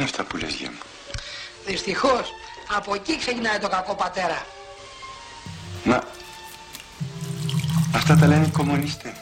είναι 0.00 0.08
αυτά 0.08 0.24
που 0.24 0.36
λες, 0.36 0.54
γεια 0.54 0.70
μου. 0.70 0.78
Δυστυχώς, 1.66 2.24
από 2.76 2.94
εκεί 2.94 3.18
ξεκινάει 3.18 3.58
το 3.58 3.68
κακό 3.68 3.94
πατέρα. 3.94 4.46
Μα, 5.84 6.00
αυτά 7.94 8.16
τα 8.16 8.26
λένε 8.26 8.46
οι 8.46 8.50
κομμουνιστές. 8.50 9.12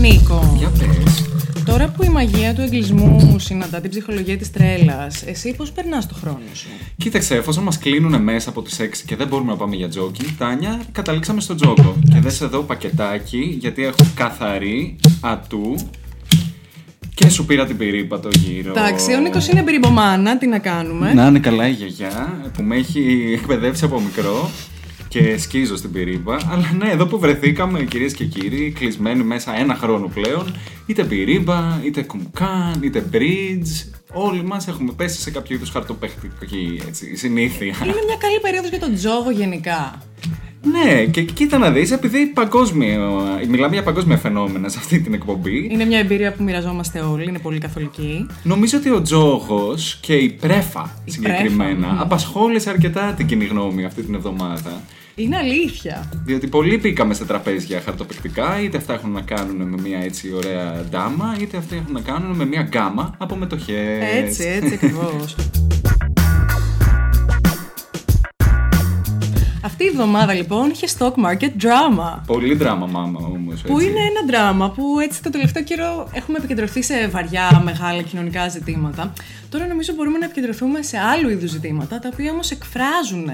Νίκο, 0.00 0.54
Για 0.58 0.68
πες. 0.68 1.24
τώρα 1.64 1.88
που 1.88 2.02
η 2.04 2.08
μαγεία 2.08 2.54
του 2.54 2.60
εγκλισμού 2.60 3.38
συναντά 3.38 3.80
την 3.80 3.90
ψυχολογία 3.90 4.36
της 4.38 4.50
τρέλας, 4.50 5.22
εσύ 5.22 5.54
πώς 5.54 5.70
περνάς 5.72 6.06
το 6.08 6.14
χρόνο 6.14 6.38
σου; 6.52 6.66
Κοίταξε, 6.96 7.34
εφόσον 7.34 7.62
μας 7.62 7.78
κλείνουν 7.78 8.22
μέσα 8.22 8.48
από 8.48 8.62
τις 8.62 8.78
6 8.80 9.04
και 9.06 9.16
δεν 9.16 9.26
μπορούμε 9.26 9.50
να 9.50 9.56
πάμε 9.58 9.76
για 9.76 9.88
τζόκινγκ, 9.88 10.28
Τάνια, 10.38 10.82
καταλήξαμε 10.92 11.40
στο 11.40 11.54
τζόκο. 11.54 11.96
Και 12.12 12.20
δες 12.20 12.40
εδώ 12.40 12.60
πακετάκι, 12.62 13.56
γιατί 13.60 13.84
έχω 13.84 14.06
καθαρή 14.14 14.96
ατού 15.20 15.74
και 17.14 17.28
σου 17.28 17.44
πήρα 17.44 17.66
την 17.66 17.76
πυρήπατο 17.76 18.28
γύρω. 18.32 18.70
Εντάξει, 18.70 19.14
ο 19.14 19.20
Νίκος 19.20 19.48
είναι 19.48 19.62
μπυριμπομάνα, 19.62 20.38
τι 20.38 20.46
να 20.46 20.58
κάνουμε. 20.58 21.14
Να 21.14 21.26
είναι 21.26 21.38
καλά 21.38 21.68
η 21.68 21.70
γιαγιά 21.70 22.50
που 22.54 22.62
με 22.62 22.76
έχει 22.76 23.32
εκπαιδεύσει 23.34 23.84
από 23.84 24.00
μικρό 24.00 24.50
και 25.08 25.38
σκίζω 25.38 25.76
στην 25.76 25.92
πυρήπα. 25.92 26.38
Αλλά 26.50 26.70
ναι, 26.78 26.90
εδώ 26.90 27.06
που 27.06 27.18
βρεθήκαμε, 27.18 27.84
κυρίες 27.84 28.12
και 28.12 28.24
κύριοι, 28.24 28.72
κλεισμένοι 28.78 29.22
μέσα 29.22 29.58
ένα 29.58 29.74
χρόνο 29.74 30.10
πλέον, 30.14 30.56
είτε 30.86 31.04
πυρήπα, 31.04 31.80
είτε 31.84 32.02
κουμκάν, 32.02 32.80
είτε 32.82 33.04
bridge, 33.12 33.92
όλοι 34.12 34.44
μας 34.44 34.68
έχουμε 34.68 34.92
πέσει 34.96 35.20
σε 35.20 35.30
κάποιο 35.30 35.56
είδους 35.56 35.70
χαρτοπαιχτική 35.70 36.80
έτσι, 36.88 37.16
συνήθεια. 37.16 37.66
Είναι 37.66 38.04
μια 38.06 38.16
καλή 38.18 38.40
περίοδος 38.40 38.70
για 38.70 38.80
τον 38.80 38.94
τζόγο 38.94 39.30
γενικά. 39.30 40.02
Ναι, 40.72 41.04
και 41.04 41.22
κοίτα 41.22 41.58
να 41.58 41.70
δεις, 41.70 41.90
επειδή 41.90 42.26
παγκόσμιο, 42.26 43.22
μιλάμε 43.48 43.74
για 43.74 43.82
παγκόσμια 43.82 44.16
φαινόμενα 44.16 44.68
σε 44.68 44.78
αυτή 44.80 45.00
την 45.00 45.14
εκπομπή, 45.14 45.68
Είναι 45.70 45.84
μια 45.84 45.98
εμπειρία 45.98 46.32
που 46.32 46.42
μοιραζόμαστε 46.42 47.00
όλοι, 47.00 47.24
είναι 47.28 47.38
πολύ 47.38 47.58
καθολική. 47.58 48.26
νομίζω 48.42 48.78
ότι 48.78 48.90
ο 48.90 49.02
τζόγος 49.02 49.98
και 50.00 50.14
η 50.14 50.28
πρέφα 50.30 50.90
συγκεκριμένα 51.04 51.74
πρέφα, 51.76 51.92
μμμ. 51.92 52.00
απασχόλησε 52.00 52.70
αρκετά 52.70 53.12
την 53.16 53.26
κοινή 53.26 53.44
γνώμη 53.44 53.84
αυτή 53.84 54.02
την 54.02 54.14
εβδομάδα. 54.14 54.80
Είναι 55.16 55.36
αλήθεια. 55.36 56.10
Διότι 56.24 56.46
πολλοί 56.46 56.78
μπήκαμε 56.78 57.14
σε 57.14 57.24
τραπέζια 57.24 57.80
χαρτοπαικτικά, 57.84 58.60
είτε 58.62 58.76
αυτά 58.76 58.92
έχουν 58.94 59.10
να 59.10 59.20
κάνουν 59.20 59.56
με 59.68 59.76
μια 59.82 59.98
έτσι 59.98 60.32
ωραία 60.34 60.84
ντάμα, 60.90 61.36
είτε 61.40 61.56
αυτά 61.56 61.74
έχουν 61.74 61.92
να 61.92 62.00
κάνουν 62.00 62.36
με 62.36 62.46
μια 62.46 62.62
γκάμα 62.62 63.14
από 63.18 63.36
μετοχές. 63.36 64.02
Έτσι, 64.16 64.44
έτσι 64.44 64.74
ακριβώς. 64.74 65.34
Αυτή 69.84 69.96
η 69.96 70.00
εβδομάδα 70.00 70.32
λοιπόν 70.32 70.70
είχε 70.70 70.86
stock 70.98 71.12
market 71.12 71.62
drama. 71.62 72.20
Πολύ 72.26 72.54
δράμα 72.54 72.86
μάμα 72.86 73.20
όμως. 73.24 73.60
Που 73.60 73.76
έτσι. 73.76 73.88
είναι 73.88 74.00
ένα 74.00 74.22
δράμα 74.26 74.70
που 74.70 74.98
έτσι 75.00 75.22
το 75.22 75.30
τελευταίο 75.30 75.62
καιρό 75.62 76.08
έχουμε 76.12 76.38
επικεντρωθεί 76.38 76.82
σε 76.82 77.08
βαριά, 77.08 77.62
μεγάλα 77.64 78.02
κοινωνικά 78.02 78.48
ζητήματα. 78.48 79.12
Τώρα 79.48 79.66
νομίζω 79.66 79.92
μπορούμε 79.94 80.18
να 80.18 80.24
επικεντρωθούμε 80.24 80.82
σε 80.82 80.98
άλλου 80.98 81.28
είδους 81.28 81.50
ζητήματα, 81.50 81.98
τα 81.98 82.08
οποία 82.12 82.30
όμως 82.30 82.50
εκφράζουν 82.50 83.28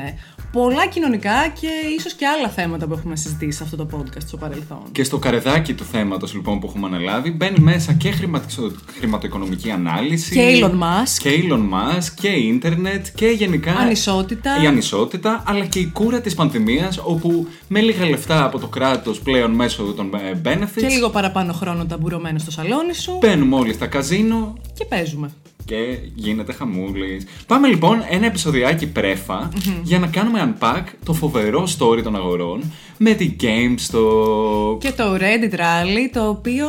πολλά 0.53 0.87
κοινωνικά 0.87 1.49
και 1.61 1.69
ίσως 1.99 2.13
και 2.13 2.27
άλλα 2.27 2.49
θέματα 2.49 2.87
που 2.87 2.93
έχουμε 2.93 3.17
συζητήσει 3.17 3.57
σε 3.59 3.63
αυτό 3.65 3.77
το 3.77 3.87
podcast 3.97 4.23
στο 4.27 4.37
παρελθόν. 4.37 4.83
Και 4.93 5.05
στο 5.05 5.19
καρεδάκι 5.19 5.75
του 5.75 5.85
θέματος 5.85 6.35
λοιπόν 6.35 6.61
που 6.61 6.67
έχουμε 6.67 6.87
αναλάβει 6.87 7.31
μπαίνει 7.31 7.59
μέσα 7.59 7.93
και 7.93 8.11
χρηματισο- 8.11 8.73
χρηματοοικονομική 8.99 9.71
ανάλυση. 9.71 10.35
Και 10.35 10.61
Elon 10.63 10.71
Musk. 10.71 11.19
Και 11.23 11.31
Elon 11.49 11.59
Musk 11.61 12.09
και 12.21 12.29
ίντερνετ 12.29 13.07
και 13.15 13.27
γενικά. 13.27 13.73
Ανισότητα. 13.77 14.63
Η 14.63 14.67
ανισότητα, 14.67 15.43
αλλά 15.47 15.65
και 15.67 15.79
η 15.79 15.87
κούρα 15.87 16.21
της 16.21 16.35
πανδημίας 16.35 16.99
όπου 17.05 17.47
με 17.69 17.81
λίγα 17.81 18.09
λεφτά 18.09 18.45
από 18.45 18.59
το 18.59 18.67
κράτος 18.67 19.21
πλέον 19.21 19.51
μέσω 19.51 19.83
των 19.83 20.11
ε, 20.15 20.41
benefits 20.45 20.81
Και 20.81 20.87
λίγο 20.89 21.09
παραπάνω 21.11 21.53
χρόνο 21.53 21.85
ταμπουρωμένο 21.87 22.39
στο 22.39 22.51
σαλόνι 22.51 22.95
σου 22.95 23.19
μπαίνουμε 23.21 23.57
όλοι 23.57 23.73
στα 23.73 23.87
καζίνο 23.87 24.55
και 24.75 24.85
παίζουμε. 24.85 25.31
Και 25.71 25.99
γίνεται 26.15 26.53
χαμούλης. 26.53 27.27
Πάμε 27.47 27.69
λοιπόν 27.69 28.03
ένα 28.11 28.27
επεισοδιάκι 28.27 28.87
πρέφα 28.87 29.49
για 29.83 29.99
να 29.99 30.07
κάνουμε 30.07 30.55
unpack 30.61 30.83
το 31.05 31.13
φοβερό 31.13 31.69
story 31.79 32.03
των 32.03 32.17
αγορών 32.17 32.73
με 32.99 33.13
την 33.13 33.37
GameStop. 33.41 34.79
Και 34.81 34.93
το 34.93 35.15
Reddit 35.15 35.55
Rally, 35.55 36.09
το 36.13 36.29
οποίο 36.29 36.69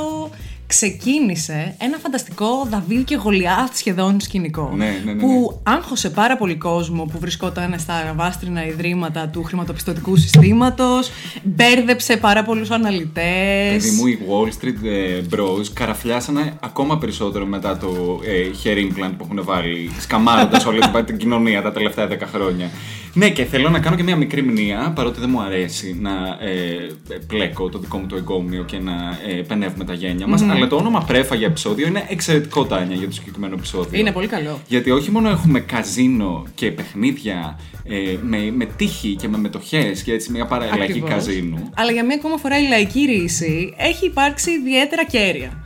ξεκίνησε 0.75 1.75
ένα 1.79 1.97
φανταστικό 1.97 2.67
Δαβίλ 2.69 3.03
και 3.03 3.15
Γολιάθ 3.15 3.77
σχεδόν 3.77 4.19
σκηνικό. 4.19 4.73
Ναι, 4.75 4.85
ναι, 4.85 4.91
ναι, 5.05 5.13
ναι. 5.13 5.19
Που 5.21 5.59
άγχωσε 5.63 6.09
πάρα 6.09 6.37
πολύ 6.37 6.55
κόσμο 6.55 7.03
που 7.03 7.19
βρισκόταν 7.19 7.75
στα 7.79 8.13
βάστρινα 8.15 8.65
ιδρύματα 8.65 9.27
του 9.27 9.43
χρηματοπιστωτικού 9.43 10.15
συστήματος, 10.15 11.09
μπέρδεψε 11.43 12.17
πάρα 12.17 12.43
πολλούς 12.43 12.69
αναλυτές. 12.71 13.83
Παιδί 13.83 13.89
μου, 13.95 14.07
οι 14.07 14.19
Wall 14.29 14.47
Street 14.47 14.85
ε, 14.85 15.21
Bros 15.35 15.65
καραφλιάσανε 15.73 16.53
ακόμα 16.59 16.97
περισσότερο 16.97 17.45
μετά 17.45 17.77
το 17.77 18.19
ε, 18.25 18.49
hair 18.63 18.77
implant 18.77 19.11
που 19.17 19.23
έχουν 19.31 19.43
βάλει, 19.43 19.91
σκαμάροντας 19.99 20.65
όλη 20.65 20.79
την- 20.79 21.05
την 21.11 21.17
κοινωνία 21.17 21.61
τα 21.61 21.71
τελευταία 21.71 22.07
10 22.07 22.11
χρόνια. 22.33 22.69
Ναι, 23.13 23.29
και 23.29 23.45
θέλω 23.45 23.69
να 23.69 23.79
κάνω 23.79 23.95
και 23.95 24.03
μια 24.03 24.16
μικρή 24.16 24.41
μνήα, 24.41 24.91
παρότι 24.95 25.19
δεν 25.19 25.29
μου 25.29 25.41
αρέσει 25.41 25.97
να 26.01 26.11
ε, 26.39 26.91
πλέκω 27.27 27.69
το 27.69 27.79
δικό 27.79 27.97
μου 27.97 28.07
το 28.07 28.16
εγκόμιο 28.16 28.63
και 28.63 28.79
να 28.79 29.19
ε, 29.27 29.33
πενεύουμε 29.33 29.83
τα 29.83 29.94
γένια 29.94 30.27
μας. 30.27 30.41
Αλλά 30.41 30.67
το 30.67 30.75
όνομα 30.75 31.03
Πρέφα 31.07 31.35
για 31.35 31.47
επεισόδιο 31.47 31.88
είναι 31.88 32.05
εξαιρετικό, 32.09 32.66
Τάνια, 32.66 32.95
για 32.95 33.07
το 33.07 33.13
συγκεκριμένο 33.13 33.55
επεισόδιο. 33.57 34.00
Είναι 34.00 34.11
πολύ 34.11 34.27
καλό. 34.27 34.59
Γιατί 34.67 34.91
όχι 34.91 35.11
μόνο 35.11 35.29
έχουμε 35.29 35.59
καζίνο 35.59 36.44
και 36.55 36.71
παιχνίδια 36.71 37.59
ε, 37.83 38.17
με, 38.21 38.51
με 38.55 38.66
τύχη 38.66 39.16
και 39.16 39.27
με 39.27 39.38
μετοχές 39.38 40.03
και 40.03 40.13
έτσι 40.13 40.31
μια 40.31 40.45
παραλλαγή 40.45 40.81
Ακριβώς. 40.83 41.09
καζίνου. 41.09 41.69
Αλλά 41.75 41.91
για 41.91 42.05
μία 42.05 42.16
ακόμα 42.16 42.38
φορά 42.38 42.59
η 42.59 42.67
λαϊκή 42.67 43.00
ρίση 43.00 43.73
έχει 43.77 44.05
υπάρξει 44.05 44.51
ιδιαίτερα 44.51 45.05
κέρια. 45.05 45.63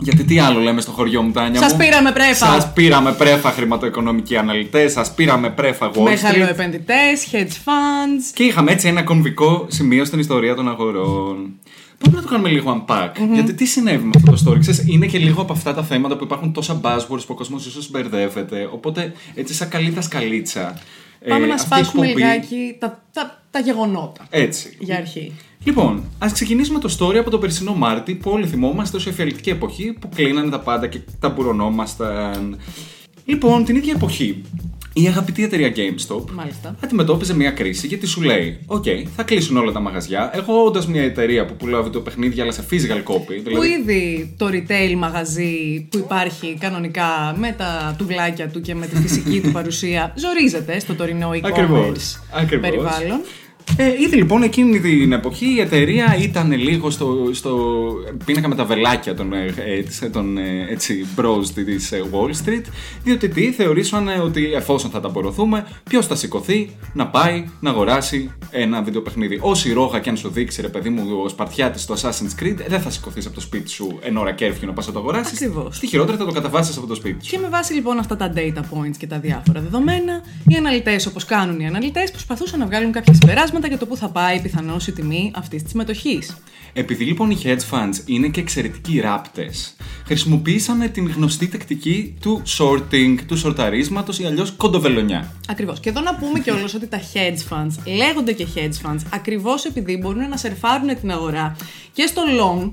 Γιατί 0.00 0.24
τι 0.24 0.38
άλλο 0.38 0.60
λέμε 0.60 0.80
στο 0.80 0.90
χωριό 0.90 1.22
μου, 1.22 1.30
Τάνια 1.30 1.60
Σας 1.60 1.72
μου; 1.72 1.78
πήραμε 1.78 2.12
πρέφα. 2.12 2.46
Σας 2.46 2.72
πήραμε 2.72 3.12
πρέφα 3.12 3.50
χρηματοοικονομικοί 3.50 4.36
αναλυτές, 4.36 4.92
σας 4.92 5.14
πήραμε 5.14 5.50
πρέφα 5.50 5.90
Wall 5.90 5.98
Street. 5.98 6.02
Μεγαλοεπενδυτές, 6.04 7.26
hedge 7.32 7.44
funds. 7.64 8.30
Και 8.34 8.42
είχαμε 8.42 8.72
έτσι 8.72 8.88
ένα 8.88 9.02
κομβικό 9.02 9.66
σημείο 9.68 10.04
στην 10.04 10.18
ιστορία 10.18 10.54
των 10.54 10.68
αγορών. 10.68 11.52
Πάμε 12.04 12.16
να 12.16 12.22
το 12.22 12.28
κάνουμε 12.28 12.48
λίγο 12.48 12.84
unpack. 12.86 13.10
Γιατί 13.32 13.54
τι 13.54 13.64
συνέβη 13.64 14.04
με 14.04 14.10
αυτό 14.16 14.30
το 14.30 14.42
story; 14.46 14.58
Ξέρεις, 14.58 14.84
είναι 14.86 15.06
και 15.06 15.18
λίγο 15.18 15.42
από 15.42 15.52
αυτά 15.52 15.74
τα 15.74 15.82
θέματα 15.82 16.16
που 16.16 16.24
υπάρχουν 16.24 16.52
τόσα 16.52 16.80
buzzwords 16.82 17.06
που 17.08 17.26
ο 17.28 17.34
κόσμος 17.34 17.66
ίσως 17.66 17.90
μπερδεύεται. 17.90 18.68
Οπότε 18.72 19.12
έτσι, 19.34 19.54
σαν 19.54 19.68
καλή 19.68 19.90
δασκαλίτσα. 19.90 20.78
Πάμε 21.28 21.44
ε, 21.44 21.48
να 21.48 21.54
αυτή 21.54 21.66
η 21.66 21.66
σπάσουμε 21.66 22.06
εκπομπή- 22.06 22.24
λιγάκι 22.26 22.76
τα, 22.78 23.02
τα, 23.12 23.42
τα 23.50 23.58
γεγονότα. 23.58 24.26
Έτσι. 24.30 24.76
Για 24.78 24.96
αρχή. 24.96 25.32
Λοιπόν, 25.64 26.04
ας 26.18 26.32
ξεκινήσουμε 26.32 26.78
το 26.78 26.96
story 26.98 27.16
από 27.16 27.30
τον 27.30 27.40
περσινό 27.40 27.74
Μάρτι 27.74 28.14
που 28.14 28.30
όλοι 28.30 28.46
θυμόμαστε 28.46 28.96
ως 28.96 29.06
εφιαλτική 29.06 29.50
εποχή 29.50 29.92
που 30.00 30.08
κλείνανε 30.14 30.50
τα 30.50 30.60
πάντα 30.60 30.86
και 30.86 31.00
ταμπουρωνόμασταν. 31.20 32.56
Λοιπόν, 33.24 33.64
την 33.64 33.76
ίδια 33.76 33.92
εποχή, 33.96 34.42
η 34.92 35.06
αγαπητή 35.06 35.44
εταιρεία 35.44 35.72
GameStop 35.76 36.30
Μάλιστα. 36.34 36.76
αντιμετώπιζε 36.84 37.34
μια 37.34 37.50
κρίση 37.50 37.86
γιατί 37.86 38.06
σου 38.06 38.22
λέει: 38.22 38.58
Οκ, 38.66 38.84
θα 39.16 39.22
κλείσουν 39.22 39.56
όλα 39.56 39.72
τα 39.72 39.80
μαγαζιά. 39.80 40.30
Εγώ, 40.34 40.64
όντας 40.64 40.86
μια 40.86 41.02
εταιρεία 41.02 41.44
που 41.46 41.56
πουλάω 41.56 41.82
βιντεοπαιχνίδια 41.82 42.42
αλλά 42.42 42.52
σε 42.52 42.64
physical 42.70 43.12
copy. 43.12 43.24
Που 43.26 43.42
Δηλαδή, 43.44 43.68
ήδη 43.68 44.34
το 44.38 44.46
retail 44.46 44.94
μαγαζί 44.96 45.86
που 45.90 45.98
υπάρχει 45.98 46.56
κανονικά 46.60 47.34
με 47.38 47.52
τα 47.58 47.94
τουβλάκια 47.98 48.48
του 48.48 48.60
και 48.60 48.74
με 48.74 48.86
τη 48.86 48.96
φυσική 48.96 49.40
του 49.40 49.52
παρουσία 49.58 50.14
ζορίζεται 50.16 50.78
στο 50.78 50.94
τωρινό 50.94 51.30
Ακριβώς, 51.42 51.86
e-commerce 51.86 52.20
ακριβώς. 52.32 52.68
περιβάλλον. 52.70 53.20
Ε, 53.76 54.00
ήδη 54.00 54.16
λοιπόν 54.16 54.42
εκείνη 54.42 54.80
την 54.80 55.12
εποχή 55.12 55.54
η 55.54 55.60
εταιρεία 55.60 56.16
ήταν 56.20 56.52
λίγο 56.52 56.90
στο, 56.90 57.30
στο 57.32 57.90
πίνακα 58.24 58.48
με 58.48 58.54
τα 58.54 58.64
βελάκια 58.64 59.14
των, 59.14 59.32
ε, 59.32 59.54
ε, 59.56 59.82
της, 59.82 60.02
ε, 60.02 60.08
των 60.08 60.38
ε, 60.38 60.66
έτσι, 60.70 61.06
bros 61.16 61.46
της 61.54 61.92
ε, 61.92 62.02
Wall 62.12 62.48
Street 62.48 62.64
διότι 63.02 63.28
τι 63.28 63.52
θεωρήσαν 63.52 64.08
ε, 64.08 64.18
ότι 64.18 64.52
εφόσον 64.52 64.90
θα 64.90 65.00
τα 65.00 65.08
απορροθούμε 65.08 65.66
ποιος 65.88 66.06
θα 66.06 66.14
σηκωθεί 66.14 66.70
να 66.92 67.06
πάει 67.06 67.48
να 67.60 67.70
αγοράσει 67.70 68.30
ένα 68.50 68.82
βιντεοπαιχνίδι. 68.82 69.38
Όση 69.42 69.72
ρόγα 69.72 70.00
και 70.00 70.10
αν 70.10 70.16
σου 70.16 70.28
δείξει 70.28 70.60
ρε 70.60 70.68
παιδί 70.68 70.88
μου 70.88 71.20
ο 71.24 71.28
Σπαρτιάτης 71.28 71.82
στο 71.82 71.94
Assassin's 71.94 72.42
Creed 72.42 72.56
δεν 72.68 72.80
θα 72.80 72.90
σηκωθείς 72.90 73.26
από 73.26 73.34
το 73.34 73.40
σπίτι 73.40 73.68
σου 73.68 73.98
εν 74.02 74.16
ώρα 74.16 74.32
κέρφιου 74.32 74.66
να 74.66 74.72
πας 74.72 74.86
να 74.86 74.92
το 74.92 74.98
αγοράσεις. 74.98 75.42
Ακριβώς. 75.42 75.76
Στη 75.76 75.86
χειρότερα 75.86 76.18
θα 76.18 76.24
το 76.24 76.32
καταβάσεις 76.32 76.76
από 76.76 76.86
το 76.86 76.94
σπίτι 76.94 77.24
σου. 77.24 77.30
Και 77.30 77.38
με 77.38 77.48
βάση 77.48 77.72
λοιπόν 77.74 77.98
αυτά 77.98 78.16
τα 78.16 78.32
data 78.36 78.60
points 78.60 78.96
και 78.98 79.06
τα 79.06 79.18
διάφορα 79.18 79.60
δεδομένα, 79.60 80.22
οι 80.48 80.56
αναλυτές, 80.56 81.06
όπως 81.06 81.24
κάνουν 81.24 81.60
οι 81.60 81.66
αναλυτές, 81.66 82.10
προσπαθούσαν 82.10 82.58
να 82.58 82.66
βγάλουν 82.66 82.92
κάποια 82.92 83.14
συμπεράσματα 83.14 83.59
για 83.66 83.78
το 83.78 83.86
πού 83.86 83.96
θα 83.96 84.08
πάει 84.08 84.40
πιθανώς 84.40 84.86
η 84.86 84.92
τιμή 84.92 85.30
αυτής 85.34 85.62
της 85.62 85.72
μετοχή. 85.72 86.18
Επειδή 86.72 87.04
λοιπόν 87.04 87.30
οι 87.30 87.38
hedge 87.42 87.70
funds 87.70 87.94
είναι 88.04 88.28
και 88.28 88.40
εξαιρετικοί 88.40 89.00
ράπτες, 89.00 89.76
χρησιμοποίησαν 90.04 90.90
την 90.92 91.10
γνωστή 91.10 91.48
τακτική 91.48 92.14
του 92.20 92.42
sorting, 92.58 93.16
του 93.26 93.36
σορταρίσματος 93.36 94.18
ή 94.18 94.24
αλλιώς 94.24 94.50
κοντοβελονιά. 94.50 95.34
Ακριβώς. 95.48 95.80
Και 95.80 95.88
εδώ 95.88 96.00
να 96.00 96.14
πούμε 96.14 96.40
κιόλας 96.40 96.74
ότι 96.74 96.86
τα 96.86 97.00
hedge 97.12 97.54
funds 97.54 97.94
λέγονται 97.96 98.32
και 98.32 98.46
hedge 98.54 98.86
funds 98.86 99.00
ακριβώς 99.10 99.64
επειδή 99.64 99.96
μπορούν 99.96 100.28
να 100.28 100.36
σερφάρουν 100.36 101.00
την 101.00 101.10
αγορά 101.10 101.56
και 101.92 102.06
στο 102.06 102.22
long 102.40 102.70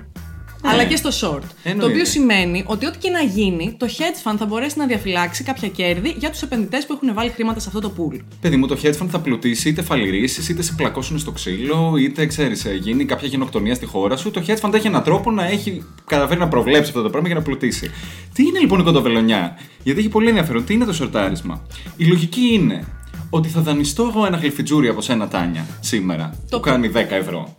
αλλά 0.71 0.83
και 0.83 0.95
στο 0.95 1.09
short. 1.09 1.41
Το 1.41 1.47
Εννοείται. 1.63 1.91
οποίο 1.91 2.05
σημαίνει 2.05 2.63
ότι 2.67 2.85
ό,τι 2.85 2.97
και 2.97 3.09
να 3.09 3.21
γίνει, 3.21 3.75
το 3.77 3.87
hedge 3.97 4.31
fund 4.31 4.35
θα 4.37 4.45
μπορέσει 4.45 4.77
να 4.77 4.85
διαφυλάξει 4.85 5.43
κάποια 5.43 5.67
κέρδη 5.67 6.15
για 6.17 6.29
τους 6.29 6.41
επενδυτές 6.41 6.85
που 6.85 6.93
έχουν 6.93 7.13
βάλει 7.13 7.29
χρήματα 7.29 7.59
σε 7.59 7.67
αυτό 7.67 7.79
το 7.79 7.93
pool. 7.97 8.19
Παιδί 8.41 8.55
μου, 8.57 8.67
το 8.67 8.77
hedge 8.83 8.97
fund 9.01 9.07
θα 9.09 9.19
πλουτίσει 9.19 9.69
είτε 9.69 9.81
φαλυρίσει, 9.81 10.51
είτε 10.51 10.61
σε 10.61 10.73
πλακώσουν 10.77 11.19
στο 11.19 11.31
ξύλο, 11.31 11.95
είτε 11.99 12.25
ξέρεις, 12.25 12.65
γίνει 12.81 13.05
κάποια 13.05 13.27
γενοκτονία 13.27 13.75
στη 13.75 13.85
χώρα 13.85 14.17
σου. 14.17 14.31
Το 14.31 14.43
hedge 14.47 14.59
fund 14.61 14.73
έχει 14.73 14.87
έναν 14.87 15.03
τρόπο 15.03 15.31
να 15.31 15.45
έχει 15.45 15.83
καταφέρει 16.05 16.39
να 16.39 16.47
προβλέψει 16.47 16.89
αυτό 16.89 17.01
το 17.01 17.09
πράγμα 17.09 17.27
για 17.27 17.37
να 17.37 17.43
πλουτίσει. 17.43 17.91
Τι 18.33 18.43
είναι 18.43 18.59
λοιπόν 18.59 18.79
η 18.79 18.83
κοντοβελονιά, 18.83 19.57
γιατί 19.83 19.99
έχει 19.99 20.09
πολύ 20.09 20.27
ενδιαφέρον. 20.27 20.65
Τι 20.65 20.73
είναι 20.73 20.85
το 20.85 20.93
σορτάρισμα; 20.93 21.65
Η 21.97 22.05
λογική 22.05 22.49
είναι 22.53 22.87
ότι 23.29 23.49
θα 23.49 23.61
δανειστώ 23.61 24.11
εγώ 24.15 24.25
ένα 24.25 24.37
γλυφιτζούρι 24.37 24.87
από 24.87 25.01
σένα, 25.01 25.27
Τάνια, 25.27 25.65
σήμερα, 25.79 26.33
Το 26.49 26.57
που 26.57 26.63
κάνει 26.63 26.91
10 26.93 26.97
ευρώ. 27.09 27.57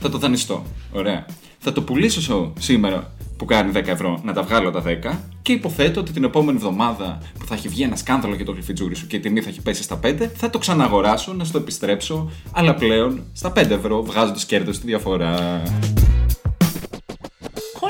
Θα 0.00 0.08
το 0.10 0.18
δανειστώ. 0.18 0.64
Ωραία. 0.92 1.26
Θα 1.66 1.72
το 1.72 1.82
πουλήσω 1.82 2.20
σου 2.20 2.52
σήμερα 2.58 3.12
που 3.36 3.44
κάνει 3.44 3.72
10 3.74 3.86
ευρώ 3.86 4.20
να 4.24 4.32
τα 4.32 4.42
βγάλω 4.42 4.70
τα 4.70 4.82
10 4.86 5.16
και 5.42 5.52
υποθέτω 5.52 6.00
ότι 6.00 6.12
την 6.12 6.24
επόμενη 6.24 6.56
εβδομάδα 6.56 7.18
που 7.38 7.46
θα 7.46 7.54
έχει 7.54 7.68
βγει 7.68 7.82
ένα 7.82 7.96
σκάνδαλο 7.96 8.34
για 8.34 8.44
το 8.44 8.52
γλυφιτζούρι 8.52 8.94
σου 8.94 9.06
και 9.06 9.16
η 9.16 9.20
τιμή 9.20 9.40
θα 9.40 9.48
έχει 9.48 9.60
πέσει 9.60 9.82
στα 9.82 10.00
5, 10.02 10.28
θα 10.34 10.50
το 10.50 10.58
ξαναγοράσω 10.58 11.32
να 11.32 11.44
σου 11.44 11.52
το 11.52 11.58
επιστρέψω, 11.58 12.30
αλλά 12.52 12.74
πλέον 12.74 13.22
στα 13.32 13.52
5 13.56 13.70
ευρώ 13.70 14.02
βγάζοντας 14.02 14.44
κέρδος 14.44 14.76
στη 14.76 14.86
διαφορά. 14.86 15.62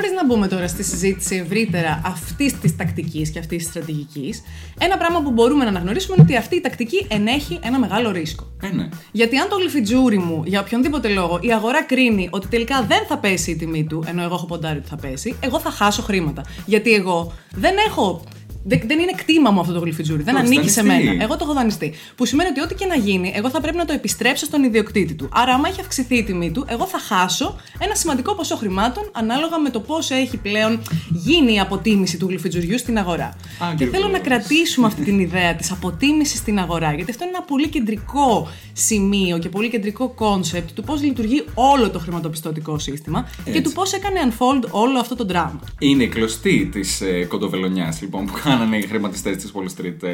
Χωρίς 0.06 0.22
να 0.22 0.26
μπούμε 0.26 0.48
τώρα 0.48 0.68
στη 0.68 0.82
συζήτηση 0.82 1.36
ευρύτερα 1.36 2.00
αυτής 2.04 2.60
της 2.60 2.76
τακτικής 2.76 3.30
και 3.30 3.38
αυτής 3.38 3.58
της 3.58 3.66
στρατηγικής, 3.66 4.42
ένα 4.78 4.96
πράγμα 4.96 5.22
που 5.22 5.30
μπορούμε 5.30 5.64
να 5.64 5.70
αναγνωρίσουμε 5.70 6.14
είναι 6.14 6.24
ότι 6.28 6.36
αυτή 6.36 6.56
η 6.56 6.60
τακτική 6.60 7.06
ενέχει 7.10 7.58
ένα 7.62 7.78
μεγάλο 7.78 8.10
ρίσκο. 8.10 8.46
Ε, 8.62 8.68
ναι. 8.68 8.88
Γιατί 9.12 9.36
αν 9.36 9.48
το 9.48 9.56
γλυφιτζούρι 9.56 10.18
μου, 10.18 10.42
για 10.46 10.60
οποιονδήποτε 10.60 11.08
λόγο, 11.08 11.38
η 11.42 11.52
αγορά 11.52 11.82
κρίνει 11.82 12.28
ότι 12.30 12.46
τελικά 12.46 12.82
δεν 12.82 13.06
θα 13.08 13.18
πέσει 13.18 13.50
η 13.50 13.56
τιμή 13.56 13.84
του, 13.84 14.04
ενώ 14.06 14.22
εγώ 14.22 14.34
έχω 14.34 14.46
ποντάρει 14.46 14.78
ότι 14.78 14.88
θα 14.88 14.96
πέσει, 14.96 15.36
εγώ 15.40 15.60
θα 15.60 15.70
χάσω 15.70 16.02
χρήματα. 16.02 16.44
Γιατί 16.66 16.92
εγώ 16.92 17.32
δεν 17.50 17.74
έχω. 17.86 18.22
Δεν, 18.66 18.80
δεν 18.86 18.98
είναι 18.98 19.12
κτήμα 19.16 19.50
μου 19.50 19.60
αυτό 19.60 19.72
το 19.72 19.78
γλυφιτζούρι. 19.80 20.22
Δεν 20.22 20.34
Το 20.34 20.40
έχεις 20.40 20.50
ανήκει 20.50 20.70
σε 20.70 20.82
δανειστεί. 20.82 21.06
μένα. 21.08 21.22
Εγώ 21.22 21.36
το 21.36 21.44
έχω 21.44 21.52
δανειστεί. 21.54 21.92
Που 22.16 22.24
σημαίνει 22.26 22.48
ότι 22.50 22.60
ό,τι 22.60 22.74
και 22.74 22.86
να 22.86 22.96
γίνει, 22.96 23.32
εγώ 23.36 23.50
θα 23.50 23.60
πρέπει 23.60 23.76
να 23.76 23.84
το 23.84 23.92
επιστρέψω 23.92 24.44
στον 24.44 24.62
ιδιοκτήτη 24.64 25.14
του. 25.14 25.28
Άρα, 25.32 25.52
άμα 25.54 25.68
έχει 25.68 25.80
αυξηθεί 25.80 26.16
η 26.16 26.22
τιμή 26.24 26.50
του, 26.50 26.64
εγώ 26.68 26.86
θα 26.86 26.98
χάσω 26.98 27.56
ένα 27.78 27.94
σημαντικό 27.94 28.34
ποσό 28.34 28.56
χρημάτων 28.56 29.08
ανάλογα 29.12 29.58
με 29.58 29.70
το 29.70 29.80
πόσο 29.80 30.14
έχει 30.14 30.36
πλέον 30.36 30.82
γίνει 31.10 31.54
η 31.54 31.60
αποτίμηση 31.60 32.16
του 32.16 32.26
γλυφιτζουριού 32.28 32.78
στην 32.78 32.98
αγορά. 32.98 33.36
Και 33.58 33.64
Ακριβώς. 33.64 33.98
θέλω 33.98 34.08
να 34.12 34.18
κρατήσουμε 34.18 34.86
αυτή 34.86 35.02
την 35.02 35.18
ιδέα 35.20 35.54
της 35.54 35.70
αποτίμησης 35.70 36.38
στην 36.38 36.58
αγορά, 36.58 36.94
γιατί 36.94 37.10
αυτό 37.10 37.24
είναι 37.24 37.32
ένα 37.36 37.44
πολύ 37.44 37.68
κεντρικό 37.68 38.48
σημείο 38.72 39.38
και 39.38 39.48
πολύ 39.48 39.70
κεντρικό 39.70 40.08
concept 40.08 40.70
του 40.74 40.82
πώς 40.82 41.02
λειτουργεί 41.02 41.44
όλο 41.54 41.90
το 41.90 41.98
χρηματοπιστωτικό 41.98 42.78
σύστημα 42.78 43.28
και 43.44 43.50
Έτσι. 43.50 43.62
του 43.62 43.72
πώς 43.72 43.92
έκανε 43.92 44.18
unfold 44.30 44.68
όλο 44.70 44.98
αυτό 44.98 45.14
το 45.16 45.26
drama. 45.32 45.58
Είναι 45.78 46.02
η 46.02 46.08
κλωστή 46.08 46.68
της 46.72 47.00
ε, 47.00 47.24
κοντοβελονιάς 47.24 48.00
λοιπόν, 48.00 48.26
που 48.26 48.32
κάνανε 48.56 48.76
οι 48.76 48.86
χρηματιστές 48.86 49.36
της 49.36 49.52
Wall 49.54 49.66
Street 49.76 50.08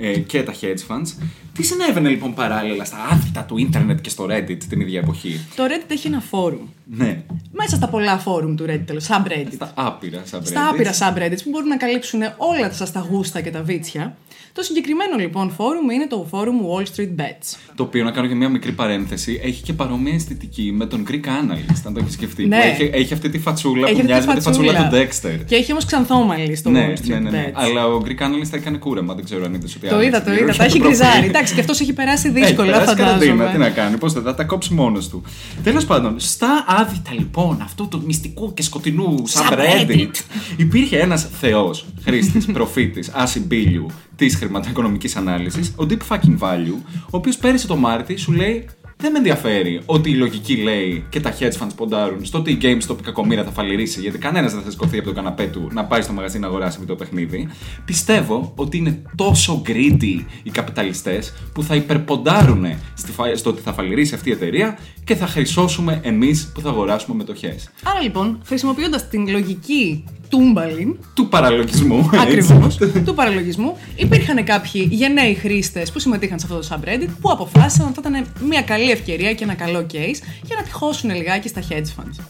ε, 0.00 0.10
ε, 0.10 0.18
και 0.18 0.42
τα 0.42 0.54
hedge 0.60 0.94
funds. 0.94 1.22
Τι 1.54 1.62
συνέβαινε 1.62 2.08
λοιπόν 2.08 2.34
παράλληλα 2.34 2.84
στα 2.84 2.96
άθλητα 3.10 3.42
του 3.44 3.58
ίντερνετ 3.58 4.00
και 4.00 4.10
στο 4.10 4.26
Reddit 4.30 4.58
την 4.68 4.80
ίδια 4.80 5.00
εποχή; 5.00 5.40
Το 5.56 5.64
Reddit 5.64 5.90
έχει 5.90 6.06
ένα 6.06 6.20
φόρουμ. 6.20 6.66
Ναι, 6.96 7.22
Μέσα 7.52 7.76
στα 7.76 7.88
πολλά 7.88 8.18
φόρουμ 8.18 8.54
του 8.54 8.64
Reddit, 8.68 8.82
τέλος, 8.86 9.06
subreddit. 9.08 9.52
στα 9.52 9.72
άπειρα 9.74 10.22
subreddits. 10.30 10.44
Στα 10.46 10.68
άπειρα 10.68 10.92
subreddits 10.92 11.40
που 11.44 11.50
μπορούν 11.50 11.68
να 11.68 11.76
καλύψουν 11.76 12.20
όλα 12.36 12.72
σας 12.72 12.92
τα 12.92 13.06
γούστα 13.10 13.40
και 13.40 13.50
τα 13.50 13.62
βίτσια. 13.62 14.16
Το 14.52 14.62
συγκεκριμένο 14.62 15.16
λοιπόν 15.16 15.50
φόρουμ 15.50 15.90
είναι 15.90 16.06
το 16.06 16.26
φόρουμ 16.30 16.56
Wall 16.60 16.82
Street 16.82 17.20
Bets. 17.20 17.56
Το 17.74 17.82
οποίο, 17.82 18.04
να 18.04 18.10
κάνω 18.10 18.28
και 18.28 18.34
μια 18.34 18.48
μικρή 18.48 18.72
παρένθεση, 18.72 19.40
έχει 19.42 19.62
και 19.62 19.72
παρόμοια 19.72 20.14
αισθητική 20.14 20.72
με 20.76 20.86
τον 20.86 21.06
Greek 21.10 21.24
Analyst, 21.24 21.82
αν 21.86 21.94
το 21.94 22.00
έχεις 22.00 22.12
σκεφτεί. 22.12 22.46
Ναι. 22.46 22.56
Που 22.56 22.62
έχει, 22.62 22.90
έχει 22.92 23.12
αυτή 23.12 23.28
τη 23.28 23.38
φατσούλα 23.38 23.88
Έχει 23.88 23.94
που 23.94 24.00
αυτή 24.00 24.12
μοιάζει 24.12 24.26
με 24.26 24.34
τη 24.34 24.40
φατσούλα 24.40 24.72
του 24.72 24.96
φατσούλα. 24.96 25.36
Dexter. 25.40 25.44
Και 25.46 25.54
έχει 25.54 25.72
όμως 25.72 25.84
ξανθόμαλι 25.84 26.56
στο 26.56 26.70
Ναι, 26.70 26.92
Wall 26.92 26.98
Street 26.98 27.08
ναι, 27.08 27.18
ναι, 27.18 27.30
ναι. 27.30 27.46
Bets. 27.48 27.52
Αλλά 27.54 27.86
ο 27.86 28.02
Greek 28.04 28.22
Analyst 28.22 28.52
έκανε 28.52 28.76
κούρεμα, 28.76 29.14
δεν 29.14 29.24
ξέρω 29.24 29.44
αν 29.44 29.54
είδες 29.54 29.76
ότι 29.76 29.88
Το 29.90 29.96
άλλαξε 29.96 30.08
είδα, 30.08 30.22
το 30.22 30.30
λίγο 30.30 30.42
είδα. 30.42 30.52
και 30.52 30.58
Τα 30.58 30.64
έχει 30.64 30.72
το 30.78 30.78
προφίλ. 30.78 30.98
γκριζάρει. 31.06 31.26
Εντάξει, 31.26 31.54
και 31.54 31.60
αυτός 31.60 31.80
έχει 31.80 31.92
περάσει 31.92 32.28
δύσκολα, 32.30 32.68
έχει 32.68 32.78
περάσει 32.78 32.94
καραντίνα, 32.94 33.32
τι 33.32 33.38
φαντάζομαι. 33.38 33.64
να 33.64 33.70
κάνει, 33.70 33.96
πώς 33.96 34.12
θα 34.12 34.34
τα 34.34 34.44
κόψει 34.44 34.72
μόνος 34.74 35.08
του. 35.08 35.22
Τέλος 35.62 35.84
πάντων, 35.84 36.14
στα 36.20 36.64
άδυτα 36.68 37.10
λοιπόν 37.12 37.58
αυτού 37.62 37.88
του 37.88 38.02
μυστικού 38.06 38.54
και 38.54 38.62
σκοτεινού 38.62 39.22
subreddit 39.28 39.90
Subreddit. 39.90 40.10
υπήρχε 40.56 40.98
ένας 40.98 41.28
θεός, 41.40 41.84
χρήστης, 42.04 42.44
προφήτης, 42.56 43.10
ασυμπίλιου 43.14 43.86
της 44.16 44.34
χρηματοοικονομικής 44.36 45.16
ανάλυσης, 45.16 45.72
ο 45.76 45.86
Deep 45.90 45.98
Fucking 46.14 46.38
Value, 46.38 46.78
ο 46.96 47.16
οποίος 47.16 47.36
πέρυσι 47.36 47.66
το 47.66 47.76
Μάρτι 47.76 48.16
σου 48.16 48.32
λέει. 48.32 48.68
Δεν 49.00 49.12
με 49.12 49.18
ενδιαφέρει 49.18 49.80
ότι 49.86 50.10
η 50.10 50.14
λογική 50.14 50.56
λέει 50.56 51.04
και 51.08 51.20
τα 51.20 51.34
hedge 51.38 51.62
funds 51.62 51.70
ποντάρουν 51.76 52.24
στο 52.24 52.38
ότι 52.38 52.50
η 52.50 52.58
GameStop 52.62 52.96
η 52.98 53.02
κακομοίρα 53.02 53.44
θα 53.44 53.50
φαλυρίσει 53.50 54.00
γιατί 54.00 54.18
κανένας 54.18 54.52
δεν 54.52 54.62
θα 54.62 54.70
σηκωθεί 54.70 54.98
από 54.98 55.06
το 55.08 55.14
καναπέ 55.14 55.44
του 55.46 55.68
να 55.72 55.84
πάει 55.84 56.02
στο 56.02 56.12
μαγαζί 56.12 56.38
να 56.38 56.46
αγοράσει 56.46 56.78
με 56.80 56.84
το 56.86 56.94
παιχνίδι. 56.94 57.48
Πιστεύω 57.84 58.52
ότι 58.56 58.76
είναι 58.76 59.02
τόσο 59.16 59.62
greedy 59.66 60.24
οι 60.42 60.50
καπιταλιστές 60.50 61.32
που 61.52 61.62
θα 61.62 61.74
υπερποντάρουν 61.74 62.66
στη 62.94 63.12
φα- 63.12 63.36
στο 63.36 63.50
ότι 63.50 63.60
θα 63.62 63.72
φαλυρίσει 63.72 64.14
αυτή 64.14 64.28
η 64.28 64.32
εταιρεία 64.32 64.78
και 65.04 65.14
θα 65.14 65.26
χρυσώσουμε 65.26 66.00
εμείς 66.02 66.50
που 66.54 66.60
θα 66.60 66.68
αγοράσουμε 66.68 67.16
μετοχέ. 67.16 67.56
Άρα 67.82 68.00
λοιπόν, 68.00 68.40
χρησιμοποιώντας 68.46 69.08
την 69.08 69.28
λογική 69.30 70.04
τούμπαλιν, 70.28 70.96
Του 71.14 71.28
παραλογισμού. 71.28 72.10
ακριβώς, 72.22 72.78
έτσι. 72.80 73.00
του 73.02 73.14
παραλογισμού, 73.14 73.76
υπήρχαν 73.96 74.44
κάποιοι 74.44 74.88
γενναίοι 74.90 75.34
χρήστες 75.34 75.92
που 75.92 75.98
συμμετείχαν 75.98 76.38
σε 76.38 76.46
αυτό 76.50 76.58
το 76.60 76.68
subreddit 76.70 77.08
που 77.20 77.30
αποφάσισαν 77.30 77.86
ότι 77.86 78.00
θα 78.00 78.08
ήταν 78.08 78.26
μια 78.48 78.62
καλή 78.62 78.89
ευκαιρία 78.90 79.34
και 79.34 79.44
ένα 79.44 79.54
καλό 79.54 79.86
case 79.92 80.20
για 80.42 80.56
να 80.56 80.62
τυχώσουν 80.62 81.10
λιγάκι 81.14 81.48
στα 81.48 81.62
hedge 81.68 82.00
funds. 82.00 82.24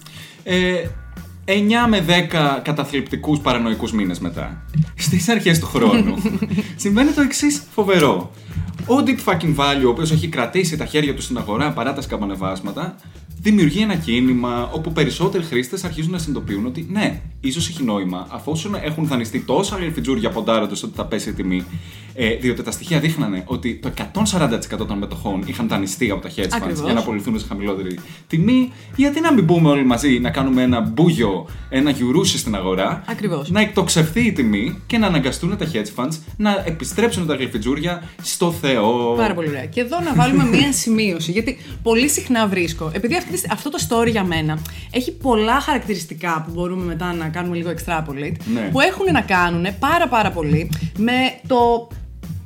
Ε, 0.44 0.84
9 1.44 1.52
με 1.88 2.04
10 2.30 2.60
καταθλιπτικούς 2.62 3.38
παρανοϊκούς 3.38 3.92
μήνες 3.92 4.18
μετά, 4.18 4.62
στις 4.96 5.28
αρχές 5.28 5.58
του 5.58 5.66
χρόνου, 5.66 6.14
συμβαίνει 6.76 7.10
το 7.10 7.20
εξής 7.20 7.62
φοβερό. 7.70 8.30
Ο 8.86 8.94
Deep 9.06 9.32
Fucking 9.32 9.56
Value, 9.56 9.84
ο 9.86 9.88
οποίος 9.88 10.10
έχει 10.10 10.28
κρατήσει 10.28 10.76
τα 10.76 10.84
χέρια 10.84 11.14
του 11.14 11.22
στην 11.22 11.36
αγορά 11.38 11.72
παρά 11.72 11.92
τα 11.92 12.00
σκαμπανεβάσματα, 12.00 12.96
δημιουργεί 13.40 13.80
ένα 13.80 13.94
κίνημα 13.94 14.70
όπου 14.72 14.92
περισσότεροι 14.92 15.44
χρήστες 15.44 15.84
αρχίζουν 15.84 16.12
να 16.12 16.18
συνειδητοποιούν 16.18 16.66
ότι 16.66 16.86
ναι, 16.90 17.20
ίσως 17.40 17.68
έχει 17.68 17.82
νόημα, 17.82 18.26
αφού 18.30 18.52
έχουν 18.84 19.06
δανειστεί 19.06 19.40
τόσα 19.40 19.78
λεφιτζούρια 19.78 20.30
ποντάροντας 20.30 20.82
ότι 20.82 20.92
θα 20.96 21.04
πέσει 21.04 21.28
η 21.28 21.32
τιμή, 21.32 21.64
ε, 22.22 22.34
διότι 22.36 22.62
τα 22.62 22.70
στοιχεία 22.70 22.98
δείχνανε 23.00 23.42
ότι 23.46 23.74
το 23.74 23.90
140% 24.72 24.86
των 24.86 24.98
μετοχών 24.98 25.42
είχαν 25.46 25.68
δανειστεί 25.68 26.10
από 26.10 26.20
τα 26.22 26.28
hedge 26.36 26.40
funds 26.42 26.48
Ακριβώς. 26.52 26.80
για 26.84 26.92
να 26.92 27.00
απολυθούν 27.00 27.38
σε 27.38 27.46
χαμηλότερη 27.48 27.98
τιμή, 28.26 28.72
γιατί 28.96 29.20
να 29.20 29.32
μην 29.32 29.44
μπούμε 29.44 29.68
όλοι 29.70 29.84
μαζί 29.84 30.18
να 30.18 30.30
κάνουμε 30.30 30.62
ένα 30.62 30.80
μπούγιο, 30.80 31.48
ένα 31.68 31.90
γιουρούσι 31.90 32.38
στην 32.38 32.54
αγορά, 32.54 33.02
Ακριβώς. 33.08 33.50
να 33.50 33.60
εκτοξευθεί 33.60 34.20
η 34.26 34.32
τιμή 34.32 34.78
και 34.86 34.98
να 34.98 35.06
αναγκαστούν 35.06 35.56
τα 35.56 35.66
hedge 35.72 36.04
funds 36.04 36.18
να 36.36 36.62
επιστρέψουν 36.66 37.26
τα 37.26 37.34
γλυφιτζούρια 37.34 38.02
στο 38.22 38.52
Θεό. 38.52 39.14
Πάρα 39.16 39.34
πολύ 39.34 39.48
ωραία. 39.48 39.64
Και 39.66 39.80
εδώ 39.80 40.00
να 40.00 40.14
βάλουμε 40.14 40.44
μία 40.44 40.72
σημείωση. 40.82 41.30
Γιατί 41.30 41.56
πολύ 41.82 42.08
συχνά 42.08 42.46
βρίσκω, 42.46 42.90
επειδή 42.94 43.14
αυτή, 43.16 43.32
τη- 43.32 43.48
αυτό 43.50 43.70
το 43.70 43.78
story 43.88 44.10
για 44.10 44.24
μένα 44.24 44.58
έχει 44.90 45.12
πολλά 45.16 45.60
χαρακτηριστικά 45.60 46.44
που 46.46 46.52
μπορούμε 46.54 46.84
μετά 46.84 47.12
να 47.12 47.28
κάνουμε 47.28 47.56
λίγο 47.56 47.70
extrapolate, 47.70 48.36
Ναι. 48.54 48.68
που 48.72 48.80
έχουν 48.80 49.12
να 49.12 49.20
κάνουν 49.20 49.66
πάρα 49.78 50.08
πάρα 50.08 50.30
πολύ 50.30 50.70
με 50.98 51.12
το 51.46 51.88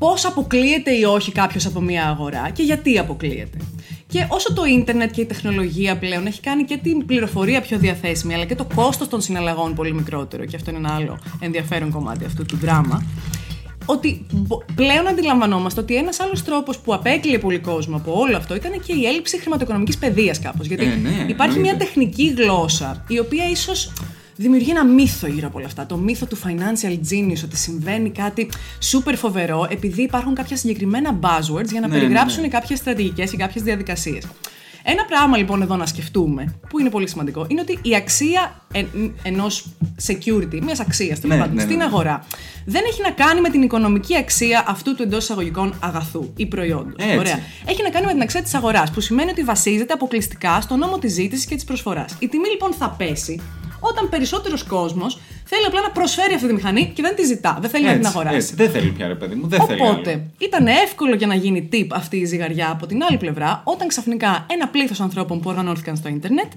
πώς 0.05 0.25
αποκλείεται 0.25 0.91
ή 0.93 1.03
όχι 1.05 1.33
κάποιος 1.33 1.67
από 1.67 1.81
μία 1.81 2.09
αγορά 2.09 2.51
και 2.51 2.63
γιατί 2.63 2.99
αποκλείεται. 2.99 3.59
Και 4.07 4.27
όσο 4.29 4.53
το 4.55 4.65
ίντερνετ 4.65 5.11
και 5.11 5.21
η 5.21 5.25
τεχνολογία 5.25 5.99
πλέον 5.99 6.27
έχει 6.27 6.41
κάνει 6.41 6.65
και 6.65 6.77
την 6.83 7.07
πληροφορία 7.07 7.61
πιο 7.61 7.79
διαθέσιμη, 7.79 8.35
αλλά 8.35 8.45
και 8.45 8.55
το 8.55 8.67
κόστος 8.75 9.09
των 9.09 9.21
συναλλαγών 9.21 9.75
πολύ 9.75 9.95
μικρότερο, 9.95 10.45
και 10.45 10.57
αυτό 10.57 10.71
είναι 10.71 10.79
ένα 10.79 10.95
άλλο 10.95 11.19
ενδιαφέρον 11.41 11.91
κομμάτι 11.91 12.25
αυτού 12.25 12.45
του 12.45 12.57
δράμα, 12.57 13.05
ότι 13.87 14.27
μπο- 14.33 14.63
πλέον 14.75 15.09
αντιλαμβανόμαστε 15.09 15.81
ότι 15.81 15.95
ένας 15.97 16.21
άλλος 16.21 16.45
τρόπος 16.45 16.79
που 16.79 16.95
απέκλειε 16.95 17.39
πολύ 17.39 17.59
κόσμο 17.59 17.97
από 17.97 18.19
όλο 18.21 18.37
αυτό 18.37 18.55
ήταν 18.55 18.81
και 18.87 18.93
η 18.93 19.07
έλλειψη 19.07 19.41
χρηματοοικονομικής 19.41 19.99
παιδείας 19.99 20.39
κάπως. 20.41 20.67
Γιατί 20.67 20.85
Ε, 20.85 20.89
ναι, 21.03 21.25
υπάρχει 21.29 21.59
μια 21.59 21.71
εννοείται. 21.71 21.85
τεχνική 21.85 22.35
γλώσσα 22.39 23.05
η 23.09 23.19
οποία 23.19 23.49
ίσως 23.51 23.93
δημιουργεί 24.37 24.71
ένα 24.71 24.85
μύθο 24.85 25.27
γύρω 25.27 25.47
από 25.47 25.59
όλα 25.59 25.67
αυτά. 25.67 25.87
Το 25.87 25.97
μύθο 25.97 26.27
του 26.27 26.37
financial 26.37 26.99
genius, 27.11 27.43
ότι 27.45 27.57
συμβαίνει 27.57 28.11
κάτι 28.11 28.49
super 28.93 29.15
φοβερό 29.17 29.67
επειδή 29.71 30.03
υπάρχουν 30.03 30.35
κάποια 30.35 30.57
συγκεκριμένα 30.57 31.19
buzzwords 31.21 31.69
για 31.71 31.81
να 31.81 31.87
Ναι, 31.87 31.95
ναι, 31.95 32.01
περιγράψουν 32.01 32.43
ναι. 32.43 32.49
κάποιες 32.49 32.79
στρατηγικές 32.79 33.33
ή 33.33 33.37
κάποιες 33.37 33.65
διαδικασίες. 33.65 34.25
Ένα 34.87 35.05
πράγμα 35.05 35.37
λοιπόν 35.37 35.63
εδώ 35.63 35.77
να 35.77 35.87
σκεφτούμε, 35.87 36.55
που 36.69 36.79
είναι 36.79 36.91
πολύ 36.91 37.09
σημαντικό, 37.09 37.47
είναι 37.49 37.61
ότι 37.61 37.79
η 37.83 37.95
αξία 37.95 38.65
ενός 39.23 39.67
security, 40.07 40.61
μιας 40.63 40.81
αξίας 40.81 41.23
Ναι, 41.23 41.37
ναι, 41.37 41.47
ναι, 41.47 41.63
στην 41.63 41.77
ναι. 41.77 41.85
αγορά, 41.85 42.27
δεν 42.65 42.83
έχει 42.87 43.03
να 43.03 43.11
κάνει 43.11 43.41
με 43.41 43.51
την 43.51 43.63
οικονομική 43.63 44.17
αξία 44.17 44.65
αυτού 44.67 44.95
του 44.95 45.03
εντός 45.03 45.23
εισαγωγικών 45.23 45.75
αγαθού 45.81 46.33
ή 46.37 46.47
προϊόντος. 46.47 46.95
Έτσι. 46.99 47.19
Ωραία. 47.19 47.39
Έχει 47.67 47.83
να 47.83 47.91
κάνει 47.91 48.07
με 48.07 48.13
την 48.13 48.23
αξία 48.23 48.43
της 48.43 48.55
αγοράς, 48.55 48.91
που 48.91 49.01
σημαίνει 49.01 49.31
ότι 49.31 49.43
βασίζεται 49.43 49.93
αποκλειστικά 49.93 50.61
στο 50.61 50.77
νόμο 50.77 50.99
της 50.99 51.13
ζήτησης 51.13 51.45
και 51.45 51.55
της 51.55 51.65
προσφοράς. 51.65 52.17
Η 52.19 52.29
τιμή 52.29 52.49
λοιπόν 52.49 52.73
θα 52.73 52.91
πέσει 52.91 53.41
όταν 53.91 54.09
περισσότερος 54.09 54.63
κόσμος 54.63 55.19
θέλει 55.45 55.65
απλά 55.67 55.81
να 55.81 55.91
προσφέρει 55.91 56.35
αυτή 56.35 56.47
τη 56.47 56.53
μηχανή 56.53 56.93
και 56.95 57.03
δεν 57.03 57.15
τη 57.17 57.25
ζητά. 57.25 57.59
Δεν 57.61 57.71
θέλει 57.71 57.85
να 57.85 57.91
την 57.91 57.99
Έτσι, 58.01 58.13
αγοράσει. 58.15 58.37
έτσι. 58.37 58.55
Δεν 58.55 58.71
θέλει 58.71 58.91
πια, 58.91 59.07
ρε 59.09 59.15
παιδί 59.15 59.35
μου. 59.35 59.47
Δεν 59.49 59.61
θέλει 59.67 59.83
άλλο. 59.83 59.91
Οπότε, 59.91 60.27
ήταν 60.39 60.67
εύκολο 60.67 61.15
για 61.15 61.27
να 61.27 61.35
γίνει 61.35 61.69
tip 61.73 61.87
αυτή 61.91 62.17
η 62.17 62.25
ζυγαριά 62.25 62.71
από 62.71 62.87
την 62.87 63.03
άλλη 63.03 63.17
πλευρά, 63.17 63.61
όταν 63.65 63.89
ξαφνικά 63.89 64.47
ένα 64.51 64.69
πλήθος 64.69 65.01
ανθρώπων 65.01 65.41
που 65.41 65.51
οργανώθηκαν 65.51 65.97
στο 65.97 66.09
ίντερνετ 66.09 66.53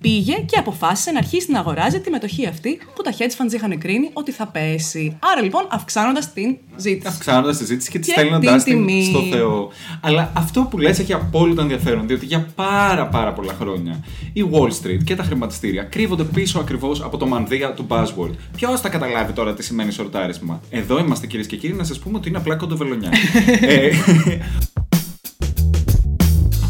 πήγε 0.00 0.34
και 0.34 0.56
αποφάσισε 0.58 1.10
να 1.10 1.18
αρχίσει 1.18 1.50
να 1.50 1.58
αγοράζει 1.58 2.00
τη 2.00 2.10
μετοχή 2.10 2.46
αυτή 2.46 2.78
που 2.94 3.02
τα 3.02 3.12
hedge 3.18 3.44
funds 3.44 3.52
είχαν 3.52 3.78
κρίνει 3.78 4.10
ότι 4.12 4.32
θα 4.32 4.46
πέσει. 4.46 5.16
Άρα 5.32 5.42
λοιπόν 5.42 5.66
αυξάνοντας 5.68 6.32
την 6.32 6.56
ζήτηση. 6.76 7.08
Αυξάνοντας 7.08 7.56
τη 7.58 7.64
ζήτηση 7.64 7.90
και 7.90 7.98
τη 7.98 8.06
Και 8.06 8.12
στέλνοντα 8.12 8.54
την 8.56 8.64
την 8.64 8.74
τιμή. 8.74 9.04
στο 9.04 9.20
Θεό. 9.20 9.70
Αλλά 10.00 10.32
αυτό 10.34 10.66
που 10.70 10.78
λες 10.78 10.98
έχει 10.98 11.12
απόλυτο 11.12 11.60
ενδιαφέρον, 11.62 12.06
διότι 12.06 12.26
για 12.26 12.46
πάρα 12.54 13.06
πάρα 13.06 13.32
πολλά 13.32 13.54
χρόνια 13.60 14.04
η 14.32 14.44
Wall 14.52 14.68
Street 14.68 15.04
και 15.04 15.16
τα 15.16 15.22
χρηματιστήρια 15.22 15.82
κρύβονται 15.82 16.24
πίσω 16.24 16.58
ακριβώς 16.58 17.02
από 17.02 17.16
το 17.16 17.26
μανδύα 17.26 17.72
του 17.72 17.86
buzzword. 17.88 18.30
Ποιος 18.56 18.80
θα 18.80 18.88
καταλάβει 18.88 19.32
τώρα 19.32 19.54
τι 19.54 19.62
σημαίνει 19.62 19.92
σορτάρισμα; 19.92 20.60
Εδώ 20.70 20.98
είμαστε 20.98 21.26
κυρίες 21.26 21.46
και 21.46 21.56
κύριοι 21.56 21.72
να 21.72 21.84
σας 21.84 21.98
πούμε 21.98 22.18
ότι 22.18 22.28
είναι 22.28 22.38
απλά 22.38 22.56
κοντοβελονιά. 22.56 23.10
ε, 23.60 23.90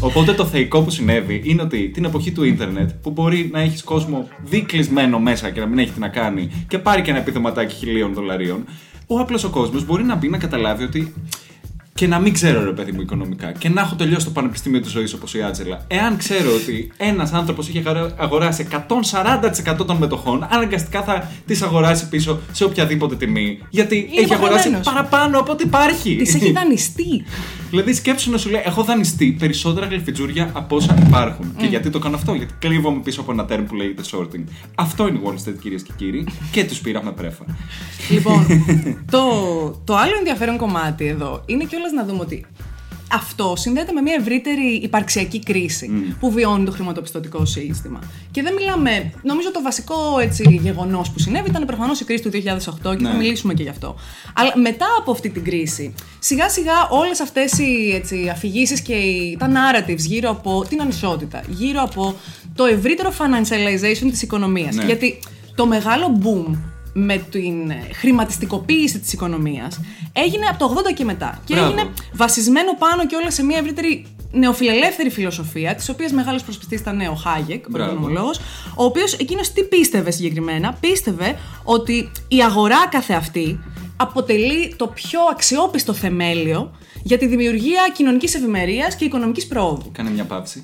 Οπότε 0.03 0.33
το 0.33 0.45
θεϊκό 0.45 0.81
που 0.81 0.89
συνέβη 0.89 1.41
είναι 1.45 1.61
ότι 1.61 1.89
την 1.89 2.05
εποχή 2.05 2.31
του 2.31 2.43
ίντερνετ 2.43 2.89
που 3.01 3.09
μπορεί 3.09 3.49
να 3.51 3.59
έχεις 3.59 3.83
κόσμο 3.83 4.27
δικλεισμένο 4.43 5.19
μέσα 5.19 5.49
και 5.49 5.59
να 5.59 5.65
μην 5.65 5.79
έχει 5.79 5.91
τι 5.91 5.99
να 5.99 6.07
κάνει 6.07 6.65
και 6.67 6.77
πάρει 6.77 7.01
και 7.01 7.09
ένα 7.09 7.19
επιδοματάκι 7.19 7.75
χιλίων 7.75 8.13
δολαρίων, 8.13 8.65
ο 9.07 9.19
απλός 9.19 9.43
ο 9.43 9.49
κόσμος 9.49 9.85
μπορεί 9.85 10.03
να 10.03 10.15
μπει 10.15 10.27
να 10.29 10.37
καταλάβει 10.37 10.83
ότι 10.83 11.13
και 11.93 12.07
να 12.07 12.19
μην 12.19 12.33
ξέρω 12.33 12.63
ρε 12.63 12.71
παιδί 12.71 12.91
μου 12.91 13.01
οικονομικά 13.01 13.51
και 13.51 13.69
να 13.69 13.81
έχω 13.81 13.95
τελειώσει 13.95 14.25
το 14.25 14.31
πανεπιστήμιο 14.31 14.79
της 14.79 14.91
ζωής 14.91 15.13
όπως 15.13 15.33
η 15.33 15.41
Άτζελα. 15.41 15.85
Εάν 15.87 16.17
ξέρω 16.17 16.53
ότι 16.55 16.91
ένας 16.97 17.31
άνθρωπος 17.33 17.67
είχε 17.67 17.79
αγορα- 17.85 18.13
αγοράσει 18.17 18.67
140% 18.71 19.85
των 19.85 19.97
μετοχών, 19.97 20.47
αναγκαστικά 20.51 21.01
θα 21.03 21.31
τις 21.45 21.61
αγοράσει 21.61 22.09
πίσω 22.09 22.39
σε 22.51 22.63
οποιαδήποτε 22.63 23.15
τιμή. 23.15 23.59
Γιατί 23.69 24.09
έχει 24.17 24.33
αγοράσει 24.33 24.67
υποχρεωμένος. 24.67 24.85
παραπάνω 24.87 25.39
από 25.39 25.51
ό,τι 25.51 25.63
υπάρχει. 25.63 26.15
Τη 26.15 26.35
έχει 26.35 26.51
δανειστεί. 26.51 27.23
Δηλαδή, 27.71 27.93
σκέψου 27.93 28.31
να 28.31 28.37
σου 28.37 28.49
λέει: 28.49 28.61
Έχω 28.65 28.83
δανειστεί 28.83 29.35
περισσότερα 29.39 29.85
γλυφιτζούρια 29.85 30.49
από 30.53 30.75
όσα 30.75 31.03
υπάρχουν. 31.07 31.55
Και 31.57 31.65
γιατί 31.65 31.89
το 31.89 31.99
κάνω 31.99 32.15
αυτό, 32.15 32.33
Γιατί 32.33 32.53
κλείβομαι 32.59 33.01
πίσω 33.01 33.21
από 33.21 33.31
ένα 33.31 33.45
term 33.49 33.63
που 33.67 33.75
λέγεται 33.75 34.01
shorting. 34.11 34.43
Αυτό 34.75 35.07
είναι 35.07 35.17
η 35.17 35.21
Wall 35.25 35.49
Street, 35.49 35.55
κυρίες 35.61 35.83
και 35.83 35.91
κύριοι, 35.95 36.27
και 36.51 36.65
τους 36.65 36.79
πήραμε 36.79 37.11
πρέφα. 37.11 37.45
Λοιπόν, 38.09 38.45
το, 39.11 39.23
το 39.83 39.95
άλλο 39.95 40.15
ενδιαφέρον 40.17 40.57
κομμάτι 40.57 41.07
εδώ 41.07 41.43
είναι 41.45 41.63
κιόλας 41.63 41.91
να 41.91 42.05
δούμε 42.05 42.19
ότι 42.19 42.45
αυτό 43.13 43.53
συνδέεται 43.57 43.91
με 43.91 44.01
μια 44.01 44.15
ευρύτερη 44.19 44.79
υπαρξιακή 44.83 45.39
κρίση 45.39 46.15
που 46.19 46.31
βιώνει 46.31 46.65
το 46.65 46.71
χρηματοπιστωτικό 46.71 47.45
σύστημα. 47.45 47.99
Και 48.31 48.41
δεν 48.41 48.53
μιλάμε. 48.53 49.11
Νομίζω 49.23 49.51
το 49.51 49.61
βασικό 49.61 49.95
έτσι, 50.21 50.59
γεγονός 50.61 51.11
που 51.11 51.19
συνέβη 51.19 51.49
ήταν 51.49 51.65
προφανώς 51.65 51.99
η 51.99 52.03
κρίση 52.05 52.23
του 52.23 52.29
2008 52.29 52.97
και 52.97 53.03
θα 53.03 53.11
Ναι. 53.11 53.17
μιλήσουμε 53.17 53.53
και 53.53 53.63
γι' 53.63 53.69
αυτό. 53.69 53.95
Αλλά 54.35 54.51
μετά 54.57 54.85
από 54.99 55.11
αυτή 55.11 55.29
την 55.29 55.43
κρίση, 55.43 55.93
σιγά 56.19 56.49
σιγά 56.49 56.87
όλες 56.89 57.19
αυτές 57.19 57.57
οι 57.57 57.91
έτσι, 57.95 58.29
αφηγήσεις 58.31 58.81
και 58.81 58.93
οι, 58.93 59.37
τα 59.39 59.49
narratives 59.51 59.97
γύρω 59.97 60.29
από 60.29 60.65
την 60.69 60.81
ανισότητα, 60.81 61.43
γύρω 61.49 61.81
από 61.81 62.15
το 62.55 62.65
ευρύτερο 62.65 63.13
financialization 63.17 64.07
της 64.09 64.21
οικονομίας. 64.21 64.75
Ναι. 64.75 64.83
Γιατί 64.85 65.19
το 65.55 65.65
μεγάλο 65.65 66.19
boom 66.23 66.55
με 66.93 67.17
την 67.17 67.69
ε, 67.69 67.87
χρηματιστικοποίηση 67.93 68.99
της 68.99 69.13
οικονομίας 69.13 69.79
έγινε 70.13 70.45
από 70.45 70.59
το 70.59 70.81
80 70.89 70.93
και 70.93 71.03
μετά. 71.03 71.39
Και 71.45 71.53
Μπράβο. 71.53 71.69
έγινε 71.71 71.89
βασισμένο 72.13 72.75
πάνω 72.77 73.05
και 73.05 73.15
όλα 73.15 73.31
σε 73.31 73.43
μια 73.43 73.57
ευρύτερη 73.57 74.05
νεοφιλελεύθερη 74.31 75.09
φιλοσοφία, 75.09 75.75
της 75.75 75.89
οποίας 75.89 76.11
μεγάλος 76.11 76.43
προσπιστής 76.43 76.79
ήταν 76.79 77.01
ο 77.01 77.13
Χάγεκ, 77.15 77.65
ο 77.65 77.69
Μπράβο. 77.69 77.91
οικονομολόγος, 77.91 78.39
ο 78.75 78.83
οποίος 78.83 79.13
εκείνος 79.13 79.51
τι 79.51 79.63
πίστευε 79.63 80.11
συγκεκριμένα; 80.11 80.77
Πίστευε 80.79 81.37
ότι 81.63 82.11
η 82.27 82.43
αγορά 82.43 82.87
καθεαυτή 82.89 83.59
αποτελεί 83.97 84.73
το 84.75 84.87
πιο 84.87 85.19
αξιόπιστο 85.31 85.93
θεμέλιο 85.93 86.71
για 87.03 87.17
τη 87.17 87.27
δημιουργία 87.27 87.81
κοινωνικής 87.93 88.35
ευημερίας 88.35 88.95
και 88.95 89.05
οικονομικής 89.05 89.47
πρόοδου. 89.47 89.91
Κάνε 89.91 90.09
μια 90.09 90.23
παύση. 90.23 90.63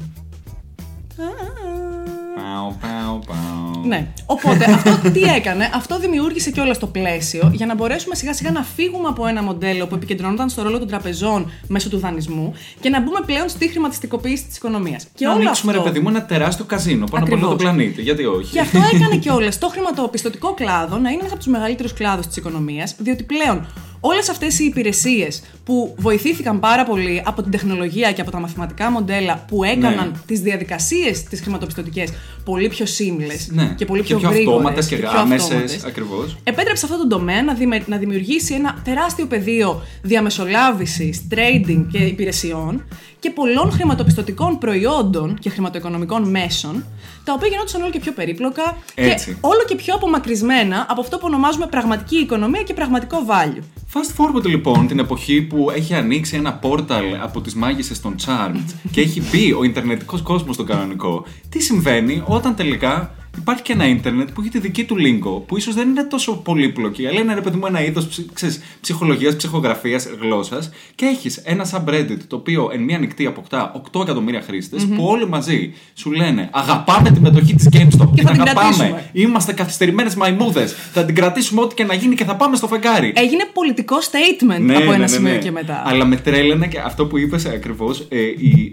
Πάω, 2.35 2.71
πάω, 2.81 3.19
πάω. 3.27 3.66
Ναι. 3.85 4.07
Οπότε 4.25 4.71
αυτό 4.71 5.09
τι 5.11 5.21
έκανε, 5.21 5.69
αυτό 5.73 5.99
δημιούργησε 5.99 6.51
κιόλας 6.51 6.77
το 6.77 6.87
πλαίσιο 6.87 7.51
για 7.53 7.65
να 7.65 7.75
μπορέσουμε 7.75 8.15
σιγά 8.15 8.33
σιγά 8.33 8.51
να 8.51 8.63
φύγουμε 8.63 9.07
από 9.07 9.27
ένα 9.27 9.43
μοντέλο 9.43 9.87
που 9.87 9.95
επικεντρωνόταν 9.95 10.49
στο 10.49 10.61
ρόλο 10.63 10.79
των 10.79 10.87
τραπεζών 10.87 11.51
μέσω 11.67 11.89
του 11.89 11.97
δανεισμού 11.99 12.53
και 12.79 12.89
να 12.89 13.01
μπούμε 13.01 13.19
πλέον 13.25 13.49
στη 13.49 13.69
χρηματιστικοποίηση 13.69 14.45
της 14.45 14.57
οικονομίας. 14.57 15.07
Και 15.15 15.25
να 15.25 15.31
όλο 15.31 15.41
ανοίξουμε 15.41 15.71
αυτό. 15.71 15.83
ρε 15.83 15.89
παιδί 15.89 16.03
μου 16.03 16.09
ένα 16.09 16.25
τεράστιο 16.25 16.65
καζίνο 16.65 17.05
πάνω 17.11 17.23
από 17.25 17.35
όλο 17.35 17.45
Ακριβώς. 17.45 17.63
τον 17.63 17.75
πλανήτη. 17.75 18.01
Γιατί 18.01 18.25
όχι; 18.25 18.51
Και 18.51 18.59
αυτό 18.59 18.79
έκανε 18.93 19.17
κιόλας 19.17 19.57
το 19.57 19.67
χρηματοπιστωτικό 19.67 20.53
κλάδο 20.53 20.97
να 20.97 21.09
είναι 21.09 21.19
ένας 21.19 21.31
από 21.31 21.39
τους 21.39 21.47
μεγαλύτερους 21.47 21.93
κλάδους 21.93 22.27
της 22.27 22.37
οικονομίας, 22.37 22.95
διότι 22.97 23.23
πλέον 23.23 23.67
όλες 23.99 24.29
αυτές 24.29 24.59
οι 24.59 24.63
υπηρεσίες 24.65 25.41
που 25.63 25.95
βοηθήθηκαν 25.97 26.59
πάρα 26.59 26.83
πολύ 26.83 27.21
από 27.25 27.41
την 27.41 27.51
τεχνολογία 27.51 28.11
και 28.11 28.21
από 28.21 28.31
τα 28.31 28.39
μαθηματικά 28.39 28.91
μοντέλα 28.91 29.45
που 29.47 29.63
έκαναν 29.63 30.07
Ναι. 30.11 30.17
τις 30.25 30.39
διαδικασίες 30.39 31.23
τις 31.23 31.41
χρηματοπιστωτικές 31.41 32.09
πολύ 32.43 32.67
πιο 32.67 32.85
seamless 32.85 33.47
Ναι. 33.49 33.73
και 33.77 33.85
πολύ 33.85 34.01
Και 34.01 34.07
πιο, 34.07 34.17
πιο 34.17 34.29
γρήγορες 34.29 34.57
αυτόματες 34.57 34.87
και 34.87 34.95
πιο 34.95 35.09
άμεσες, 35.19 35.43
αυτόματες. 35.43 35.83
ακριβώς. 35.83 36.37
Επέτρεψε 36.43 36.85
αυτό 36.85 36.97
το 36.97 37.07
τομέα 37.07 37.43
να, 37.43 37.53
διμε- 37.53 37.87
να 37.87 37.97
δημιουργήσει 37.97 38.53
ένα 38.53 38.81
τεράστιο 38.83 39.25
πεδίο 39.25 39.81
διαμεσολάβησης, 40.01 41.27
trading 41.31 41.85
και 41.91 41.97
υπηρεσιών 41.97 42.87
και 43.19 43.29
πολλών 43.29 43.71
χρηματοπιστωτικών 43.71 44.57
προϊόντων 44.57 45.37
και 45.39 45.49
χρηματοοικονομικών 45.49 46.29
μέσων, 46.29 46.85
τα 47.23 47.33
οποία 47.33 47.47
γινόντουσαν 47.47 47.81
όλο 47.81 47.91
και 47.91 47.99
πιο 47.99 48.11
περίπλοκα 48.11 48.77
Έτσι. 48.95 49.31
και 49.31 49.37
όλο 49.41 49.63
και 49.67 49.75
πιο 49.75 49.93
απομακρυσμένα 49.95 50.85
από 50.89 51.01
αυτό 51.01 51.17
που 51.17 51.23
ονομάζουμε 51.25 51.67
πραγματική 51.67 52.15
οικονομία 52.15 52.61
και 52.63 52.73
πραγματικό 52.73 53.17
value. 53.27 53.63
Fast 53.93 54.21
forward 54.21 54.43
λοιπόν 54.43 54.87
την 54.87 54.99
εποχή 54.99 55.41
που 55.41 55.69
έχει 55.75 55.93
ανοίξει 55.93 56.35
ένα 56.35 56.53
πόρταλ 56.53 57.05
από 57.21 57.41
τις 57.41 57.55
μάγισσες 57.55 58.01
των 58.01 58.15
Charmed 58.25 58.73
και 58.91 59.01
έχει 59.01 59.21
μπει 59.21 59.53
ο 59.53 59.63
Ιντερνετικός 59.63 60.21
κόσμος 60.21 60.55
στον 60.55 60.67
κανονικό. 60.67 61.25
Τι 61.49 61.61
συμβαίνει 61.61 62.23
όταν 62.25 62.55
τελικά 62.55 63.11
υπάρχει 63.37 63.61
και 63.61 63.73
ένα 63.73 63.87
ίντερνετ 63.87 64.29
που 64.31 64.41
έχει 64.41 64.49
τη 64.49 64.59
δική 64.59 64.83
του 64.83 64.95
lingo, 64.95 65.45
που 65.47 65.57
ίσως 65.57 65.73
δεν 65.73 65.89
είναι 65.89 66.03
τόσο 66.03 66.35
πολύπλοκη, 66.35 67.07
αλλά 67.07 67.19
είναι 67.19 67.33
ρε 67.33 67.41
παιδί 67.41 67.57
μου 67.57 67.65
ένα 67.65 67.85
είδος 67.85 68.07
ψ, 68.07 68.25
ξέρεις, 68.33 68.61
ψυχολογίας, 68.81 69.35
ψυχογραφίας, 69.35 70.07
γλώσσας 70.21 70.69
και 70.95 71.05
έχεις 71.05 71.37
ένα 71.37 71.65
subreddit 71.71 72.17
το 72.27 72.35
οποίο 72.35 72.69
εν 72.73 72.81
μία 72.81 72.97
νυχτή 72.97 73.25
αποκτά 73.25 73.81
8 73.91 74.01
εκατομμύρια 74.01 74.41
χρήστες, 74.41 74.85
που 74.85 75.03
όλοι 75.05 75.27
μαζί 75.27 75.73
σου 75.93 76.11
λένε 76.11 76.49
αγαπάμε 76.51 77.11
τη 77.11 77.19
μετοχή 77.19 77.55
της 77.55 77.69
GameStop, 77.71 78.09
Και 78.15 78.21
θα 78.21 78.31
την 78.31 78.41
αγαπάμε, 78.41 78.53
κρατήσουμε. 78.53 79.09
είμαστε 79.11 79.53
καθυστερημένες 79.53 80.15
μαϊμούδες, 80.15 80.75
θα 80.93 81.05
την 81.05 81.15
κρατήσουμε 81.15 81.61
ό,τι 81.61 81.75
και 81.75 81.83
να 81.83 81.93
γίνει 81.93 82.15
και 82.15 82.23
θα 82.23 82.35
πάμε 82.35 82.55
στο 82.55 82.67
φεγγάρι. 82.67 83.13
Έγινε 83.15 83.43
πολιτικό 83.53 83.95
statement 83.97 84.71
από 84.81 84.91
ένα 84.91 85.07
σημείο 85.07 85.37
και 85.37 85.51
μετά. 85.51 85.73
Ναι, 85.73 85.91
Αλλά 85.91 86.05
με 86.05 86.15
τρέλαινε 86.15 86.67
και 86.67 86.79
αυτό 86.79 87.05
που 87.05 87.17
είπες 87.17 87.45
ακριβώς, 87.45 88.07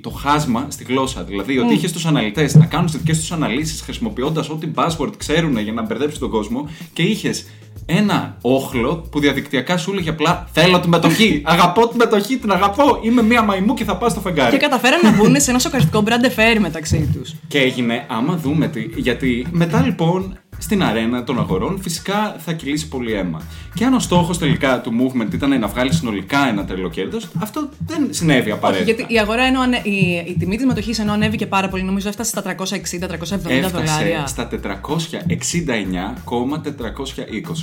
το 0.01 0.11
χάσμα 0.11 0.67
στη 0.69 0.85
γλώσσα. 0.85 1.23
Δηλαδή, 1.25 1.59
ότι 1.59 1.75
είχες 1.75 1.93
τους 1.93 2.07
αναλυτές 2.07 2.55
να 2.55 2.67
κάνουν 2.67 2.87
τις 2.87 2.97
δικές 2.97 3.19
τους 3.19 3.33
αναλύσεις 3.33 3.81
χρησιμοποιώντας 3.81 4.49
ό,τι 4.55 4.69
buzzword 4.75 5.13
ξέρουν 5.17 5.59
για 5.59 5.73
να 5.73 5.83
μπερδέψει 5.83 6.19
τον 6.19 6.31
κόσμο 6.31 6.69
και 6.93 7.03
είχες 7.03 7.47
ένα 7.87 8.37
όχλο 8.41 9.07
που 9.11 9.21
διαδικτυακά 9.21 9.77
σου 9.77 9.91
έλεγε 9.93 10.11
απλά 10.11 10.49
Θέλω 10.53 10.81
τη 10.81 10.89
μετοχή. 10.89 11.43
αγαπώ 11.55 11.89
τη 11.89 11.97
μετοχή, 11.97 12.37
την 12.37 12.53
αγαπώ. 12.53 12.99
Είμαι 13.03 13.23
μία 13.23 13.43
μαϊμού 13.43 13.75
και 13.75 13.85
θα 13.85 13.97
πάω 13.97 14.09
στο 14.09 14.21
φεγγάρι. 14.21 14.51
Και 14.51 14.57
καταφέραν 14.57 15.01
να 15.03 15.11
μπουν 15.11 15.41
σε 15.41 15.51
ένα 15.51 15.59
σοκαριστικό 15.59 16.01
μπραντεφέρι 16.01 16.61
μεταξύ 16.61 17.11
τους. 17.15 17.35
Και 17.49 17.59
έγινε, 17.59 18.07
άμα 18.09 18.37
δούμε 18.37 18.69
τι. 18.69 18.81
Γιατί 18.97 19.47
μετά 19.51 19.81
λοιπόν 19.81 20.39
στην 20.65 20.83
αρένα 20.83 21.25
των 21.25 21.39
αγορών 21.39 21.79
φυσικά 21.83 22.37
θα 22.45 22.53
κυλήσει 22.53 22.89
πολύ 22.89 23.13
αίμα. 23.13 23.43
Και 23.75 23.85
αν 23.85 23.95
ο 23.95 23.99
στόχος 23.99 24.39
τελικά 24.39 24.81
του 24.81 24.93
movement 25.01 25.33
ήταν 25.35 25.59
να 25.61 25.67
βγάλει 25.67 25.95
συνολικά 25.95 26.49
ένα 26.49 26.65
τρελό 26.65 26.91
κέρδος, 26.91 27.29
αυτό 27.43 27.69
δεν 27.87 28.07
συνέβη 28.11 28.41
Όχι, 28.41 28.51
απαραίτητα. 28.51 28.91
γιατί 28.93 29.15
η 29.15 29.19
αγορά 29.19 29.43
ενώ 29.43 29.61
ανε... 29.61 29.81
η, 29.83 30.25
η 30.29 30.37
τιμή 30.39 30.57
της 30.57 30.67
μετοχής 30.67 30.99
ενώ 30.99 31.13
ανέβηκε 31.13 31.47
πάρα 31.47 31.69
πολύ, 31.69 31.83
νομίζω 31.83 32.09
έφτασε 32.09 32.31
στα 32.31 32.43
360-370 32.43 32.47
Έφτασε 32.59 33.37
δολάρια. 33.73 34.27
στα 34.27 34.49
469,420. 34.53 34.57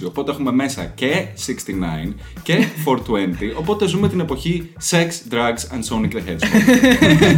Οπότε 0.07 0.31
έχουμε 0.31 0.51
μέσα 0.51 0.85
και 0.95 1.25
69 2.07 2.13
και 2.43 2.65
420. 2.85 2.93
Οπότε 3.57 3.87
ζούμε 3.87 4.09
την 4.09 4.19
εποχή 4.19 4.71
Sex, 4.89 5.07
Drugs 5.33 5.75
and 5.75 5.83
Sonic 5.89 6.11
the 6.13 6.21
Hedgehog. 6.29 6.51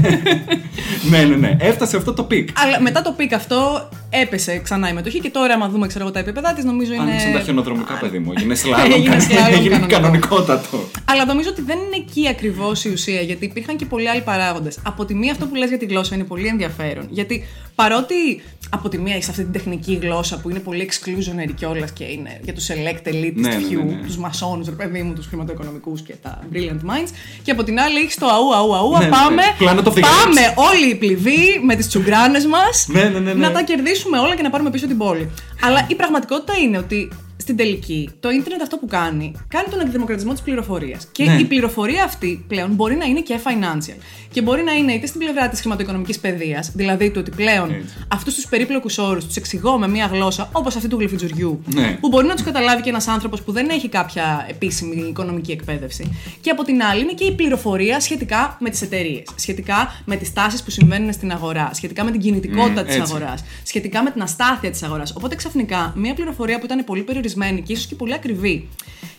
ναι, 1.09 1.23
ναι, 1.23 1.35
ναι. 1.35 1.55
Έφτασε 1.59 1.97
αυτό 1.97 2.13
το 2.13 2.23
peak. 2.23 2.49
Αλλά 2.63 2.81
μετά 2.81 3.01
το 3.01 3.11
peak 3.11 3.33
αυτό 3.33 3.89
έπεσε 4.09 4.57
ξανά 4.63 4.89
η 4.89 4.93
μετοχή 4.93 5.19
και 5.19 5.29
τώρα, 5.29 5.52
άμα 5.53 5.69
δούμε 5.69 5.87
ξέρω, 5.87 6.03
εγώ, 6.03 6.13
τα 6.13 6.19
επίπεδα 6.19 6.53
της, 6.53 6.63
νομίζω 6.63 6.93
είναι. 6.93 7.01
Άνοιξαν 7.03 7.33
τα 7.33 7.39
χιονοδρομικά, 7.39 7.93
παιδί 7.93 8.19
μου. 8.19 8.33
Έγινε 8.37 8.55
σλάλομ. 8.55 8.91
Έγινε 8.91 9.19
σλάλομ 9.19 9.53
Έγινε 9.53 9.69
κανονικό. 9.69 9.95
κανονικότατο. 10.01 10.83
Αλλά 11.05 11.25
νομίζω 11.25 11.49
ότι 11.49 11.61
δεν 11.61 11.77
είναι 11.77 11.95
εκεί 12.07 12.27
ακριβώς 12.27 12.85
η 12.85 12.89
ουσία, 12.91 13.21
γιατί 13.21 13.45
υπήρχαν 13.45 13.75
και 13.75 13.85
πολλοί 13.85 14.09
άλλοι 14.09 14.21
παράγοντες. 14.21 14.77
Από 14.83 15.05
τη 15.05 15.13
μία, 15.15 15.31
αυτό 15.31 15.45
που 15.45 15.55
λες 15.55 15.69
για 15.69 15.77
τη 15.77 15.85
γλώσσα 15.85 16.15
είναι 16.15 16.23
πολύ 16.23 16.47
ενδιαφέρον. 16.47 17.05
Γιατί 17.09 17.43
παρότι 17.75 18.41
από 18.69 18.89
τη 18.89 18.97
μία 18.97 19.15
έχει 19.15 19.29
αυτή 19.29 19.43
την 19.43 19.51
τεχνική 19.51 19.99
γλώσσα 20.01 20.39
που 20.39 20.49
είναι 20.49 20.59
πολύ 20.59 20.89
exclusionary 20.91 21.51
κιόλα 21.55 21.87
και 21.93 22.03
είναι 22.03 22.39
για 22.43 22.53
τους 22.53 22.67
select 22.69 23.07
elite 23.07 23.31
Ναι, 23.35 23.49
ναι, 23.49 23.55
few, 23.69 23.75
ναι, 23.85 23.91
ναι. 23.93 24.01
τους 24.05 24.17
μασόνους, 24.17 24.65
ρε 24.67 24.71
παιδί 24.75 25.01
μου, 25.01 25.13
τους 25.13 25.25
χρηματοοικονομικούς 25.27 26.01
και 26.01 26.13
τα 26.21 26.39
brilliant 26.53 26.89
minds. 26.89 27.09
Και 27.43 27.51
από 27.51 27.63
την 27.63 27.79
άλλη 27.79 27.99
έχεις 27.99 28.15
το 28.15 28.25
αού, 28.27 28.55
αού, 28.55 28.75
αού, 28.75 28.91
Ναι, 28.91 28.97
ναι, 29.05 29.09
πάμε. 29.09 29.35
ναι. 29.35 29.55
Πλάνε 29.57 29.81
το 29.81 29.91
φιγάρι. 29.91 30.13
πάμε 30.23 30.41
όλοι 30.55 30.89
οι 30.91 30.95
πληβοί 30.95 31.59
με 31.65 31.75
τις 31.75 31.87
τσουγκράνες 31.87 32.45
μας 32.45 32.85
Ναι, 32.89 33.03
ναι, 33.03 33.19
ναι, 33.19 33.19
ναι. 33.19 33.47
να 33.47 33.51
τα 33.51 33.63
κερδίσουμε 33.63 34.17
όλα 34.19 34.35
και 34.35 34.41
να 34.41 34.49
πάρουμε 34.49 34.69
πίσω 34.69 34.87
την 34.87 34.97
πόλη. 34.97 35.29
Αλλά 35.61 35.85
η 35.87 35.95
πραγματικότητα 35.95 36.57
είναι 36.57 36.77
ότι 36.77 37.11
στην 37.37 37.55
τελική, 37.57 38.09
το 38.19 38.29
ίντερνετ 38.29 38.61
αυτό 38.61 38.77
που 38.77 38.87
κάνει, 38.87 39.31
κάνει 39.47 39.67
τον 39.69 39.79
εκδημοκρατισμό 39.79 40.31
της 40.31 40.41
πληροφορίας. 40.41 41.07
Και 41.11 41.23
Ναι. 41.23 41.33
η 41.39 41.45
πληροφορία 41.45 42.03
αυτή 42.03 42.45
πλέον 42.47 42.69
μπορεί 42.71 42.95
να 42.95 43.05
είναι 43.05 43.19
και 43.21 43.39
financial. 43.43 43.95
Και 44.31 44.41
μπορεί 44.41 44.63
να 44.63 44.71
είναι 44.73 44.91
είτε 44.93 45.05
στην 45.05 45.19
πλευρά 45.19 45.49
της 45.49 45.59
χρηματοοικονομικής 45.59 46.19
παιδείας, 46.19 46.71
δηλαδή 46.75 47.11
το 47.11 47.19
ότι 47.19 47.31
πλέον 47.31 47.71
Έτσι. 47.71 47.93
αυτούς 48.07 48.33
τους 48.35 48.45
περίπλοκους 48.47 48.97
όρους 48.97 49.25
τους 49.25 49.35
εξηγώ 49.35 49.77
με 49.77 49.87
μία 49.87 50.05
γλώσσα 50.05 50.49
όπως 50.51 50.75
αυτή 50.75 50.87
του 50.87 50.97
γλυφιτζουριού, 50.97 51.63
Ναι. 51.73 51.97
που 52.01 52.07
μπορεί 52.07 52.27
να 52.27 52.33
τους 52.33 52.43
καταλάβει 52.43 52.81
και 52.81 52.89
ένας 52.89 53.07
άνθρωπος 53.07 53.41
που 53.41 53.51
δεν 53.51 53.69
έχει 53.69 53.89
κάποια 53.89 54.45
επίσημη 54.49 54.95
οικονομική 55.09 55.51
εκπαίδευση. 55.51 56.17
Και 56.41 56.49
από 56.49 56.63
την 56.63 56.81
άλλη 56.83 57.01
είναι 57.01 57.13
και 57.13 57.23
η 57.23 57.31
πληροφορία 57.31 57.99
σχετικά 57.99 58.57
με 58.59 58.69
τις 58.69 58.81
εταιρείες, 58.81 59.27
σχετικά 59.35 60.01
με 60.05 60.15
τις 60.15 60.33
τάσεις 60.33 60.63
που 60.63 60.69
συμβαίνουν 60.71 61.13
στην 61.13 61.31
αγορά, 61.31 61.69
σχετικά 61.73 62.03
με 62.03 62.11
την 62.11 62.19
κινητικότητα 62.21 62.81
Μμ, 62.81 62.85
της 62.85 62.95
έτσι. 62.95 63.11
αγοράς, 63.15 63.43
σχετικά 63.63 64.03
με 64.03 64.11
την 64.11 64.21
αστάθεια 64.21 64.71
της 64.71 64.83
αγοράς. 64.83 65.13
Οπότε 65.15 65.35
ξαφνικά 65.35 65.93
μια 65.95 66.13
πληροφορία 66.13 66.59
που 66.59 66.65
ήταν 66.65 66.83
πολύ 66.83 67.01
περιορισμένη 67.01 67.22
και 67.61 67.73
ίσως 67.73 67.85
και 67.85 67.95
πολύ 67.95 68.13
ακριβή. 68.13 68.67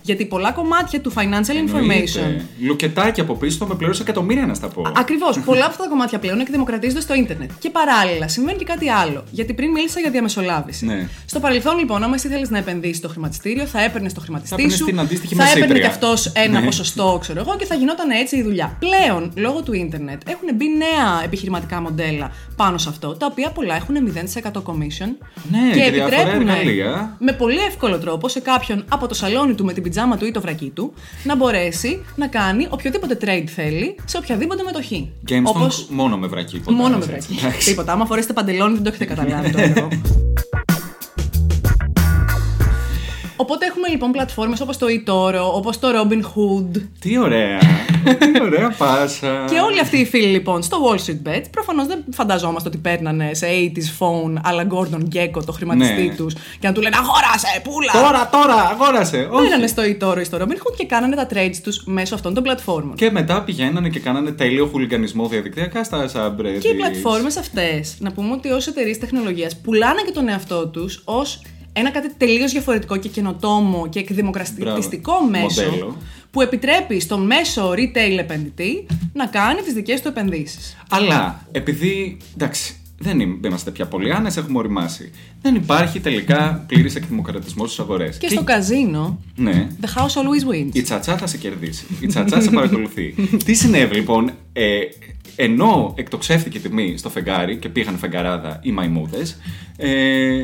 Γιατί 0.07 0.25
πολλά 0.27 0.53
κομμάτια 0.53 1.01
του 1.01 1.13
financial 1.13 1.69
information. 1.69 1.77
Εννοείται. 1.77 2.45
Λουκετάκι 2.61 3.21
από 3.21 3.35
πίσω 3.35 3.59
το 3.59 3.67
με 3.67 3.75
πλήρωσε 3.75 4.03
εκατομμύρια 4.03 4.47
να 4.47 4.55
στα 4.55 4.69
πω. 4.69 4.83
Ακριβώς. 4.97 5.41
Πολλά 5.45 5.61
από 5.61 5.71
αυτά 5.71 5.83
τα 5.83 5.89
κομμάτια 5.89 6.19
πλέον 6.19 6.41
εκδημοκρατίζονται 6.41 7.01
στο 7.01 7.15
ίντερνετ. 7.15 7.51
Και 7.59 7.71
παράλληλα 7.71 8.29
συμβαίνει 8.29 8.59
και 8.59 8.65
κάτι 8.65 8.89
άλλο. 8.89 9.25
Γιατί 9.31 9.55
πριν 9.55 9.71
μίλησα 9.71 10.01
για 10.01 10.11
διαμεσολάβηση. 10.11 10.87
Ναι. 10.87 11.09
Στο 11.27 11.41
παρελθόν, 11.41 11.79
λοιπόν, 11.79 12.03
άμα 12.03 12.15
εσύ 12.15 12.29
θέλεις 12.29 12.51
να 12.51 12.59
επενδύσεις 12.59 12.97
στο 12.97 13.09
χρηματιστήριο, 13.09 13.65
θα 13.65 13.83
έπαιρνες 13.83 14.13
το 14.13 14.21
χρηματιστή 14.21 14.55
έπαιρνες 14.55 14.77
σου. 14.79 14.85
την 14.85 14.99
αντίστοιχη 15.01 15.35
θα 15.35 15.43
έπαιρνε 15.43 15.61
μεσήτρια. 15.61 15.83
και 15.89 15.95
αυτός 15.95 16.27
ένα 16.35 16.61
Ναι. 16.61 16.67
ποσοστό, 16.67 17.19
ξέρω 17.21 17.41
εγώ, 17.41 17.57
και 17.57 17.65
θα 17.67 17.75
γινόταν 17.75 18.11
έτσι 18.11 18.37
η 18.37 18.43
δουλειά. 18.43 18.77
Πλέον, 18.79 19.33
λόγω 19.37 19.63
του 19.63 19.73
ίντερνετ, 19.73 20.21
έχουν 20.29 20.49
μπει 20.55 20.67
νέα 20.77 21.25
επιχειρηματικά 21.25 21.81
μοντέλα 21.81 22.31
πάνω 22.57 22.79
σε 22.79 22.89
αυτό, 22.89 23.15
τα 23.17 23.27
οποία 23.31 23.51
πολλά 23.51 23.75
έχουν 23.75 23.95
0% 23.95 24.63
commission. 24.63 25.09
Ναι, 25.51 25.73
και 25.73 25.81
και 25.81 25.91
διάφορα 25.91 26.17
επιτρέπουν 26.17 26.49
εργαλεία. 26.49 27.17
με 27.19 27.33
πολύ 27.33 27.59
εύκολο 27.59 27.99
τρόπο 27.99 28.29
σε 28.29 28.41
κάποιον 28.41 28.85
από 28.89 29.07
το 29.09 29.15
σαλόνι 29.15 29.55
του 29.55 29.65
με 29.65 29.73
την 29.73 29.83
πιτζάμα 29.95 30.17
του 30.17 30.27
ή 30.27 30.31
το 30.31 30.41
βρακί 30.41 30.71
του 30.75 30.93
να 31.25 31.37
μπορέσει 31.37 32.03
να 32.17 32.27
κάνει 32.27 32.67
οποιοδήποτε 32.71 33.19
trade 33.21 33.45
θέλει 33.55 33.97
σε 34.05 34.17
οποιαδήποτε 34.17 34.63
μετοχή. 34.63 35.13
GameStop 35.29 35.43
Όπως- 35.45 35.87
μόνο 35.91 36.17
με 36.19 36.27
βρακί. 36.27 36.63
Μόνο 36.69 36.89
με 36.89 36.97
έτσι. 36.97 37.09
βρακί. 37.09 37.37
Εντάξει. 37.47 37.69
Τίποτα. 37.69 37.93
Άμα 37.93 38.07
φορέσετε 38.07 38.33
παντελόνι 38.33 38.75
δεν 38.75 38.83
το 38.83 38.89
έχετε 38.89 39.05
καταλάβει 39.05 39.51
το 39.51 39.59
έργο. 39.61 39.89
Οπότε 43.37 43.67
έχουμε 43.67 43.89
λοιπόν 43.89 44.11
πλατφόρμες 44.11 44.61
όπως 44.61 44.77
το 44.79 44.87
eToro, 44.87 45.53
όπως 45.55 45.79
το 45.79 45.89
Robinhood 45.89 46.81
Τι 47.01 47.19
ωραία. 47.19 47.59
Τι 48.19 48.43
ωραία 48.43 48.75
πάσα. 48.79 49.45
και 49.51 49.59
όλοι 49.61 49.81
αυτοί 49.81 49.99
οι 49.99 50.05
φίλοι 50.07 50.27
λοιπόν 50.27 50.63
στο 50.63 50.77
Wall 50.85 50.95
Street 51.07 51.29
Bets 51.29 51.45
προφανώς 51.51 51.87
δεν 51.87 52.05
φανταζόμαστε 52.13 52.69
ότι 52.69 52.79
παίρνανε 52.79 53.35
σε 53.35 53.47
80s 53.47 54.03
phone 54.05 54.33
αλλά 54.43 54.67
Gordon 54.71 55.03
Gekko 55.17 55.45
το 55.47 55.53
χρηματιστή 55.53 56.03
Ναι. 56.03 56.15
τους 56.15 56.35
και 56.35 56.67
να 56.67 56.73
του 56.73 56.81
λένε 56.81 56.97
αγόρασε, 56.99 57.61
πούλα! 57.63 57.93
Τώρα, 57.93 58.29
τώρα, 58.33 58.55
αγόρασε. 58.71 59.29
Όχι. 59.31 59.43
Πήρανε 59.45 59.67
στο 59.67 59.83
eToro 59.83 60.21
ή 60.21 60.25
στο 60.25 60.39
Robinhood 60.41 60.75
και 60.77 60.87
κάνανε 60.87 61.17
τα 61.17 61.27
trades 61.35 61.57
τους 61.63 61.83
μέσω 61.85 62.15
αυτών 62.15 62.35
των 62.35 62.43
πλατφόρμων. 62.43 62.95
Και 62.95 63.11
μετά 63.11 63.43
πηγαίνανε 63.43 63.89
και 63.89 63.99
κάνανε 64.01 64.31
τέλειο 64.31 64.67
χουλιγανισμό 64.67 65.27
διαδικτυακά 65.29 65.85
στα 65.85 66.07
subreddits. 66.15 66.59
Και 66.61 66.69
οι 66.69 66.75
πλατφόρμες 66.75 67.37
αυτές, 67.37 67.97
να 67.99 68.13
πούμε 68.13 68.33
ότι 68.33 68.49
ως 68.51 68.67
εταιρείες 68.67 68.99
τεχνολογίας 68.99 69.57
πουλάνε 69.61 70.03
και 70.07 70.13
τον 70.13 70.29
εαυτό 70.29 70.69
τους 70.69 71.03
ως 71.05 71.41
ένα 71.77 71.91
κάτι 71.91 72.15
τελείως 72.17 72.53
διαφορετικό 72.53 72.97
και 72.97 73.09
καινοτόμο 73.09 73.89
και 73.89 73.99
εκδημοκρατιστικό 73.99 75.13
Μπράβο. 75.13 75.31
μέσο 75.31 75.65
Μοντέλο. 75.65 75.97
που 76.31 76.41
επιτρέπει 76.41 77.01
στον 77.01 77.27
μέσο 77.27 77.71
retail 77.71 78.19
επενδυτή 78.19 78.87
να 79.13 79.27
κάνει 79.27 79.61
τις 79.61 79.73
δικές 79.73 80.01
του 80.01 80.09
επενδύσεις. 80.09 80.77
Αλλά 80.91 81.47
επειδή. 81.53 82.17
Εντάξει, 82.35 82.77
δεν 82.99 83.21
είμαι- 83.21 83.37
δεν 83.41 83.51
είμαστε 83.51 83.71
πια 83.71 83.87
πολλοί 83.87 84.13
άνες, 84.13 84.37
έχουμε 84.37 84.59
οριμάσει. 84.59 85.11
Δεν 85.43 85.55
υπάρχει 85.55 86.01
τελικά 86.01 86.65
πλήρης 86.67 86.95
εκδημοκρατισμός 86.95 87.73
στις 87.73 87.85
αγορές. 87.85 88.17
Και 88.19 88.29
στο 88.29 88.45
καζίνο, 88.45 89.21
Ναι. 89.37 89.67
the 89.81 89.85
house 89.87 90.13
always 90.23 90.53
wins. 90.55 90.69
Η 90.73 90.83
τσατσά 90.83 91.17
θα 91.17 91.27
σε 91.27 91.37
κερδίσει. 91.39 91.85
Η 92.01 92.07
τσατσά 92.07 92.41
σε 92.41 92.51
παρακολουθεί. 92.51 93.15
Τι 93.45 93.55
συνέβη 93.55 93.95
λοιπόν, 93.95 94.31
ε, 94.53 94.79
ενώ 95.37 95.95
εκτοξεύτηκε 95.97 96.59
η 96.59 96.61
τιμή 96.61 96.97
στο 96.97 97.11
φεγγάρι 97.11 97.57
και 97.57 97.69
πήγαν 97.69 97.99
φεγγαράδα 97.99 98.61
οι 98.63 98.71
μαϊμούδες, 98.71 99.37
ε, 99.77 100.43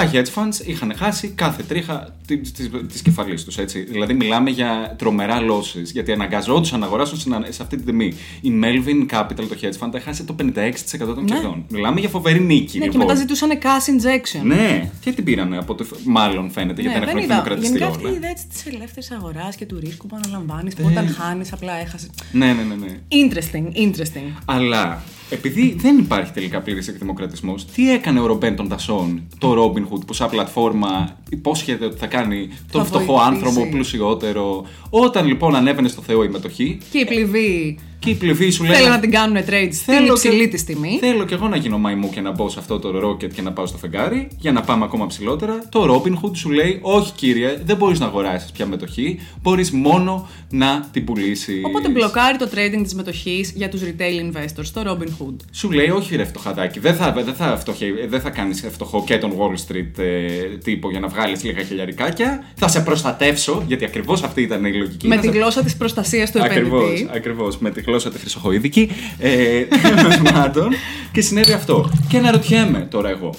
τα 0.00 0.10
hedge 0.12 0.24
funds 0.34 0.66
είχαν 0.66 0.92
χάσει 0.96 1.28
κάθε 1.28 1.62
τρίχα 1.62 2.16
της 2.26 2.52
της 2.92 3.02
κεφαλής 3.02 3.44
τους, 3.44 3.58
έτσι. 3.58 3.80
Δηλαδή 3.80 4.14
μιλάμε 4.14 4.50
για 4.50 4.94
τρομερά 4.98 5.38
losses, 5.40 5.84
γιατί 5.92 6.12
αναγκαζόντουσαν 6.12 6.80
να 6.80 6.86
αγοράσουν 6.86 7.18
στην- 7.18 7.34
σε 7.48 7.62
αυτή 7.62 7.76
τη 7.76 7.82
τιμή. 7.82 8.12
Η 8.40 8.50
Melvin 8.62 9.14
Capital, 9.14 9.34
το 9.48 9.56
hedge 9.62 9.86
fund, 9.86 9.94
έχασε 9.94 10.24
το 10.24 10.32
56% 10.32 11.14
των 11.14 11.24
Ναι. 11.24 11.30
κερδών. 11.34 11.64
Μιλάμε 11.68 12.00
για 12.00 12.08
φοβερή 12.08 12.40
νίκη, 12.40 12.78
Ναι, 12.78 12.84
και 12.84 12.90
λοιπόν. 12.90 13.06
μετά 13.06 13.14
ζητούσαν 13.18 13.50
cash 13.62 13.90
injection. 13.90 14.42
Ναι, 14.44 14.90
και 15.00 15.12
την 15.12 15.24
πήρανε 15.24 15.58
από 15.58 15.74
το. 15.74 15.86
Μάλλον 16.04 16.50
φαίνεται, 16.50 16.80
γιατί 16.82 16.98
Ναι, 16.98 17.04
δεν 17.04 17.14
δεν 17.14 17.16
έχουν 17.16 17.18
είδα. 17.30 17.34
δημοκρατιστεί 17.34 17.78
Γενικά 17.78 17.86
αυτή 17.90 18.02
η 18.02 18.06
όλα. 18.06 18.16
ιδέα 18.16 18.32
της 18.32 18.66
ελεύθερης 18.74 19.10
αγοράς 19.10 19.56
και 19.56 19.66
του 19.66 19.78
ρίσκου 19.80 20.06
που 20.06 20.16
αναλαμβάνεις, 20.24 20.74
που 20.74 20.82
Δεν- 20.82 20.90
όταν 20.92 21.08
χάνεις 21.18 21.52
απλά 21.52 21.72
έχασες. 21.80 22.10
Ναι, 22.32 22.46
ναι, 22.46 22.62
ναι. 22.62 22.74
ναι. 22.74 22.98
Interesting, 23.08 23.76
interesting. 23.76 24.42
Αλλά 24.44 25.02
επειδή 25.30 25.76
δεν 25.78 25.98
υπάρχει 25.98 26.32
τελικά 26.32 26.60
πλήρης 26.60 26.88
εκδημοκρατισμός, 26.88 27.64
τι 27.66 27.92
έκανε 27.92 28.20
ο 28.20 28.26
Ρομπέν 28.26 28.56
των 28.56 28.68
Τασών, 28.68 29.22
το 29.38 29.52
Robinhood, 29.64 30.06
που 30.06 30.12
σαν 30.12 30.30
πλατφόρμα 30.30 31.16
υπόσχεται 31.30 31.84
ότι 31.84 31.96
θα 31.96 32.06
κάνει 32.06 32.48
τον 32.70 32.80
Θα 32.80 32.86
φτωχό 32.86 33.04
βοηθήσει. 33.04 33.28
άνθρωπο 33.34 33.68
πλουσιότερο. 33.70 34.64
Όταν 34.90 35.26
λοιπόν 35.26 35.54
ανέβαινε 35.56 35.88
στο 35.88 36.02
Θεό 36.02 36.24
η 36.24 36.28
μετοχή, 36.28 36.78
Και 36.90 36.98
η 36.98 37.04
πληβή 37.04 37.78
και 37.98 38.10
η 38.10 38.14
πληβή 38.14 38.50
σου 38.50 38.64
λέει. 38.64 38.74
θέλει 38.76 38.88
να 38.88 39.00
την 39.00 39.10
κάνουν 39.10 39.36
trade 39.36 39.68
στην 39.72 39.94
Θέλω 39.94 40.12
υψηλή 40.12 40.38
και- 40.40 40.48
της 40.48 40.64
τιμή. 40.64 40.98
Θέλω 41.00 41.24
και 41.24 41.34
εγώ 41.34 41.48
να 41.48 41.56
γίνω 41.56 41.78
μαϊμού 41.78 42.10
και 42.10 42.20
να 42.20 42.30
μπω 42.30 42.48
σε 42.48 42.58
αυτό 42.58 42.78
το 42.78 43.08
rocket 43.08 43.32
και 43.34 43.42
να 43.42 43.52
πάω 43.52 43.66
στο 43.66 43.78
φεγγάρι 43.78 44.28
για 44.38 44.52
να 44.52 44.60
πάμε 44.60 44.84
ακόμα 44.84 45.06
ψηλότερα. 45.06 45.58
Το 45.68 45.94
Robinhood 46.04 46.36
σου 46.36 46.50
λέει: 46.50 46.78
Όχι, 46.82 47.12
κύριε, 47.12 47.60
δεν 47.64 47.76
μπορείς 47.76 47.98
να 48.00 48.06
αγοράσεις 48.06 48.50
πια 48.50 48.66
μετοχή. 48.66 49.18
Μπορείς 49.42 49.70
μόνο 49.70 50.28
να 50.50 50.88
την 50.92 51.04
πουλήσεις. 51.04 51.64
Οπότε 51.64 51.88
μπλοκάρει 51.88 52.36
το 52.38 52.48
trading 52.54 52.80
της 52.82 52.94
μετοχής 52.94 53.52
για 53.54 53.68
τους 53.68 53.80
retail 53.82 54.32
investors 54.36 54.64
στο 54.64 54.82
Robinhood. 54.86 55.36
Σου 55.52 55.70
λέει, 55.72 55.88
όχι 55.88 56.16
ρε 56.16 56.24
φτωχαδάκι, 56.24 56.78
δεν 56.78 56.94
θα, 56.94 57.12
δεν 57.12 57.34
θα, 57.34 57.56
φτωχε- 57.58 58.08
δεν 58.08 58.20
θα 58.20 58.30
κάνεις 58.30 58.64
φτωχό 58.70 59.04
και 59.06 59.18
τον 59.18 59.32
Wall 59.38 59.72
Street 59.72 59.98
ε, 59.98 60.56
τύπο 60.64 60.90
για 60.90 61.00
να 61.00 61.08
βγάλεις 61.08 61.44
λίγα 61.44 61.62
χιλιαρικάκια. 61.62 62.44
Θα 62.54 62.68
σε 62.68 62.80
προστατεύσω, 62.80 63.64
γιατί 63.66 63.84
ακριβώς 63.84 64.22
αυτή 64.22 64.42
ήταν 64.42 64.64
η 64.64 64.72
λογική. 64.74 65.08
Με 65.08 65.14
να 65.14 65.20
τη 65.20 65.26
σε- 65.26 65.32
γλώσσα 65.32 65.62
της 65.62 65.76
προστασίας 65.76 66.30
του 66.32 66.42
Ακριβώς, 66.42 66.82
επενδυτή. 66.82 67.08
ακριβώς, 67.16 67.58
με 67.58 67.70
τη 67.70 67.80
γλώσσα 67.86 68.10
τη 68.10 68.18
χρυσοχοίδικη. 68.18 68.90
Ε, 69.18 69.62
τέλος 69.62 70.16
πάντων, 70.32 70.68
και 71.12 71.20
συνέβη 71.20 71.52
αυτό. 71.52 71.90
Και 72.08 72.16
αναρωτιέμαι 72.18 72.78
τώρα 72.90 73.08
εγώ, 73.08 73.34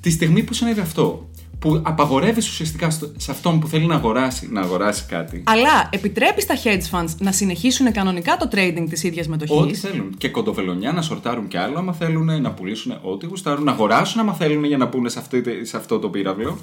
τη 0.00 0.10
στιγμή 0.10 0.42
που 0.42 0.54
συνέβη 0.54 0.80
αυτό, 0.80 1.28
που 1.58 1.80
απαγορεύεις 1.84 2.48
ουσιαστικά 2.48 2.90
στο- 2.90 3.12
σε 3.16 3.30
αυτόν 3.30 3.60
που 3.60 3.66
θέλει 3.66 3.86
να 3.86 3.94
αγοράσει, 3.94 4.48
να 4.52 4.60
αγοράσει 4.60 5.04
κάτι, 5.08 5.42
Αλλά 5.46 5.88
επιτρέπεις 5.90 6.42
στα 6.42 6.54
hedge 6.64 6.98
funds 6.98 7.08
να 7.18 7.32
συνεχίσουν 7.32 7.92
κανονικά 7.92 8.36
το 8.36 8.48
trading 8.52 8.86
της 8.88 9.02
ίδιας 9.02 9.28
μετοχής; 9.28 9.56
Ό,τι 9.56 9.74
θέλουν. 9.74 10.14
Και 10.18 10.28
κοντοβελονιά 10.28 10.92
να 10.92 11.02
σορτάρουν 11.02 11.48
κι 11.48 11.56
άλλο, 11.56 11.78
άμα 11.78 11.92
θέλουν 11.92 12.40
να 12.42 12.50
πουλήσουν 12.50 12.92
ό,τι 13.02 13.26
γουστάρουν, 13.26 13.64
να 13.64 13.72
αγοράσουν 13.72 14.20
άμα 14.20 14.32
θέλουν 14.32 14.64
για 14.64 14.76
να 14.76 14.88
πούνε 14.88 15.08
σε, 15.08 15.18
αυτή, 15.18 15.42
σε 15.62 15.76
αυτό 15.76 15.98
το 15.98 16.08
πύραυλο. 16.08 16.58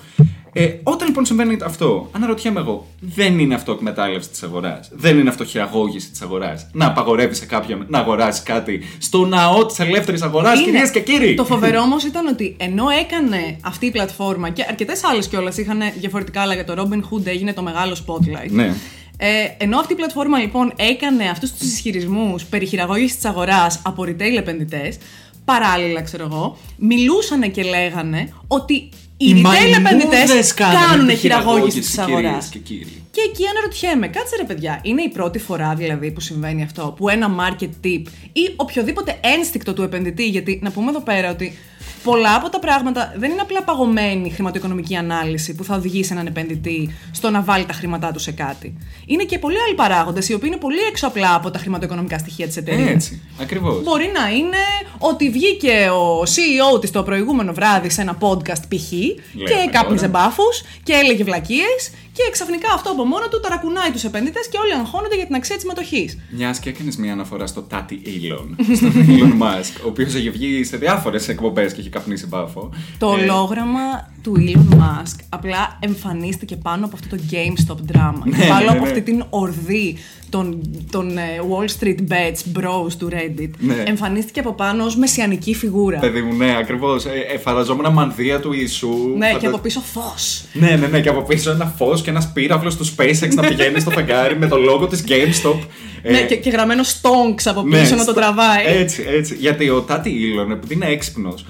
Ε, 0.54 0.70
όταν 0.84 1.08
λοιπόν 1.08 1.26
συμβαίνει 1.26 1.58
αυτό, 1.64 2.10
αναρωτιέμαι 2.12 2.60
εγώ, 2.60 2.88
δεν 3.00 3.40
είναι 3.40 3.56
αυτό 3.56 3.72
εκμετάλλευση 3.72 4.30
της 4.30 4.44
αγοράς. 4.44 4.90
Δεν 4.92 5.20
είναι 5.20 5.30
αυτό 5.30 5.46
χειραγώγηση 5.46 6.10
της 6.10 6.22
αγοράς. 6.22 6.68
Να 6.72 6.86
απαγορεύει 6.86 7.34
σε 7.34 7.46
κάποιον 7.46 7.86
να 7.90 8.00
αγοράσει 8.00 8.44
κάτι 8.44 8.82
στο 8.98 9.26
ναό 9.26 9.66
της 9.66 9.80
ελεύθερης 9.80 10.22
αγοράς, 10.22 10.60
Είναι. 10.60 10.66
κυρίες 10.66 10.92
και 10.92 11.00
κύριοι. 11.00 11.34
Το 11.34 11.46
φοβερό 11.46 11.82
όμως 11.82 12.04
ήταν 12.04 12.28
ότι 12.28 12.56
ενώ 12.60 12.86
έκανε 12.90 13.58
αυτή 13.62 13.86
η 13.86 13.92
πλατφόρμα 13.92 14.50
και 14.50 14.66
αρκετές 14.70 15.04
άλλες 15.04 15.28
κιόλας 15.28 15.58
είχαν 15.58 15.80
διαφορετικά, 16.00 16.42
αλλά 16.42 16.54
για 16.54 16.66
το 16.66 16.74
Robinhood 16.78 17.26
έγινε 17.26 17.54
το 17.54 17.62
μεγάλο 17.62 17.96
spotlight. 18.06 18.50
Ναι. 18.50 18.74
Ε, 19.18 19.28
ενώ 19.58 19.80
αυτή 19.80 19.94
η 19.94 19.96
πλατφόρμα 19.96 20.40
λοιπόν 20.40 20.74
έκανε 20.76 21.30
αυτούς 21.30 21.52
τους 21.52 21.68
ισχυρισμούς 21.68 22.44
περί 22.44 22.66
χειραγώγησης 22.66 23.16
της 23.16 23.26
αγοράς 23.26 23.82
από 23.84 24.04
retail 24.04 24.38
επενδυτές, 24.38 24.98
παράλληλα 25.46 26.02
ξέρω 26.02 26.24
εγώ, 26.24 26.58
μιλούσαν 26.78 27.52
και 27.52 27.64
λέγανε 27.64 28.34
ότι 28.48 28.90
οι, 29.22 29.30
Οι 29.30 29.34
retail 29.36 29.42
μαϊμούδες 29.42 29.78
επενδυτέ 29.78 30.54
κάνανε 30.56 30.86
κάνουν 30.86 31.08
τη 31.08 31.16
χειραγώγηση 31.16 31.80
της 31.80 31.90
κυρίες 31.90 32.10
αγοράς. 32.10 32.50
και 32.50 32.60
κύριοι. 32.60 33.04
Και 33.12 33.22
εκεί 33.30 33.44
αναρωτιέμαι, 33.48 34.08
κάτσε 34.08 34.36
ρε 34.36 34.44
παιδιά, 34.44 34.80
είναι 34.84 35.02
η 35.02 35.10
πρώτη 35.10 35.40
φορά 35.40 35.76
δηλαδή 35.76 36.12
που 36.12 36.20
συμβαίνει 36.20 36.64
αυτό, 36.64 36.94
που 36.98 37.10
ένα 37.10 37.28
market 37.40 37.70
tip 37.86 38.02
ή 38.34 38.54
οποιοδήποτε 38.56 39.20
ένστικτο 39.22 39.74
του 39.74 39.82
επενδυτή, 39.82 40.28
γιατί 40.28 40.60
να 40.64 40.72
πούμε 40.72 40.90
εδώ 40.90 41.02
πέρα 41.02 41.32
ότι 41.32 41.58
πολλά 42.04 42.36
από 42.36 42.50
τα 42.50 42.60
πράγματα 42.60 43.14
δεν 43.18 43.32
είναι 43.32 43.42
απλά 43.42 43.64
παγωμένη 43.64 44.30
χρηματοοικονομική 44.32 44.96
ανάλυση 44.96 45.56
που 45.56 45.64
θα 45.64 45.76
οδηγήσει 45.76 46.10
έναν 46.14 46.28
επενδυτή 46.28 46.96
στο 47.12 47.30
να 47.30 47.42
βάλει 47.42 47.66
τα 47.66 47.74
χρήματά 47.74 48.12
του 48.12 48.20
σε 48.20 48.32
κάτι. 48.32 48.78
Είναι 49.06 49.24
και 49.24 49.40
πολλοί 49.40 49.56
άλλοι 49.66 49.76
παράγοντες, 49.76 50.30
οι 50.30 50.34
οποίοι 50.34 50.50
είναι 50.52 50.62
πολύ 50.62 50.80
έξω 50.90 51.08
απλά 51.08 51.36
από 51.36 51.52
τα 51.52 51.60
χρηματοοικονομικά 51.60 52.18
στοιχεία 52.18 52.48
της 52.48 52.58
εταιρείας. 52.58 52.90
Έτσι, 52.90 53.22
ακριβώς. 53.42 53.84
Μπορεί 53.84 54.12
να 54.14 54.30
είναι 54.30 54.58
ότι 54.98 55.30
βγήκε 55.30 55.90
ο 55.90 56.22
CEO 56.22 56.82
της 56.82 56.92
το 56.92 57.04
προηγούμενο 57.04 57.54
βράδυ 57.54 57.90
σε 57.90 58.02
ένα 58.02 58.18
podcast 58.20 58.62
π.χ. 58.68 58.90
και 58.90 59.16
Λέμε 59.34 59.72
κάπνιζε 59.72 60.08
τώρα. 60.08 60.20
μπάφους 60.26 60.64
και 60.84 60.94
έλεγε 60.94 61.24
βλακίες 61.24 61.92
και 62.14 62.24
ξαφνικά 62.32 62.68
αυτό 62.74 62.92
από 62.92 63.04
μόνο 63.06 63.28
του 63.28 63.40
ταρακουνάει 63.40 63.92
τους 63.92 64.04
επενδυτές 64.04 64.48
και 64.48 64.58
όλοι 64.64 64.74
αγχώνονται 64.74 65.16
για 65.16 65.26
την 65.26 65.36
αξία 65.36 65.56
της 65.56 65.66
μετοχή. 65.66 66.20
Μιας 66.30 66.60
και 66.60 66.70
έκανες 66.70 66.96
μια 66.96 67.14
αναφορά 67.14 67.48
στο 67.48 67.62
Τάτι 67.62 68.02
Elon, 68.06 68.76
στον 68.76 68.92
Elon 69.08 69.44
Musk, 69.44 69.74
ο 69.84 69.88
οποίος 69.88 70.16
έχει 70.16 70.30
βγει 70.30 70.64
σε 70.64 70.78
διάφορες 70.78 71.28
εκπομπές 71.28 71.74
και 71.74 71.80
έχει 71.80 71.90
καπνίσει 71.92 72.28
μπάφο. 72.28 72.70
Το 72.98 73.08
Ε, 73.20 73.22
ολόγραμμα 73.22 74.10
του 74.24 74.34
Elon 74.38 74.74
Musk 74.76 75.16
απλά 75.30 75.78
εμφανίστηκε 75.80 76.56
πάνω 76.56 76.86
από 76.86 76.98
αυτό 77.02 77.16
το 77.16 77.22
GameStop 77.32 77.96
drama. 77.96 78.14
Ναι, 78.24 78.46
πάνω 78.48 78.64
ναι, 78.66 78.72
από 78.72 78.82
ναι. 78.82 78.88
αυτή 78.88 79.02
την 79.02 79.24
ορδή 79.30 79.98
των, 80.30 80.62
των 80.92 81.18
ε, 81.18 81.22
Wall 81.50 81.84
Street 81.84 81.98
Bets 82.12 82.60
bros 82.60 82.92
του 82.98 83.10
Reddit. 83.12 83.50
Ναι. 83.60 83.84
Εμφανίστηκε 83.88 84.40
από 84.40 84.54
πάνω 84.54 84.84
ως 84.86 84.96
μεσιανική 84.96 85.56
φιγούρα. 85.56 86.00
Παιδί 86.00 86.22
μου, 86.22 86.34
ναι, 86.36 86.56
ακριβώς. 86.58 87.06
Ε, 87.06 87.10
ε, 87.34 87.38
φανταζόμουν 87.38 87.92
μανδύα 87.94 88.40
του 88.40 88.54
Ιησού. 88.54 88.88
ναι, 89.18 89.26
φαντα- 89.26 89.40
και 89.40 89.48
από 89.48 89.58
πίσω 89.58 89.80
φως. 89.80 90.44
Ναι, 90.54 90.70
ναι, 90.76 90.88
ναι, 90.88 91.02
και 91.02 91.10
από 91.10 91.22
πίσω 91.22 91.52
ένα 91.52 91.66
φως 91.78 92.02
και 92.02 92.10
ένας 92.10 92.32
πύραυλος 92.34 92.76
του 92.78 92.86
SpaceX 92.86 93.30
να 93.34 93.48
πηγαίνει 93.48 93.80
στο 93.80 93.90
φεγγάρι 93.92 94.38
με 94.38 94.48
το 94.48 94.58
λόγο 94.58 94.88
της 94.88 95.04
GameStop. 95.08 95.60
Ε, 96.02 96.12
ναι, 96.12 96.22
και, 96.22 96.36
και 96.36 96.50
γραμμένο 96.50 96.82
Stonks 96.84 97.42
από 97.46 97.62
ναι, 97.64 97.80
πίσω 97.80 97.92
να 97.92 98.06
το 98.06 98.12
στο- 98.12 98.14
τραβάει. 98.14 98.66
Έτσι, 98.66 99.04
έτσι. 99.08 99.36
Γιατί 99.40 99.70
ο 99.70 99.82
Τάτι 99.82 100.10
Ήλον, 100.10 100.52
επειδή 100.52 100.74
είναι 100.74 100.86
έξυπνος, 100.86 101.46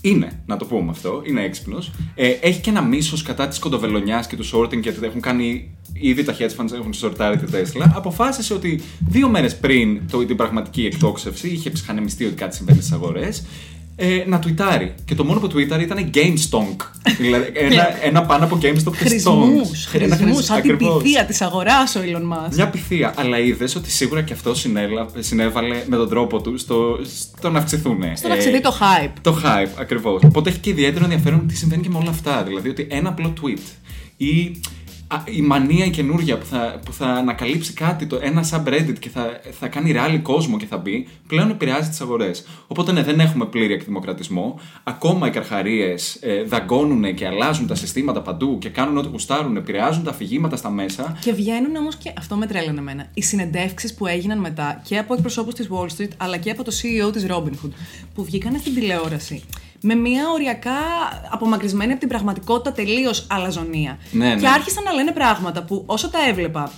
είναι, 0.00 0.42
να 0.46 0.56
το 0.56 0.64
πούμε 0.64 0.90
αυτό, 0.90 1.22
είναι 1.26 1.42
έξυπνος. 1.42 1.92
Ε, 2.14 2.28
έχει 2.28 2.60
και 2.60 2.70
ένα 2.70 2.82
μίσος 2.82 3.22
κατά 3.22 3.48
της 3.48 3.58
κοντοβελονιάς 3.58 4.26
και 4.26 4.36
του 4.36 4.50
sorting 4.52 4.80
γιατί 4.80 5.04
έχουν 5.04 5.20
κάνει 5.20 5.76
ήδη 5.92 6.24
τα 6.24 6.36
hedge 6.38 6.60
funds 6.60 6.72
έχουν 6.72 6.92
σορτάρει 6.92 7.36
τη 7.36 7.52
Tesla. 7.52 7.90
Αποφάσισε 7.94 8.54
ότι 8.54 8.80
δύο 9.08 9.28
μέρες 9.28 9.58
πριν 9.58 10.00
το, 10.10 10.24
την 10.24 10.36
πραγματική 10.36 10.84
εκτόξευση 10.84 11.48
είχε 11.48 11.70
ψυχανεμιστεί 11.70 12.24
ότι 12.24 12.34
κάτι 12.34 12.56
συμβαίνει 12.56 12.80
στις 12.80 12.92
αγορές. 12.92 13.44
Ε, 14.02 14.24
να 14.26 14.38
τουιτάρει. 14.38 14.94
Και 15.04 15.14
το 15.14 15.24
μόνο 15.24 15.40
που 15.40 15.48
τουίταρε 15.48 15.82
ήταν 15.82 16.10
GameStonk. 16.14 16.76
δηλαδή 17.18 17.50
ένα, 17.70 18.04
ένα 18.04 18.22
πάνω 18.22 18.44
από 18.44 18.58
GameStop 18.62 18.92
και 18.92 18.96
Χρησμούς. 19.08 19.88
Stonks. 19.88 20.00
Ένα 20.00 20.16
Χρησμούς. 20.16 20.16
χρησ- 20.34 20.44
Σαν 20.44 20.60
την 20.62 20.70
ακριβώς. 20.72 21.02
πυθία 21.02 21.24
της 21.24 21.40
αγοράς 21.40 21.94
ο 21.94 22.00
Elon 22.00 22.34
Musk. 22.48 22.54
Μια 22.54 22.68
πυθία, 22.68 23.14
αλλά 23.16 23.38
είδες 23.38 23.74
ότι 23.76 23.90
σίγουρα 23.90 24.22
και 24.22 24.32
αυτό 24.32 24.54
συνέλα- 24.54 25.06
συνέβαλε 25.18 25.82
με 25.86 25.96
τον 25.96 26.08
τρόπο 26.08 26.40
του 26.40 26.58
στο, 26.58 26.98
στο 27.36 27.50
να 27.50 27.58
αυξηθούν. 27.58 27.98
Στο 28.14 28.28
να 28.28 28.34
αυξηθεί 28.34 28.60
το 28.60 28.76
hype. 28.80 29.12
Το 29.20 29.36
hype, 29.44 29.70
ακριβώς. 29.80 30.22
Οπότε 30.24 30.50
έχει 30.50 30.58
και 30.58 30.70
ιδιαίτερο 30.70 31.04
ενδιαφέρον 31.04 31.46
τι 31.46 31.56
συμβαίνει 31.56 31.82
και 31.82 31.88
με 31.88 31.98
όλα 31.98 32.10
αυτά. 32.10 32.42
Δηλαδή 32.42 32.68
ότι 32.68 32.86
ένα 32.90 33.08
απλό 33.08 33.32
tweet 33.42 33.58
ή 34.16 34.36
α, 34.40 34.52
η 35.24 35.40
μανία 35.40 35.84
η 35.84 35.90
καινούργια 35.90 36.38
που 36.38 36.44
θα, 36.44 36.80
που 36.84 36.92
θα 36.92 37.06
ανακαλύψει 37.06 37.72
κάτι, 37.72 38.06
το, 38.06 38.18
ένα 38.22 38.44
subreddit 38.50 38.98
και 38.98 39.08
θα, 39.08 39.40
θα 39.50 39.68
κάνει 39.68 39.92
ράλι 39.92 40.18
κόσμο 40.18 40.56
και 40.56 40.66
θα 40.66 40.76
μπει, 40.76 41.08
πλέον 41.26 41.50
επηρεάζει 41.50 41.88
τις 41.88 42.00
αγορές. 42.00 42.44
Οπότε 42.66 42.92
ναι, 42.92 43.02
δεν 43.02 43.20
έχουμε 43.20 43.44
πλήρη 43.44 43.72
εκδημοκρατισμό. 43.72 44.60
Ακόμα 44.82 45.26
οι 45.26 45.30
καρχαρίες 45.30 46.18
ε, 46.20 46.42
δαγκώνουν 46.42 47.14
και 47.14 47.26
αλλάζουν 47.26 47.66
τα 47.66 47.74
συστήματα 47.74 48.22
παντού 48.22 48.58
και 48.58 48.68
κάνουν 48.68 48.96
ό,τι 48.96 49.08
γουστάρουν, 49.08 49.56
επηρεάζουν 49.56 50.04
τα 50.04 50.10
αφηγήματα 50.10 50.56
στα 50.56 50.70
μέσα. 50.70 51.16
Και 51.20 51.32
βγαίνουν 51.32 51.76
όμως 51.76 51.96
και. 51.96 52.12
Αυτό 52.18 52.36
με 52.36 52.46
τρέλανε 52.46 52.78
εμένα. 52.78 53.06
Οι 53.14 53.22
συνεντεύξεις 53.22 53.94
που 53.94 54.06
έγιναν 54.06 54.38
μετά 54.38 54.80
και 54.84 54.98
από 54.98 55.14
εκπροσώπους 55.14 55.54
της 55.54 55.68
Wall 55.70 55.86
Street 55.86 56.10
αλλά 56.16 56.36
και 56.36 56.50
από 56.50 56.64
το 56.64 56.72
CEO 56.82 57.12
της 57.12 57.26
Robinhood 57.28 57.70
που 58.14 58.24
βγήκαν 58.24 58.58
στην 58.58 58.74
τηλεόραση 58.74 59.42
με 59.80 59.94
μια 59.94 60.30
οριακά 60.30 60.78
απομακρυσμένη 61.30 61.90
από 61.90 62.00
την 62.00 62.08
πραγματικότητα 62.08 62.72
τελείως 62.72 63.26
αλαζονία. 63.30 63.98
Ναι, 64.10 64.34
ναι. 64.34 64.40
Και 64.40 64.48
άρχισαν 64.48 64.84
να 64.84 64.92
λένε 64.92 65.12
πράγματα 65.12 65.62
που 65.62 65.82
όσο 65.86 66.10
τα 66.10 66.18
έβλεπα. 66.28 66.72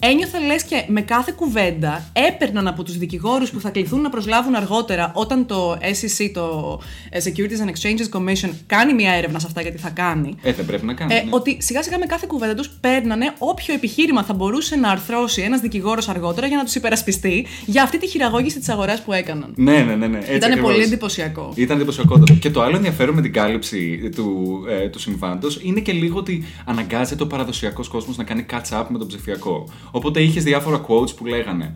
Ένιωθα 0.00 0.40
λες 0.40 0.62
και 0.62 0.84
με 0.86 1.00
κάθε 1.00 1.32
κουβέντα 1.36 2.10
έπαιρναν 2.12 2.66
από 2.66 2.82
τους 2.82 2.98
δικηγόρους 2.98 3.50
που 3.50 3.60
θα 3.60 3.70
κληθούν 3.70 4.00
να 4.00 4.10
προσλάβουν 4.10 4.54
αργότερα 4.54 5.10
όταν 5.14 5.46
το 5.46 5.72
SEC, 5.72 6.30
το 6.32 6.80
ε, 7.10 7.20
Securities 7.24 7.64
and 7.64 7.68
Exchanges 7.68 8.18
Commission, 8.18 8.50
κάνει 8.66 8.94
μια 8.94 9.12
έρευνα 9.12 9.38
σε 9.38 9.46
αυτά 9.46 9.60
γιατί 9.60 9.78
θα 9.78 9.90
κάνει. 9.90 10.34
Ε, 10.42 10.52
δεν 10.52 10.66
πρέπει 10.66 10.86
να 10.86 10.94
κάνει. 10.94 11.14
Ε, 11.14 11.22
ναι. 11.22 11.30
Ότι 11.30 11.56
σιγά 11.60 11.82
σιγά 11.82 11.98
με 11.98 12.06
κάθε 12.06 12.26
κουβέντα 12.28 12.54
τους 12.54 12.68
παίρνανε 12.80 13.32
όποιο 13.38 13.74
επιχείρημα 13.74 14.22
θα 14.22 14.34
μπορούσε 14.34 14.76
να 14.76 14.90
αρθρώσει 14.90 15.42
ένας 15.42 15.60
δικηγόρος 15.60 16.08
αργότερα 16.08 16.46
για 16.46 16.56
να 16.56 16.64
τους 16.64 16.74
υπερασπιστεί 16.74 17.46
για 17.66 17.82
αυτή 17.82 17.98
τη 17.98 18.06
χειραγώγηση 18.06 18.58
της 18.58 18.68
αγοράς 18.68 19.02
που 19.02 19.12
έκαναν. 19.12 19.52
Ναι, 19.56 19.78
ναι, 19.78 19.94
ναι. 19.94 20.06
ναι. 20.06 20.18
Έτσι 20.18 20.34
Ήταν 20.34 20.50
ακριβώς. 20.50 20.72
πολύ 20.72 20.84
εντυπωσιακό. 20.84 21.52
Ήταν 21.54 21.76
εντυπωσιακότατο. 21.76 22.34
Και 22.34 22.50
το 22.50 22.62
άλλο 22.62 22.76
ενδιαφέρον 22.76 23.14
με 23.14 23.20
την 23.22 23.32
κάλυψη 23.32 24.10
του, 24.14 24.58
ε, 24.68 24.88
του 24.88 24.98
συμβάντος 24.98 25.60
είναι 25.62 25.80
και 25.80 25.92
λίγο 25.92 26.18
ότι 26.18 26.44
αναγκάζεται 26.64 27.22
ο 27.22 27.26
παραδοσιακός 27.26 27.88
κόσμος 27.88 28.16
να 28.16 28.24
κάνει 28.24 28.46
catch 28.50 28.80
up 28.80 28.84
με 28.88 28.98
τον 28.98 29.06
ψηφιακό. 29.06 29.66
Οπότε 29.90 30.20
είχες 30.22 30.42
διάφορα 30.42 30.80
quotes 30.88 31.14
που 31.16 31.26
λέγανε. 31.26 31.74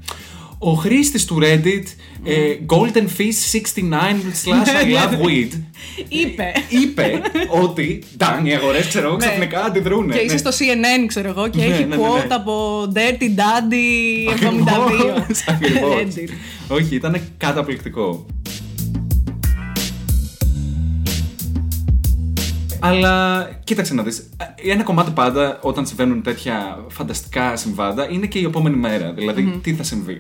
Ο 0.65 0.73
χρήστης 0.73 1.25
του 1.25 1.39
Reddit, 1.43 1.83
ε, 2.25 2.35
Golden 2.67 3.07
Fish 3.19 3.51
69 3.53 3.61
slash 4.45 4.85
I 4.85 4.95
love 4.97 5.25
weed, 5.27 5.51
Είπε. 6.23 6.53
είπε 6.69 7.21
ότι. 7.63 8.03
Ντάν, 8.17 8.47
οι 8.47 8.55
αγορές 8.55 8.87
ξέρω 8.87 9.07
εγώ 9.07 9.17
Ναι. 9.17 9.27
ξαφνικά 9.27 9.65
αντιδρούν. 9.65 10.11
Και 10.11 10.19
είσαι 10.19 10.37
στο 10.37 10.51
CNN, 10.51 11.05
ξέρω 11.07 11.29
εγώ, 11.29 11.49
και 11.49 11.59
Ναι, 11.59 11.65
έχει 11.65 11.85
ναι, 11.85 11.97
ναι, 11.97 12.03
quote 12.03 12.27
ναι. 12.29 12.35
από 12.35 12.83
Dirty 12.95 13.23
Daddy 13.25 14.31
72. 14.31 14.33
Ακριβώς, 14.33 15.45
ακριβώς. 15.49 15.95
Reddit. 15.97 16.29
Όχι, 16.69 16.95
ήταν 16.95 17.21
καταπληκτικό. 17.37 18.27
Αλλά 22.85 23.45
κοίταξε 23.65 23.95
να 23.95 24.03
δεις, 24.03 24.29
ένα 24.63 24.83
κομμάτι 24.83 25.11
πάντα 25.11 25.59
όταν 25.63 25.87
συμβαίνουν 25.87 26.23
τέτοια 26.23 26.85
φανταστικά 26.89 27.57
συμβάντα 27.57 28.11
είναι 28.11 28.27
και 28.27 28.39
η 28.39 28.45
επόμενη 28.45 28.77
μέρα, 28.77 29.13
δηλαδή 29.13 29.61
τι 29.63 29.75
θα 29.75 29.83
συμβεί. 29.83 30.17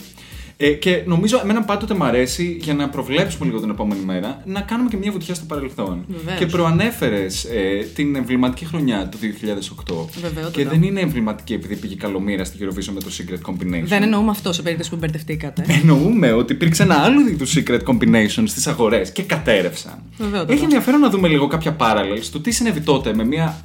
Ε, 0.57 0.71
και 0.71 1.03
νομίζω 1.07 1.41
εμένα 1.43 1.63
πάντοτε 1.63 1.95
μου 1.95 2.05
αρέσει 2.05 2.57
για 2.61 2.75
να 2.75 2.89
προβλέψουμε 2.89 3.47
λίγο 3.47 3.61
την 3.61 3.71
επόμενη 3.71 4.05
μέρα 4.05 4.43
να 4.45 4.61
κάνουμε 4.61 4.89
και 4.89 4.97
μια 4.97 5.13
βουτιά 5.13 5.35
στο 5.35 5.45
παρελθόν. 5.45 6.05
Βεβαίως. 6.09 6.39
Και 6.39 6.47
προανέφερες 6.47 7.45
ε, 7.45 7.87
την 7.95 8.17
εμβληματική 8.17 8.65
χρονιά 8.65 9.09
του 9.09 9.19
2008. 9.19 9.95
Βεβαιότατα. 10.21 10.51
Και 10.51 10.69
δεν 10.69 10.83
είναι 10.83 11.01
εμβληματική 11.01 11.53
επειδή 11.53 11.77
πήγε 11.77 11.95
καλομήρα 11.95 12.45
στη 12.45 12.59
Eurovision 12.61 12.93
με 12.93 13.01
το 13.01 13.11
Secret 13.19 13.51
Combination. 13.51 13.85
Δεν 13.85 14.03
εννοούμε 14.03 14.31
αυτό 14.31 14.53
σε 14.53 14.63
περίπτωση 14.63 14.91
που 14.91 14.97
μπερδευτήκατε. 14.97 15.65
Εννοούμε 15.69 16.33
ότι 16.33 16.53
υπήρξε 16.53 16.83
ένα 16.83 16.95
άλλο 16.95 17.21
είδου 17.29 17.49
secret 17.49 17.81
combination 17.85 18.43
στις 18.45 18.67
αγορές 18.67 19.13
και 19.13 19.23
κατέρευσαν. 19.23 20.03
Βεβαιότατα. 20.19 20.53
Έχει 20.53 20.63
ενδιαφέρον 20.63 21.01
να 21.01 21.11
δούμε 21.11 21.29
λίγο 21.29 21.47
κάποια 21.47 21.77
parallels 21.79 22.27
του 22.33 22.41
τι 22.41 22.51
συνέβη 22.51 22.81
τότε 22.81 23.15
με 23.15 23.25
μια 23.25 23.65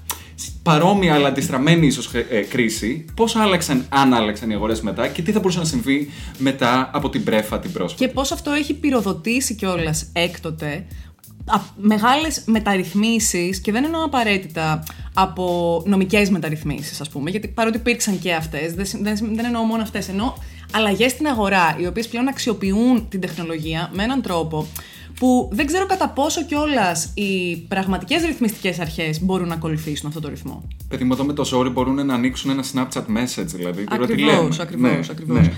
παρόμοια 0.63 1.13
αλλά 1.13 1.27
αντιστραμμένη 1.27 1.87
ίσως 1.87 2.09
κρίση, 2.49 3.05
πώς 3.15 3.35
άλλαξαν, 3.35 3.85
αν 3.89 4.13
άλλαξαν 4.13 4.49
οι 4.49 4.53
αγορές 4.53 4.81
μετά 4.81 5.07
και 5.07 5.21
τι 5.21 5.31
θα 5.31 5.39
μπορούσε 5.39 5.59
να 5.59 5.65
συμβεί 5.65 6.09
μετά 6.37 6.89
από 6.93 7.09
την 7.09 7.23
πρέφα 7.23 7.59
την 7.59 7.71
πρόσφατη. 7.71 8.05
Και 8.05 8.11
πώς 8.11 8.31
αυτό 8.31 8.51
έχει 8.51 8.73
πυροδοτήσει 8.73 9.55
κιόλας 9.55 10.09
έκτοτε 10.13 10.85
α- 11.45 11.59
μεγάλες 11.75 12.41
μεταρρυθμίσεις 12.45 13.59
και 13.61 13.71
δεν 13.71 13.83
εννοώ 13.83 14.03
απαραίτητα 14.03 14.83
από 15.13 15.83
νομικές 15.85 16.29
μεταρρυθμίσεις 16.29 17.01
ας 17.01 17.09
πούμε 17.09 17.29
γιατί 17.29 17.47
παρότι 17.47 17.77
υπήρξαν 17.77 18.19
και 18.19 18.33
αυτές 18.33 18.73
δεν, 18.73 18.85
συ- 18.85 19.01
δεν, 19.03 19.17
συ- 19.17 19.35
δεν 19.35 19.45
εννοώ 19.45 19.63
μόνο 19.63 19.81
αυτές 19.81 20.09
εννοώ 20.09 20.33
αλλαγές 20.71 21.11
στην 21.11 21.27
αγορά 21.27 21.75
οι 21.79 21.87
οποίες 21.87 22.07
πλέον 22.07 22.27
αξιοποιούν 22.27 23.07
την 23.09 23.19
τεχνολογία 23.19 23.89
με 23.93 24.03
έναν 24.03 24.21
τρόπο 24.21 24.67
που 25.19 25.49
δεν 25.51 25.65
ξέρω 25.65 25.85
κατά 25.85 26.09
πόσο 26.09 26.43
κιόλας 26.43 27.11
οι 27.13 27.55
πραγματικές 27.67 28.23
ρυθμιστικές 28.25 28.79
αρχές 28.79 29.21
μπορούν 29.23 29.47
να 29.47 29.53
ακολουθήσουν 29.53 30.07
αυτό 30.07 30.19
το 30.19 30.29
ρυθμό. 30.29 30.63
Παιδί 30.87 31.03
μου 31.03 31.13
εδώ 31.13 31.23
με 31.23 31.33
το 31.33 31.45
ζόρι 31.45 31.69
μπορούν 31.69 32.05
να 32.05 32.13
ανοίξουν 32.13 32.49
ένα 32.51 32.63
Snapchat 32.73 33.01
message 33.17 33.45
δηλαδή. 33.45 33.83
Τώρα 33.83 34.05
τι 34.05 34.17
λέμε. 34.17 34.31
Ακριβώς, 34.31 34.59
ακριβώς, 34.59 34.91
Ναι, 34.91 34.99
ακριβώς. 35.11 35.37
ναι. 35.41 35.51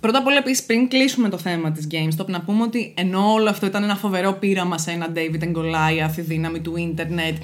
Πρώτα 0.00 0.18
απ' 0.18 0.26
όλα, 0.26 0.36
επίσης, 0.36 0.64
πριν 0.64 0.88
κλείσουμε 0.88 1.28
το 1.28 1.38
θέμα 1.38 1.72
της 1.72 1.86
GameStop, 1.90 2.26
να 2.26 2.40
πούμε 2.40 2.62
ότι 2.62 2.94
ενώ 2.96 3.32
όλο 3.32 3.48
αυτό 3.50 3.66
ήταν 3.66 3.82
ένα 3.82 3.96
φοβερό 3.96 4.32
πείραμα 4.32 4.78
σε 4.78 4.90
ένα 4.90 5.12
David 5.14 5.42
and 5.44 5.52
Goliath, 5.56 6.16
η 6.16 6.20
δύναμη 6.20 6.60
του 6.60 6.76
ίντερνετ, 6.76 7.36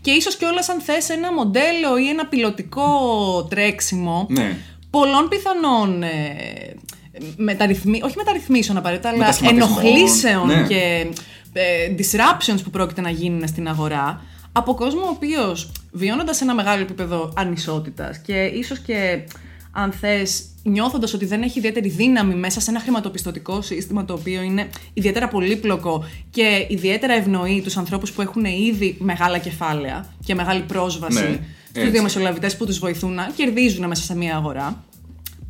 και 0.00 0.10
ίσως 0.10 0.36
κιόλας 0.36 0.68
αν 0.68 0.80
θες 0.80 1.08
ένα 1.10 1.32
μοντέλο 1.32 1.98
ή 2.04 2.08
ένα 2.08 2.26
πιλωτικό 2.26 2.86
τρέξιμο 3.50 4.26
Ναι. 4.30 4.56
πολλών 4.90 5.28
πιθανών. 5.28 6.02
Ε, 6.02 6.08
μεταρρυθμί... 7.36 8.00
όχι 8.02 8.16
μεταρρυθμίσεων 8.16 8.76
απαραίτητα, 8.76 9.08
αλλά 9.08 9.18
Μετασχηματισμών, 9.18 9.68
ενοχλήσεων 9.68 10.46
ναι. 10.46 10.66
και 10.68 11.06
ε, 11.52 11.94
disruptions 11.98 12.60
που 12.64 12.70
πρόκειται 12.70 13.00
να 13.00 13.10
γίνουν 13.10 13.48
στην 13.48 13.68
αγορά 13.68 14.22
από 14.52 14.74
κόσμο 14.74 15.00
ο 15.00 15.08
οποίος 15.08 15.72
βιώνοντας 15.92 16.40
ένα 16.40 16.54
μεγάλο 16.54 16.82
επίπεδο 16.82 17.32
ανισότητας 17.36 18.18
και 18.18 18.42
ίσως 18.44 18.78
και 18.78 19.22
αν 19.72 19.92
θες, 19.92 20.44
νιώθοντας 20.62 21.14
ότι 21.14 21.26
δεν 21.26 21.42
έχει 21.42 21.58
ιδιαίτερη 21.58 21.88
δύναμη 21.88 22.34
μέσα 22.34 22.60
σε 22.60 22.70
ένα 22.70 22.80
χρηματοπιστωτικό 22.80 23.62
σύστημα 23.62 24.04
το 24.04 24.12
οποίο 24.12 24.42
είναι 24.42 24.68
ιδιαίτερα 24.92 25.28
πολύπλοκο 25.28 26.04
και 26.30 26.66
ιδιαίτερα 26.68 27.12
ευνοεί 27.12 27.60
τους 27.60 27.76
ανθρώπους 27.76 28.12
που 28.12 28.22
έχουν 28.22 28.44
ήδη 28.44 28.96
μεγάλα 28.98 29.38
κεφάλαια 29.38 30.12
και 30.24 30.34
μεγάλη 30.34 30.60
πρόσβαση 30.62 31.22
Ναι, 31.22 31.38
στους 31.64 31.82
έτσι. 31.82 31.90
διαμεσολαβητές 31.90 32.56
που 32.56 32.66
τους 32.66 32.78
βοηθούν 32.78 33.14
να 33.14 33.30
κερδίζουν 33.36 33.86
μέσα 33.86 34.02
σε 34.02 34.16
μια 34.16 34.36
αγορά. 34.36 34.84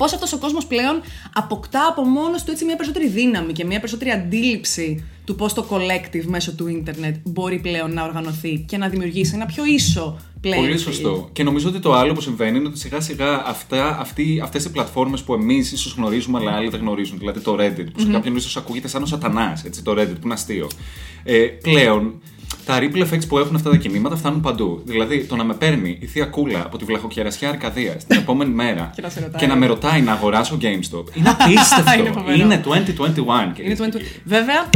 Πώς 0.01 0.13
αυτός 0.13 0.33
ο 0.33 0.37
κόσμος 0.37 0.65
πλέον 0.65 1.01
αποκτά 1.33 1.87
από 1.87 2.03
μόνος 2.03 2.43
του 2.43 2.51
έτσι 2.51 2.65
μια 2.65 2.75
περισσότερη 2.75 3.07
δύναμη 3.07 3.53
και 3.53 3.65
μια 3.65 3.77
περισσότερη 3.77 4.09
αντίληψη 4.09 5.03
του 5.25 5.35
πώς 5.35 5.53
το 5.53 5.65
collective 5.69 6.23
μέσω 6.25 6.55
του 6.55 6.67
ίντερνετ 6.67 7.15
μπορεί 7.23 7.59
πλέον 7.59 7.93
να 7.93 8.03
οργανωθεί 8.03 8.65
και 8.67 8.77
να 8.77 8.89
δημιουργήσει 8.89 9.31
ένα 9.35 9.45
πιο 9.45 9.65
ίσο 9.65 10.19
πλέον. 10.41 10.65
Πολύ 10.65 10.77
σωστό. 10.77 11.29
Και 11.31 11.43
νομίζω 11.43 11.69
ότι 11.69 11.79
το 11.79 11.93
άλλο 11.93 12.13
που 12.13 12.21
συμβαίνει 12.21 12.57
είναι 12.57 12.67
ότι 12.67 12.79
σιγά 12.79 12.99
σιγά 12.99 13.45
αυτά, 13.45 13.99
αυτοί, 13.99 14.39
αυτές 14.43 14.65
οι 14.65 14.71
πλατφόρμες 14.71 15.21
που 15.21 15.33
εμείς 15.33 15.71
ίσως 15.71 15.93
γνωρίζουμε 15.93 16.39
αλλά 16.39 16.51
άλλοι 16.51 16.69
δεν 16.69 16.79
γνωρίζουν, 16.79 17.17
δηλαδή 17.17 17.39
το 17.39 17.57
Reddit, 17.59 17.87
που 17.93 17.99
σε 17.99 18.07
κάποιον 18.07 18.35
ίσως 18.35 18.57
ακούγεται 18.57 18.87
σαν 18.87 19.03
ο 19.03 19.05
σατανάς, 19.05 19.63
έτσι, 19.63 19.83
το 19.83 19.91
Reddit 19.91 20.15
που 20.15 20.25
είναι 20.25 20.33
αστείο. 20.33 20.69
Ε, 21.23 21.37
πλέον, 21.61 22.21
τα 22.65 22.79
ripple 22.79 23.01
effects 23.07 23.27
που 23.27 23.37
έχουν 23.37 23.55
αυτά 23.55 23.69
τα 23.69 23.75
κινήματα 23.75 24.15
φτάνουν 24.15 24.41
παντού. 24.41 24.81
Δηλαδή, 24.85 25.23
το 25.23 25.35
να 25.35 25.43
με 25.43 25.53
παίρνει 25.53 25.97
η 26.01 26.05
θεία 26.05 26.25
κούλα 26.25 26.59
από 26.65 26.77
τη 26.77 26.85
βλαχοκερασιά 26.85 27.49
Αρκαδίας 27.49 28.05
την 28.05 28.17
επόμενη 28.19 28.51
μέρα 28.53 28.91
Και 28.95 29.01
να 29.01 29.09
σε 29.09 29.19
ρωτάει. 29.19 29.41
και 29.41 29.47
να 29.47 29.55
με 29.55 29.65
ρωτάει 29.65 30.01
να 30.01 30.11
αγοράσω 30.11 30.57
GameStop 30.61 31.15
είναι 31.15 31.15
Είναι 31.15 31.35
απίστευτο. 31.39 32.13
φοβερό. 32.13 32.35
είναι 32.37 32.61
2021. 32.65 32.69
Είναι 32.69 33.51
κυρίες 33.55 33.77
το 33.77 33.83
και 33.83 33.87
end- 33.87 33.91
κύριοι. 33.91 34.07
Βέβαια, 34.23 34.69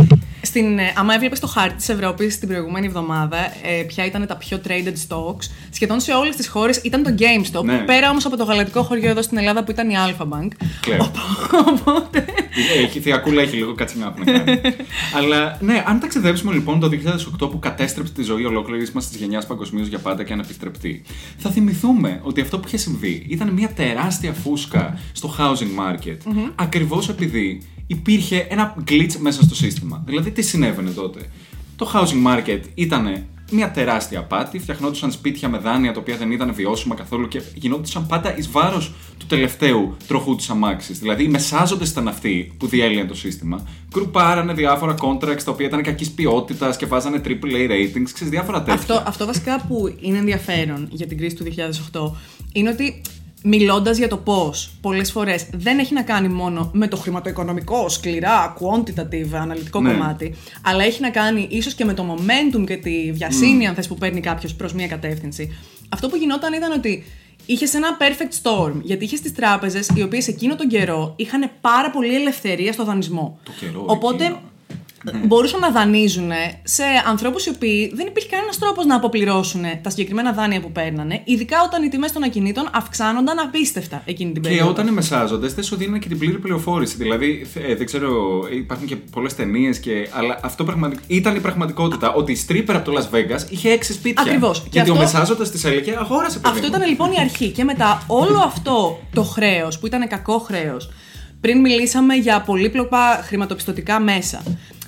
Στην, 0.45 0.79
ε, 0.79 0.93
άμα 0.95 1.13
έβλεπες 1.13 1.39
το 1.39 1.47
χάρτη 1.47 1.75
της 1.75 1.89
Ευρώπης 1.89 2.39
την 2.39 2.47
προηγούμενη 2.47 2.86
εβδομάδα, 2.86 3.38
ε, 3.38 3.84
ποια 3.88 4.05
ήταν 4.05 4.27
τα 4.27 4.36
πιο 4.36 4.62
traded 4.67 4.93
stocks, 5.08 5.49
σχεδόν 5.69 5.99
σε 5.99 6.12
όλες 6.12 6.36
τις 6.36 6.47
χώρες 6.47 6.77
ήταν 6.77 7.03
το 7.03 7.15
GameStop. 7.19 7.63
Ναι. 7.63 7.77
Πέρα 7.77 8.10
όμως 8.10 8.25
από 8.25 8.38
το 8.38 8.43
γαλατικό 8.43 8.84
χωριό 8.84 9.10
εδώ 9.10 9.21
στην 9.21 9.38
Ελλάδα 9.38 9.63
που 9.63 9.71
ήταν 9.71 9.89
η 9.89 9.93
Alpha 10.08 10.23
Bank. 10.23 10.47
Κλαίω. 10.81 11.12
Οπότε. 11.67 12.25
Έχει, 12.84 12.97
η 12.97 13.01
θιακούλα 13.01 13.41
έχει 13.41 13.55
λίγο 13.55 13.73
κατσινά 13.73 14.13
να 14.17 14.31
κάνει. 14.31 14.62
Αλλά 15.17 15.58
ναι, 15.62 15.84
αν 15.88 15.99
ταξιδέψουμε 15.99 16.53
λοιπόν 16.53 16.79
το 16.79 16.89
2008 17.41 17.51
που 17.51 17.60
κατέστρεψε 17.60 18.13
τη 18.13 18.23
ζωή 18.23 18.45
ολόκληρης 18.45 18.91
μας 18.91 19.08
της 19.08 19.17
γενιάς 19.19 19.45
παγκοσμίως 19.45 19.88
για 19.88 19.99
πάντα 19.99 20.23
και 20.23 20.34
αναπιστρεπτή, 20.34 21.03
θα 21.38 21.49
θυμηθούμε 21.49 22.19
ότι 22.23 22.41
αυτό 22.41 22.60
που 22.60 22.67
είχε 22.67 22.77
συμβεί 22.77 23.25
ήταν 23.29 23.49
μια 23.49 23.69
τεράστια 23.69 24.34
φούσκα 24.34 24.99
στο 25.12 25.36
housing 25.38 25.81
market. 25.81 26.17
Ακριβώς 26.55 27.10
επειδή 27.10 27.62
υπήρχε 27.88 28.47
ένα 28.49 28.75
glitch 28.89 29.15
μέσα 29.19 29.43
στο 29.43 29.55
σύστημα. 29.55 30.03
Δηλαδή, 30.05 30.31
τι 30.35 30.41
συνέβαινε 30.41 30.89
τότε. 30.89 31.19
Το 31.75 31.91
housing 31.93 32.27
market 32.27 32.59
ήταν 32.73 33.25
μια 33.51 33.71
τεράστια 33.71 34.19
απάτη. 34.19 34.59
Φτιαχνόντουσαν 34.59 35.11
σπίτια 35.11 35.49
με 35.49 35.57
δάνεια 35.57 35.93
τα 35.93 35.99
οποία 35.99 36.17
δεν 36.17 36.31
ήταν 36.31 36.53
βιώσιμα 36.53 36.95
καθόλου 36.95 37.27
και 37.27 37.41
γινόντουσαν 37.53 38.07
πάντα 38.07 38.37
εις 38.37 38.51
βάρος 38.51 38.93
του 39.17 39.25
τελευταίου 39.25 39.97
τροχού 40.07 40.35
της 40.35 40.49
αμάξης. 40.49 40.99
Δηλαδή, 40.99 41.23
οι 41.23 41.27
μεσάζοντε 41.27 41.85
ήταν 41.85 42.07
αυτοί 42.07 42.53
που 42.57 42.67
διέλυαν 42.67 43.07
το 43.07 43.15
σύστημα. 43.15 43.67
Κρουπάρανε 43.91 44.53
διάφορα 44.53 44.95
contracts 44.99 45.43
τα 45.43 45.51
οποία 45.51 45.65
ήταν 45.65 45.81
κακής 45.81 46.11
ποιότητας 46.11 46.77
και 46.77 46.85
βάζανε 46.85 47.21
AAA 47.25 47.69
ratings, 47.69 48.09
ξέρεις 48.13 48.29
διάφορα 48.29 48.57
τέτοια. 48.57 48.73
Αυτό, 48.73 49.03
αυτό 49.05 49.25
βασικά 49.25 49.65
που 49.67 49.95
είναι 49.99 50.17
ενδιαφέρον 50.17 50.87
για 50.91 51.07
την 51.07 51.17
κρίση 51.17 51.35
του 51.35 51.43
2008 51.43 52.11
είναι 52.53 52.69
ότι 52.69 53.01
μιλώντας 53.47 53.97
για 53.97 54.08
το 54.08 54.17
πώς 54.17 54.71
πολλές 54.81 55.12
φορές 55.12 55.45
δεν 55.53 55.79
έχει 55.79 55.93
να 55.93 56.01
κάνει 56.01 56.27
μόνο 56.27 56.69
με 56.73 56.88
το 56.88 56.97
χρηματοοικονομικό, 56.97 57.89
σκληρά, 57.89 58.53
quantitative, 58.60 59.29
αναλυτικό 59.34 59.81
Ναι. 59.81 59.91
κομμάτι, 59.91 60.36
αλλά 60.62 60.84
έχει 60.84 61.01
να 61.01 61.10
κάνει 61.10 61.47
ίσως 61.49 61.73
και 61.73 61.86
με 61.86 61.93
το 61.93 62.15
momentum 62.17 62.63
και 62.65 62.75
τη 62.77 63.12
βιασύνη, 63.12 63.67
αν 63.67 63.75
θες, 63.75 63.88
που 63.88 63.95
παίρνει 63.95 64.19
κάποιος 64.19 64.53
προς 64.53 64.73
μία 64.73 64.88
κατεύθυνση. 64.88 65.58
Αυτό 65.89 66.08
που 66.10 66.15
γινόταν 66.15 66.53
ήταν 66.53 66.71
ότι 66.71 67.03
είχες 67.45 67.73
ένα 67.73 67.97
perfect 67.99 68.41
storm, 68.43 68.73
γιατί 68.84 69.05
είχες 69.05 69.21
τις 69.21 69.34
τράπεζες 69.34 69.89
οι 69.95 70.01
οποίες 70.01 70.27
εκείνο 70.27 70.55
τον 70.55 70.67
καιρό 70.67 71.13
είχαν 71.15 71.51
πάρα 71.62 71.89
πολύ 71.91 72.15
ελευθερία 72.15 72.71
στο 72.73 72.84
δανεισμό. 72.84 73.39
Το 73.43 73.51
καιρό 73.60 73.84
Οπότε 73.88 74.23
εκείνο. 74.23 74.39
Μπορούσαν 75.25 75.59
να 75.59 75.71
δανείζουν 75.71 76.31
σε 76.63 76.83
ανθρώπους 77.07 77.45
οι 77.45 77.49
οποίοι 77.49 77.91
δεν 77.95 78.07
υπήρχε 78.07 78.29
κανένας 78.29 78.57
τρόπος 78.57 78.85
να 78.85 78.95
αποπληρώσουν 78.95 79.61
τα 79.81 79.89
συγκεκριμένα 79.89 80.31
δάνεια 80.33 80.59
που 80.61 80.71
παίρνανε, 80.71 81.21
ειδικά 81.23 81.57
όταν 81.65 81.83
οι 81.83 81.89
τιμές 81.89 82.11
των 82.11 82.23
ακινήτων 82.23 82.69
αυξάνονταν 82.73 83.39
απίστευτα 83.39 84.01
εκείνη 84.05 84.31
την 84.31 84.41
Και 84.41 84.47
περίοδο. 84.49 84.69
όταν 84.69 84.87
οι 84.87 84.91
μεσάζοντε 84.91 85.47
δεν 85.47 85.63
σου 85.63 85.75
δίνουν 85.75 85.99
και 85.99 86.07
την 86.07 86.17
πλήρη 86.19 86.37
πληροφόρηση. 86.39 86.95
Δηλαδή, 86.97 87.47
ε, 87.67 87.75
δεν 87.75 87.85
ξέρω, 87.85 88.41
υπάρχουν 88.55 88.87
και 88.87 88.95
πολλές 88.95 89.35
ταινίες, 89.35 89.79
και... 89.79 90.07
αλλά 90.11 90.39
αυτό 90.43 90.63
πραγματικ... 90.63 90.99
ήταν 91.07 91.35
η 91.35 91.39
πραγματικότητα. 91.39 92.13
Ότι 92.13 92.31
η 92.31 92.37
stripper 92.47 92.73
από 92.73 92.91
το 92.91 92.97
Las 92.99 93.15
Vegas 93.15 93.39
είχε 93.49 93.69
έξι 93.69 93.93
σπίτια. 93.93 94.23
Ακριβώς. 94.23 94.61
Και 94.61 94.69
Γιατί 94.71 94.89
ο 94.89 94.93
αυτό- 94.93 95.03
μεσάζοντας 95.05 95.51
τη 95.51 95.67
έλεγε 95.67 95.95
αγόρασε 95.99 96.39
παιδί 96.39 96.55
Αυτό 96.57 96.67
μου». 96.67 96.75
ήταν 96.75 96.89
λοιπόν 96.89 97.11
η 97.11 97.19
αρχή. 97.19 97.49
Και 97.49 97.63
μετά 97.63 98.03
όλο 98.07 98.37
αυτό 98.45 98.99
το 99.13 99.23
χρέος, 99.23 99.79
που 99.79 99.85
ήταν 99.85 100.07
κακό 100.07 100.37
χρέος, 100.37 100.89
πριν 101.41 101.59
μιλήσαμε 101.59 102.13
για 102.15 102.41
πολύπλοκα 102.41 102.97
χρηματοπιστωτικά 103.23 103.99
μέσα. 103.99 104.43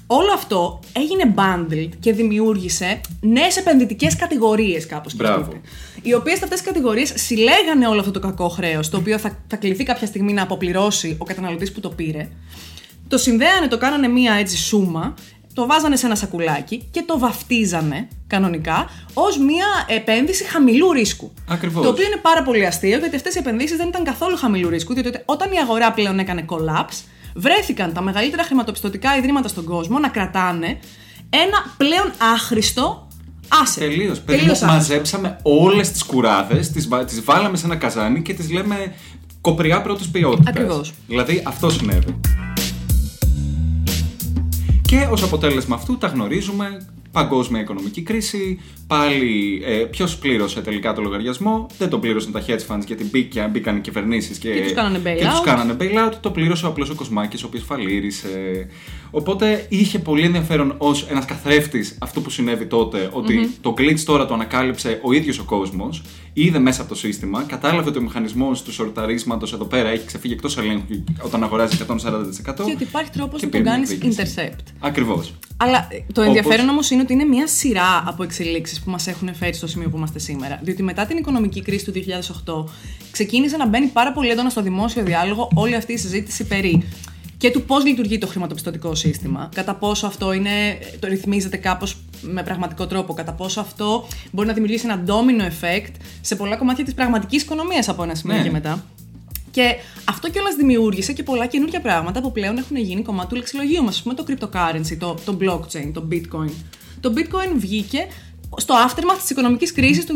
Όλο 0.08 0.32
αυτό 0.34 0.80
έγινε 0.94 1.34
bundled 1.36 1.90
και 2.00 2.14
δημιούργησε 2.14 3.02
νέες 3.22 3.58
επενδυτικές 3.58 4.16
κατηγορίες, 4.16 4.86
κάπως 4.86 5.16
Μπράβο. 5.16 5.52
Οι 6.02 6.14
οποίες 6.14 6.44
αυτές 6.44 6.60
οι 6.60 6.64
κατηγορίες 6.64 7.14
συλλέγανε 7.16 7.88
όλο 7.88 8.00
αυτό 8.00 8.12
το 8.12 8.20
κακό 8.20 8.50
χρέος, 8.50 8.90
το 8.90 8.98
οποίο 8.98 9.18
θα, 9.18 9.38
θα 9.48 9.56
κληθεί 9.56 9.84
κάποια 9.84 10.08
στιγμή 10.08 10.34
να 10.34 10.42
αποπληρώσει 10.42 11.16
ο 11.18 11.26
καταναλωτής 11.26 11.72
που 11.72 11.80
το 11.80 11.90
πήρε. 11.90 12.30
Το 13.08 13.18
συνδέανε, 13.18 13.68
το 13.68 13.78
κάνανε 13.78 14.08
μία 14.08 14.34
έτσι 14.34 14.58
σούμα, 14.58 15.14
το 15.54 15.66
βάζανε 15.66 15.96
σε 15.96 16.06
ένα 16.06 16.16
σακουλάκι 16.16 16.88
και 16.92 17.04
το 17.06 17.20
βαφτίζανε 17.20 18.08
κανονικά 18.28 18.90
ως 19.14 19.38
μία 19.38 19.66
επένδυση 19.88 20.44
χαμηλού 20.44 20.92
ρίσκου. 20.92 21.32
Ακριβώς. 21.48 21.84
Το 21.84 21.90
οποίο 21.90 22.06
είναι 22.06 22.20
πάρα 22.22 22.44
πολύ 22.44 22.66
αστείο 22.66 22.98
γιατί 22.98 23.16
αυτές 23.16 23.36
οι 23.36 23.38
επενδύσεις 23.38 23.78
δεν 23.78 23.88
ήταν 23.88 24.04
καθόλου 24.04 24.38
χαμηλού 24.38 24.70
ρίσκου, 24.70 24.94
διότι 24.94 25.22
όταν 25.26 25.52
η 25.52 25.58
αγορά 25.58 25.92
πλέον 25.92 26.20
έκανε 26.20 26.46
collapse, 26.50 27.04
βρέθηκαν 27.38 27.94
τα 27.94 28.02
μεγαλύτερα 28.02 28.44
χρηματοπιστωτικά 28.44 29.18
ιδρύματα 29.18 29.48
στον 29.48 29.64
κόσμο 29.64 30.00
να 30.00 30.10
κρατάνε 30.10 30.80
ένα 31.30 31.74
πλέον 31.78 32.12
άχρηστο 32.34 33.08
asset. 33.50 33.76
Τελείως. 33.80 34.20
Παιδί 34.20 34.38
μου, 34.38 34.38
Τελείως 34.40 34.62
άχρηστο. 34.62 34.66
μαζέψαμε 34.66 35.38
όλες 35.42 35.92
τις 35.92 36.04
κουράδες, 36.04 36.70
τις 36.72 36.88
τις 37.08 37.24
βάλαμε 37.24 37.58
σε 37.58 37.66
ένα 37.66 37.76
καζάνι 37.76 38.22
και 38.22 38.34
τις 38.34 38.52
λέμε 38.52 38.94
κοπριά 39.42 39.82
πρώτης 39.82 40.10
ποιότητας. 40.10 40.48
Ακριβώς. 40.48 40.94
Δηλαδή 41.08 41.44
αυτό 41.46 41.70
συνέβη. 41.70 42.20
Και 44.82 45.08
ως 45.12 45.24
αποτέλεσμα 45.24 45.76
αυτού 45.76 45.98
τα 45.98 46.08
γνωρίζουμε. 46.08 46.78
Παγκόσμια 47.22 47.62
οικονομική 47.62 48.02
κρίση. 48.02 48.60
Πάλι 48.88 49.62
ε, 49.66 49.74
ποιος 49.78 50.18
πλήρωσε 50.18 50.62
τελικά 50.62 50.94
το 50.94 51.02
λογαριασμό. 51.02 51.68
Δεν 51.78 51.90
το 51.90 52.00
πλήρωσαν 52.00 52.32
τα 52.32 52.42
hedge 52.48 52.74
funds 52.74 52.86
γιατί 52.86 53.04
μπήκε, 53.04 53.48
μπήκαν 53.52 53.76
οι 53.76 53.80
κυβερνήσεις 53.80 54.38
και, 54.38 54.50
Και 54.54 54.62
τους 54.62 54.74
κάνανε 54.74 54.98
και 54.98 55.14
bailout. 55.26 55.30
τους 55.30 55.42
κάνανε 55.42 55.76
bailout. 55.80 56.14
Το 56.22 56.32
πλήρωσε 56.32 56.66
ο 56.66 56.70
απλός 56.70 56.90
ο 56.90 56.96
Κοσμάκης, 56.96 57.44
ο 57.44 57.48
οποίος 57.48 57.64
φαλήρισε. 57.64 58.68
Οπότε 59.12 59.66
είχε 59.70 60.00
πολύ 60.00 60.22
ενδιαφέρον 60.22 60.76
ως 60.78 61.08
ένας 61.10 61.26
καθρέφτης 61.26 61.98
αυτό 62.02 62.22
που 62.22 62.30
συνέβη 62.30 62.66
τότε, 62.66 63.10
ότι 63.12 63.52
το 63.62 63.74
glitch 63.78 64.00
τώρα 64.06 64.26
το 64.26 64.34
ανακάλυψε 64.34 65.00
ο 65.04 65.14
ίδιος 65.14 65.40
ο 65.40 65.44
κόσμος, 65.44 66.02
είδε 66.34 66.60
μέσα 66.60 66.82
από 66.82 66.90
το 66.90 66.96
σύστημα, 66.96 67.44
κατάλαβε 67.44 67.90
ότι 67.90 67.98
ο 67.98 68.02
μηχανισμός 68.02 68.64
του 68.64 68.74
σορταρίσματος 68.74 69.54
εδώ 69.54 69.66
πέρα 69.66 69.90
έχει 69.90 70.06
ξεφύγει 70.06 70.34
εκτός 70.34 70.58
ελέγχου 70.58 71.04
όταν 71.22 71.44
αγοράζει 71.44 71.78
140%. 71.88 72.66
Και 72.66 72.72
ότι 72.74 72.84
υπάρχει 72.84 73.12
τρόπος 73.12 73.40
και 73.40 73.46
να 73.46 73.52
τον 73.52 73.62
πήρε 73.62 73.64
μια 73.64 73.72
κάνεις 73.72 73.92
εκδίκηση. 73.92 74.34
intercept. 74.36 74.74
Ακριβώς. 74.80 75.34
Αλλά 75.58 75.88
ε, 75.92 76.00
το 76.14 76.22
ενδιαφέρον 76.22 76.70
όμως 76.70 76.90
είναι 76.90 77.02
ότι 77.02 77.14
είναι 77.14 77.24
μια 77.24 77.48
σειρά 77.48 78.04
από 78.06 78.24
εξελίξεις 78.24 78.80
που 78.82 78.90
μας 78.90 79.08
έχουν 79.08 79.36
φέρει 79.36 79.54
στο 79.54 79.68
σημείο 79.68 79.90
που 79.90 79.98
είμαστε 79.98 80.20
σήμερα. 80.20 80.60
Διότι 80.64 80.84
μετά 80.84 81.06
την 81.06 81.18
οικονομική 81.18 81.62
κρίση 81.62 81.86
του 81.86 81.94
2008 82.68 82.72
ξεκίνησε 83.12 83.58
να 83.58 83.68
μπαίνει 83.68 83.88
πάρα 83.88 84.12
πολύ 84.14 84.30
έντονα 84.30 84.50
στο 84.50 84.62
δημόσιο 84.62 85.04
διάλογο 85.04 85.50
όλη 85.54 85.76
αυτή 85.76 85.94
η 85.94 85.98
συζήτηση 85.98 86.44
περί 86.48 86.84
και 87.38 87.52
του 87.52 87.62
πώς 87.62 87.86
λειτουργεί 87.86 88.18
το 88.18 88.28
χρηματοπιστωτικό 88.28 88.96
σύστημα, 88.96 89.50
κατά 89.56 89.76
πόσο 89.76 90.08
αυτό 90.08 90.34
είναι, 90.34 90.50
το 91.00 91.08
ρυθμίζεται 91.08 91.58
κάπως 91.58 91.98
με 92.22 92.44
πραγματικό 92.44 92.88
τρόπο, 92.88 93.14
κατά 93.14 93.32
πόσο 93.32 93.60
αυτό 93.60 94.08
μπορεί 94.32 94.48
να 94.48 94.54
δημιουργήσει 94.54 94.86
ένα 94.86 95.04
domino 95.08 95.42
effect 95.42 95.92
σε 96.22 96.36
πολλά 96.36 96.56
κομμάτια 96.56 96.84
της 96.84 96.94
πραγματικής 96.94 97.42
οικονομίας 97.42 97.90
από 97.90 98.04
ένα 98.04 98.16
σημείο 98.16 98.38
Ναι. 98.38 98.44
και 98.44 98.52
μετά. 98.52 98.86
Και 99.58 99.76
αυτό 100.06 100.30
κιόλας 100.30 100.56
δημιούργησε 100.56 101.14
και 101.14 101.24
πολλά 101.24 101.46
καινούργια 101.46 101.82
πράγματα 101.82 102.22
που 102.22 102.32
πλέον 102.32 102.58
έχουν 102.58 102.78
γίνει 102.78 103.02
κομμάτι 103.02 103.30
του 103.30 103.36
λεξιλογίου 103.36 103.84
μας. 103.84 104.00
Α 104.00 104.02
πούμε 104.02 104.14
το 104.16 104.26
cryptocurrency, 104.28 104.98
το, 105.00 105.18
το 105.26 105.38
blockchain, 105.42 105.92
το 105.94 106.08
bitcoin. 106.12 106.52
Το 107.00 107.14
bitcoin 107.16 107.54
βγήκε 107.56 108.08
στο 108.58 108.76
aftermath 108.88 109.20
της 109.22 109.30
οικονομικής 109.30 109.72
κρίσης 109.74 110.06
του 110.06 110.16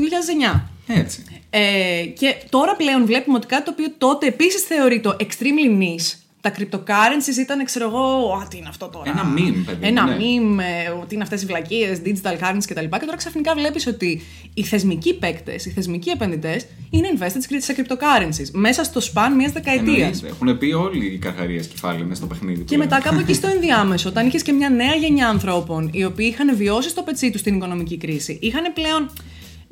2009. 0.53 0.61
Έτσι. 0.87 1.23
Ε, 1.49 2.05
και 2.19 2.35
τώρα 2.49 2.75
πλέον 2.75 3.05
βλέπουμε 3.05 3.37
ότι 3.37 3.47
κάτι 3.47 3.63
το 3.63 3.71
οποίο 3.71 3.87
τότε 3.97 4.27
επίσης 4.27 4.61
θεωρείται 4.61 5.15
extremely 5.19 5.81
niche. 5.81 6.15
Τα 6.41 6.53
cryptocurrencies 6.57 7.37
ήταν, 7.39 7.65
ξέρω 7.65 7.85
εγώ, 7.85 8.33
«Α, 8.41 8.47
τι 8.47 8.57
είναι 8.57 8.67
αυτό 8.69 8.87
τώρα; 8.87 9.09
Ένα 9.09 9.23
meme, 9.35 9.63
παιδί 9.65 9.77
μου, 9.79 9.87
Ένα 9.87 10.05
ναι. 10.05 10.15
meme, 10.15 10.59
ε, 10.59 11.05
τι 11.07 11.15
είναι 11.15 11.23
αυτές 11.23 11.41
οι 11.41 11.45
βλακίες, 11.45 12.01
digital 12.05 12.33
currencies 12.43 12.65
κτλ. 12.67 12.81
Και 12.81 13.05
τώρα 13.05 13.17
ξαφνικά 13.17 13.53
βλέπεις 13.53 13.87
ότι 13.87 14.21
οι 14.53 14.63
θεσμικοί 14.63 15.13
παίκτες, 15.13 15.65
οι 15.65 15.69
θεσμικοί 15.69 16.09
επενδυτές 16.09 16.65
είναι 16.89 17.07
invested 17.17 17.57
σε 17.57 17.75
cryptocurrencies 17.77 18.49
μέσα 18.51 18.83
στο 18.83 19.01
span 19.13 19.31
μιας 19.37 19.51
δεκαετίας. 19.51 19.97
Εννοείται. 19.97 20.27
Έχουν 20.27 20.57
πει 20.57 20.71
όλοι 20.71 21.05
οι 21.05 21.17
καρχαρίες 21.17 21.67
κεφάλαια 21.67 22.03
μέσα 22.03 22.15
στο 22.15 22.25
παιχνίδι. 22.25 22.63
Και 22.63 22.77
μετά 22.77 23.01
κάπου 23.01 23.19
εκεί 23.19 23.33
στο 23.33 23.47
ενδιάμεσο, 23.55 24.09
όταν 24.09 24.27
είχες 24.27 24.41
και 24.41 24.51
μια 24.51 24.69
νέα 24.69 24.95
γενιά 24.95 25.27
ανθρώπων 25.27 25.89
οι 25.93 26.03
οποίοι 26.03 26.29
είχαν 26.33 26.55
βιώσει 26.55 26.89
στο 26.89 27.01
πετσί 27.01 27.31
τους 27.31 27.41
την 27.41 27.55
οικονομική 27.55 27.97
κρίση, 27.97 28.37
είχαν 28.41 28.73
πλέον 28.73 29.09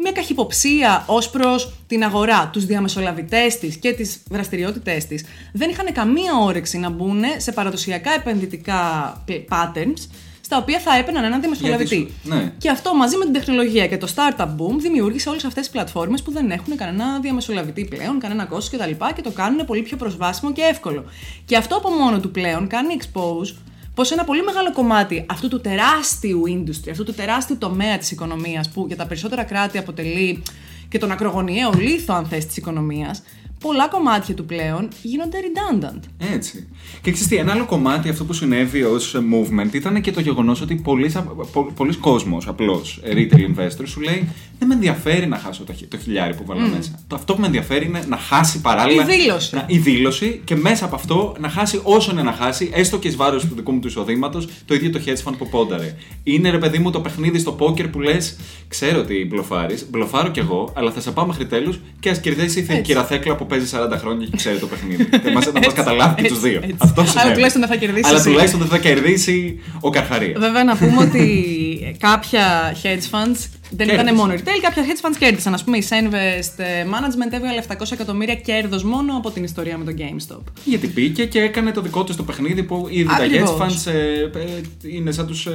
μια 0.01 0.11
καχυποψία 0.11 1.03
ως 1.07 1.29
προς 1.29 1.73
την 1.87 2.03
αγορά, 2.03 2.49
τους 2.53 2.65
διαμεσολαβητές 2.65 3.57
της 3.59 3.75
και 3.75 3.91
τις 3.93 4.17
δραστηριότητές 4.29 5.05
της, 5.05 5.25
δεν 5.53 5.69
είχαν 5.69 5.93
καμία 5.93 6.31
όρεξη 6.41 6.77
να 6.77 6.89
μπουν 6.89 7.21
σε 7.37 7.51
παραδοσιακά 7.51 8.11
επενδυτικά 8.11 9.13
patterns 9.27 10.07
στα 10.41 10.57
οποία 10.57 10.79
θα 10.79 10.97
έπαιρναν 10.97 11.23
έναν 11.23 11.39
διαμεσολαβητή. 11.39 11.95
Γιατί 11.95 12.11
σου- 12.23 12.35
ναι. 12.35 12.53
Και 12.57 12.69
αυτό 12.69 12.95
μαζί 12.95 13.17
με 13.17 13.23
την 13.23 13.33
τεχνολογία 13.33 13.87
και 13.87 13.97
το 13.97 14.07
startup 14.15 14.45
boom 14.45 14.75
δημιούργησε 14.77 15.29
όλες 15.29 15.43
αυτές 15.43 15.63
τις 15.63 15.71
πλατφόρμες 15.71 16.21
που 16.21 16.31
δεν 16.31 16.51
έχουν 16.51 16.75
κανένα 16.75 17.19
διαμεσολαβητή 17.19 17.85
πλέον, 17.85 18.19
κανένα 18.19 18.45
κόστος 18.45 18.79
κτλ. 18.79 18.91
Και, 19.05 19.11
και 19.15 19.21
το 19.21 19.31
κάνουν 19.31 19.65
πολύ 19.65 19.81
πιο 19.81 19.97
προσβάσιμο 19.97 20.51
και 20.51 20.61
εύκολο. 20.61 21.03
Και 21.45 21.57
αυτό 21.57 21.75
από 21.77 21.89
μόνο 21.89 22.19
του 22.19 22.31
πλέον 22.31 22.67
κάνει 22.67 22.97
expose 22.99 23.55
πως 23.99 24.11
ένα 24.11 24.23
πολύ 24.23 24.43
μεγάλο 24.43 24.71
κομμάτι 24.71 25.25
αυτού 25.29 25.47
του 25.47 25.61
τεράστιου 25.61 26.43
industry, 26.47 26.89
αυτού 26.91 27.03
του 27.03 27.13
τεράστιου 27.13 27.57
τομέα 27.57 27.97
της 27.97 28.11
οικονομίας, 28.11 28.69
που 28.69 28.85
για 28.87 28.95
τα 28.95 29.05
περισσότερα 29.07 29.43
κράτη 29.43 29.77
αποτελεί 29.77 30.43
και 30.89 30.97
τον 30.97 31.11
ακρογωνιαίο 31.11 31.71
λίθο, 31.77 32.13
αν 32.13 32.25
θες, 32.25 32.45
της 32.45 32.57
οικονομίας, 32.57 33.23
πολλά 33.59 33.87
κομμάτια 33.87 34.35
του 34.35 34.45
πλέον 34.45 34.87
γίνονται 35.01 35.37
redundant. 35.37 35.99
Έτσι. 36.33 36.67
Και 37.01 37.11
ξέρεις 37.11 37.27
τι, 37.27 37.35
ένα 37.35 37.51
άλλο 37.51 37.65
κομμάτι 37.65 38.09
αυτό 38.09 38.25
που 38.25 38.33
συνέβη 38.33 38.83
ως 38.83 39.15
movement 39.15 39.73
ήταν 39.73 40.01
και 40.01 40.11
το 40.11 40.21
γεγονός 40.21 40.61
ότι 40.61 40.75
πολλοί, 40.75 41.11
πο, 41.51 41.71
πολλοί 41.75 41.95
κόσμος 41.95 42.47
απλώς 42.47 43.01
retail 43.13 43.33
investors 43.33 43.85
σου 43.87 44.01
λέει 44.01 44.29
δεν 44.59 44.67
με 44.67 44.73
ενδιαφέρει 44.73 45.27
να 45.27 45.37
χάσω 45.37 45.63
το, 45.63 45.73
χι- 45.73 45.89
το 45.89 45.97
χιλιάρι 45.97 46.35
που 46.35 46.43
βάλω 46.45 46.67
μέσα. 46.67 46.99
Το, 47.07 47.15
αυτό 47.15 47.33
που 47.33 47.39
με 47.39 47.45
ενδιαφέρει 47.45 47.85
είναι 47.85 48.03
να 48.07 48.17
χάσει 48.17 48.61
παράλληλα. 48.61 49.03
Η 49.03 49.05
δήλωση. 49.05 49.55
Να, 49.55 49.65
η 49.67 49.77
δήλωση 49.77 50.41
και 50.43 50.55
μέσα 50.55 50.85
από 50.85 50.95
αυτό 50.95 51.35
να 51.39 51.49
χάσει 51.49 51.79
όσο 51.83 52.11
είναι 52.11 52.23
να 52.23 52.31
χάσει, 52.31 52.69
έστω 52.73 52.99
και 52.99 53.07
εις 53.07 53.15
βάρος 53.15 53.45
του 53.45 53.55
δικού 53.55 53.71
μου 53.71 53.79
του 53.79 53.87
εισοδήματος, 53.87 54.47
το 54.65 54.73
ίδιο 54.73 54.89
το 54.89 54.99
hedge 55.05 55.29
fund 55.29 55.33
που 55.37 55.49
πόνταρε. 55.49 55.95
Είναι 56.23 56.49
ρε 56.49 56.57
παιδί 56.57 56.77
μου 56.77 56.91
το 56.91 56.99
παιχνίδι 57.01 57.39
στο 57.39 57.51
πόκερ 57.51 57.87
που 57.87 57.99
λες: 57.99 58.37
Ξέρω 58.67 58.99
ότι 58.99 59.25
μπλοφάρεις, 59.29 59.85
μπλοφάρω 59.89 60.29
κι 60.29 60.39
εγώ, 60.39 60.73
αλλά 60.75 60.91
θα 60.91 61.01
σε 61.01 61.11
πάω 61.11 61.25
μέχρι 61.25 61.45
τέλους 61.45 61.79
και 61.99 62.09
ας 62.09 62.19
κερδίσει 62.19 62.59
η 62.59 62.65
Έτσι. 62.69 62.81
κυριαθέκλα 62.81 63.35
που 63.35 63.45
παίζει 63.49 63.69
40 63.93 63.97
χρόνια 63.97 64.25
και 64.31 64.37
ξέρει 64.37 64.57
το 64.57 64.67
παιχνίδι. 64.67 65.05
Και 65.05 65.31
μας, 65.33 65.45
να 65.53 65.59
μας 65.59 65.73
καταλάβει 65.73 66.21
και 66.21 66.27
τους 66.27 66.37
έτσι, 66.37 66.49
δύο. 66.49 66.59
έτσι. 66.63 66.75
Αυτό 66.77 67.01
Αλλά 67.01 67.09
συνέβη. 67.09 67.33
τουλάχιστον 67.33 67.61
δεν 67.61 67.69
θα 67.69 67.75
κερδίσεις 67.75 68.07
Αλλά 68.09 68.17
εσύ. 68.19 68.29
τουλάχιστον 68.29 68.59
δεν 68.59 68.69
θα 68.69 68.77
κερδίσει 68.77 69.59
ο 69.79 69.89
Καρχαρία. 69.89 70.35
Βέβαια, 70.39 70.63
να 70.63 70.75
πούμε 70.77 71.01
ότι 71.01 71.95
κάποια 71.99 72.75
hedge 72.83 73.15
funds 73.15 73.39
δεν 73.69 73.87
Κέρδισαν. 73.87 74.05
ήταν 74.15 74.15
μόνο 74.15 74.33
retail, 74.33 74.59
κάποια 74.61 74.83
hedge 74.83 75.05
funds 75.09 75.15
κέρδισαν. 75.19 75.53
Α 75.53 75.59
πούμε, 75.65 75.77
η 75.77 75.83
Senvest 75.89 76.61
Management 76.93 77.31
έβγαλε 77.33 77.63
700 77.67 77.91
εκατομμύρια 77.91 78.35
κέρδος 78.35 78.83
μόνο 78.83 79.17
από 79.17 79.31
την 79.31 79.43
ιστορία 79.43 79.77
με 79.77 79.83
το 79.85 79.91
GameStop. 79.97 80.39
Γιατί 80.65 80.87
μπήκε 80.87 81.25
και 81.25 81.39
έκανε 81.41 81.71
το 81.71 81.81
δικό 81.81 82.03
του 82.03 82.15
το 82.15 82.23
παιχνίδι 82.23 82.63
που 82.63 82.87
ήδη 82.89 83.07
τα 83.07 83.13
Ακριβώς. 83.13 83.49
hedge 83.49 83.63
funds 83.63 83.91
ε, 83.93 84.21
ε, 84.21 84.61
είναι 84.81 85.11
σαν 85.11 85.27
τους 85.27 85.45
ε, 85.45 85.51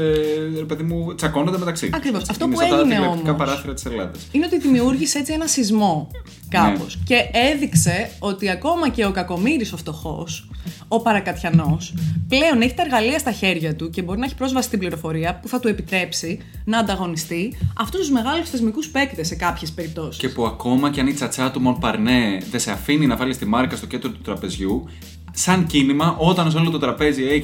ρε 0.57 0.65
παιδί 0.65 0.83
μου 0.83 1.15
τσακώνονται 1.15 1.59
μεταξύ 1.59 1.87
τους. 1.87 1.97
Ακριβώς. 1.97 2.23
Αυτό 2.29 2.45
είναι 2.45 2.55
που 2.55 2.61
σαν 2.61 2.71
τα 2.71 2.77
έγινε 2.77 2.95
τηλεοπτικά 2.95 3.31
όμως. 3.33 3.45
παράθυρα 3.45 3.75
της 3.75 3.85
Ελλάδας. 3.85 4.27
είναι 4.33 4.47
ότι 4.47 4.59
δημιούργησε 4.59 5.19
έτσι 5.19 5.33
ένα 5.33 5.47
σεισμό 5.47 6.11
κάπως. 6.49 6.97
Ναι. 6.97 7.03
Και 7.05 7.39
έδειξε 7.55 8.11
ότι 8.19 8.51
ακόμα 8.51 8.89
και 8.89 9.05
ο 9.05 9.11
κακομύρης 9.11 9.73
ο 9.73 9.77
φτωχός, 9.77 10.49
ο 10.89 11.01
παρακατιανός, 11.01 11.95
πλέον 12.29 12.61
έχει 12.61 12.75
τα 12.75 12.83
εργαλεία 12.83 13.19
στα 13.19 13.33
χέρια 13.33 13.75
του 13.77 13.91
και 13.91 14.03
μπορεί 14.03 14.19
να 14.19 14.25
έχει 14.25 14.35
πρόσβαση 14.35 14.67
στην 14.67 14.79
πληροφορία 14.79 15.39
που 15.43 15.49
θα 15.49 15.61
του 15.61 15.69
επιτρέψει 15.69 16.39
να 16.65 16.79
ανταγωνιστεί 16.79 17.57
αυτούς 17.79 18.04
τους 18.05 18.13
μεγάλους 18.13 18.51
θεσμικούς 18.51 18.89
παίκτες 18.89 19.27
σε 19.27 19.35
κάποιες 19.35 19.73
περιπτώσεις. 19.73 20.21
Και 20.21 20.29
που 20.29 20.47
ακόμα 20.47 20.91
και 20.91 21.01
αν 21.01 21.07
η 21.07 21.13
τσατσά 21.13 21.51
του 21.51 21.61
Μον 21.61 21.79
Παρνέ 21.79 22.39
δεν 22.51 22.61
σε 22.61 22.71
αφήνει 22.71 23.07
να 23.07 23.17
βάλεις 23.17 23.39
τη 23.39 23.47
μάρκα 23.47 23.77
στο 23.77 23.87
κέντρο 23.87 24.11
του 24.11 24.21
τραπεζιού, 24.21 24.89
σαν 25.33 25.67
κίνημα, 25.67 26.17
όταν 26.19 26.51
σε 26.51 26.57
όλο 26.57 26.71
το 26.71 26.79
τραπέζι 26.79 27.25
έχει 27.25 27.43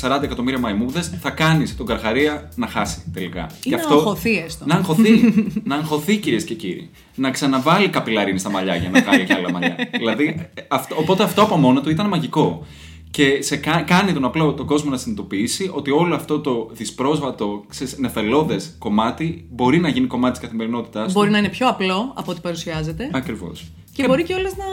40, 0.00 0.16
40 0.18 0.22
εκατομμύρια 0.22 0.58
μαϊμούδες, 0.58 1.12
θα 1.20 1.30
κάνεις 1.30 1.76
τον 1.76 1.86
Καρχαρία 1.86 2.48
να 2.54 2.66
χάσει 2.66 3.10
τελικά. 3.12 3.46
Ή 3.62 3.70
να 3.70 3.76
αγχωθεί 3.76 4.38
έστω. 4.38 4.64
Να 4.66 4.74
αγχωθεί. 4.74 5.34
να 5.68 5.76
αγχωθεί, 5.76 6.16
κυρίες 6.16 6.44
και 6.44 6.54
κύριοι. 6.54 6.90
Να 7.14 7.30
ξαναβάλει 7.30 7.88
καπιλαρίνη 7.88 8.38
στα 8.38 8.50
μαλλιά 8.50 8.76
για 8.76 8.90
να 8.90 9.00
κάνει 9.00 9.24
και 9.24 9.32
άλλα 9.32 9.50
μαλλιά. 9.50 9.76
δηλαδή, 9.98 10.50
ε, 10.54 10.62
αυτό, 10.68 10.96
οπότε 10.98 11.22
αυτό 11.22 11.42
από 11.42 11.56
μόνο 11.56 11.80
του 11.80 11.90
ήταν 11.90 12.08
μαγικό. 12.08 12.66
Και 13.10 13.42
σε 13.42 13.56
κα- 13.56 13.82
κάνει 13.82 14.12
τον 14.12 14.24
απλό 14.24 14.52
τον 14.54 14.66
κόσμο 14.66 14.90
να 14.90 14.96
συνειδητοποιήσει 14.96 15.70
ότι 15.74 15.90
όλο 15.90 16.14
αυτό 16.14 16.40
το 16.40 16.68
δυσπρόσβατο, 16.72 17.64
ξέρεις, 17.68 17.98
νεφελώδες 17.98 18.74
κομμάτι 18.78 19.46
μπορεί 19.50 19.78
να 19.78 19.88
γίνει 19.88 20.06
κομμάτι 20.06 20.32
της 20.32 20.40
καθημερινότητάς 20.42 21.06
του. 21.06 21.12
Μπορεί 21.18 21.30
να 21.30 21.38
είναι 21.38 21.48
πιο 21.48 21.68
απλό 21.68 22.12
από 22.16 22.30
ό,τι 22.30 22.40
παρουσιάζεται. 22.40 23.10
Ακριβώς. 23.12 23.64
Και 23.92 24.06
μπορεί 24.06 24.22
κιόλας 24.22 24.52
να, 24.56 24.64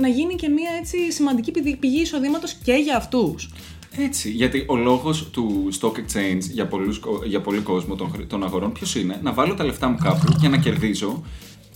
να 0.00 0.08
γίνει 0.08 0.34
και 0.34 0.48
μια 0.48 0.70
έτσι 0.80 1.12
σημαντική 1.12 1.50
πηγή- 1.50 1.76
πηγή 1.76 2.00
εισοδήματος 2.00 2.52
και 2.64 2.72
για 2.72 2.96
αυτούς. 2.96 3.50
Έτσι, 3.96 4.30
γιατί 4.30 4.64
ο 4.68 4.76
λόγος 4.76 5.30
του 5.30 5.68
stock 5.80 5.92
exchange 5.92 6.40
για, 6.52 6.66
πολλούς, 6.66 7.00
για 7.26 7.40
πολύ 7.40 7.58
κόσμο 7.60 7.94
των, 7.94 8.10
χρη- 8.12 8.26
των 8.28 8.44
αγορών 8.44 8.72
ποιος 8.72 8.94
είναι, 8.94 9.20
να 9.22 9.32
βάλω 9.32 9.54
τα 9.54 9.64
λεφτά 9.64 9.88
μου 9.88 9.96
κάπου 10.02 10.32
για 10.40 10.48
να 10.48 10.56
κερδίζω 10.58 11.22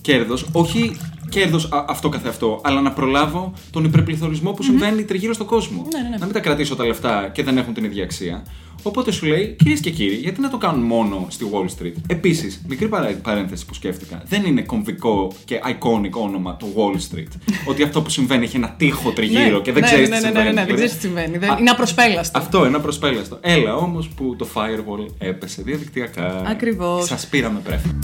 κέρδος, 0.00 0.46
όχι 0.52 0.96
κέρδο 1.28 1.58
αυτό 1.88 2.08
καθεαυτό, 2.08 2.60
αλλά 2.64 2.80
να 2.80 2.92
προλάβω 2.92 3.52
τον 3.70 3.84
υπερπληθωρισμό 3.84 4.50
που 4.52 4.62
συμβαίνει 4.62 5.04
τριγύρω 5.04 5.32
στον 5.32 5.46
κόσμο. 5.46 5.86
Ναι, 5.92 6.00
ναι, 6.02 6.08
ναι. 6.08 6.16
Να 6.16 6.24
μην 6.24 6.34
τα 6.34 6.40
κρατήσω 6.40 6.76
τα 6.76 6.86
λεφτά 6.86 7.30
και 7.32 7.42
δεν 7.42 7.58
έχουν 7.58 7.74
την 7.74 7.84
ίδια 7.84 8.02
αξία. 8.04 8.42
Οπότε 8.82 9.10
σου 9.12 9.26
λέει, 9.26 9.54
κυρίες 9.58 9.80
και 9.80 9.90
κύριοι, 9.90 10.14
γιατί 10.14 10.40
να 10.40 10.50
το 10.50 10.56
κάνουν 10.56 10.84
μόνο 10.84 11.26
στη 11.28 11.44
Wall 11.52 11.82
Street; 11.82 11.92
Επίσης, 12.06 12.62
μικρή 12.68 12.88
παρά- 12.88 13.12
παρένθεση 13.22 13.66
που 13.66 13.74
σκέφτηκα, 13.74 14.22
δεν 14.28 14.44
είναι 14.44 14.62
κομβικό 14.62 15.32
και 15.44 15.60
iconic 15.64 16.10
όνομα 16.10 16.56
το 16.56 16.66
Wall 16.76 16.94
Street. 17.16 17.28
ότι 17.70 17.82
αυτό 17.82 18.02
που 18.02 18.10
συμβαίνει 18.10 18.44
έχει 18.44 18.56
ένα 18.56 18.74
τείχο 18.78 19.10
τριγύρω 19.10 19.60
και 19.60 19.72
δεν 19.72 19.80
ναι, 19.82 19.86
ξέρεις 19.88 20.08
ναι, 20.08 20.16
τι 20.16 20.22
ναι, 20.22 20.28
ναι, 20.30 20.34
συμβαίνει. 20.38 20.54
ναι, 20.54 20.60
ναι, 20.60 20.66
δεν 20.66 20.66
Δηλαδή, 20.66 20.74
ξέρεις 20.74 20.94
τι 20.94 21.00
συμβαίνει. 21.00 21.38
Δεν- 21.38 21.50
Α, 21.50 21.56
είναι 21.60 21.70
απροσπέλαστο. 21.70 22.38
αυτό 22.38 22.64
ένα 22.64 22.80
προσπέλαστο. 22.80 23.38
Έλα 23.40 23.74
όμως 23.76 24.08
που 24.08 24.36
το 24.38 24.46
firewall 24.54 25.06
έπεσε 25.18 25.62
διαδικτυακά. 25.62 26.42
Ακριβώς. 26.46 27.04
Σας 27.06 27.26
πήραμε 27.26 27.58
πρέφα. 27.64 27.98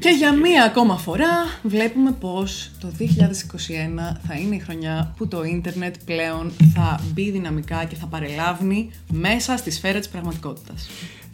Και 0.00 0.08
για 0.08 0.32
μία 0.32 0.64
ακόμα 0.64 0.96
φορά 0.96 1.58
βλέπουμε 1.62 2.12
πως 2.12 2.70
το 2.80 2.92
2021 2.98 3.04
θα 4.26 4.34
είναι 4.34 4.54
η 4.54 4.58
χρονιά 4.58 5.14
που 5.16 5.28
το 5.28 5.42
ίντερνετ 5.42 5.94
πλέον 6.04 6.52
θα 6.74 7.00
μπει 7.12 7.30
δυναμικά 7.30 7.84
και 7.84 7.96
θα 7.96 8.06
παρελάβει 8.06 8.90
μέσα 9.12 9.56
στη 9.56 9.70
σφαίρα 9.70 9.98
της 9.98 10.08
πραγματικότητας. 10.08 10.88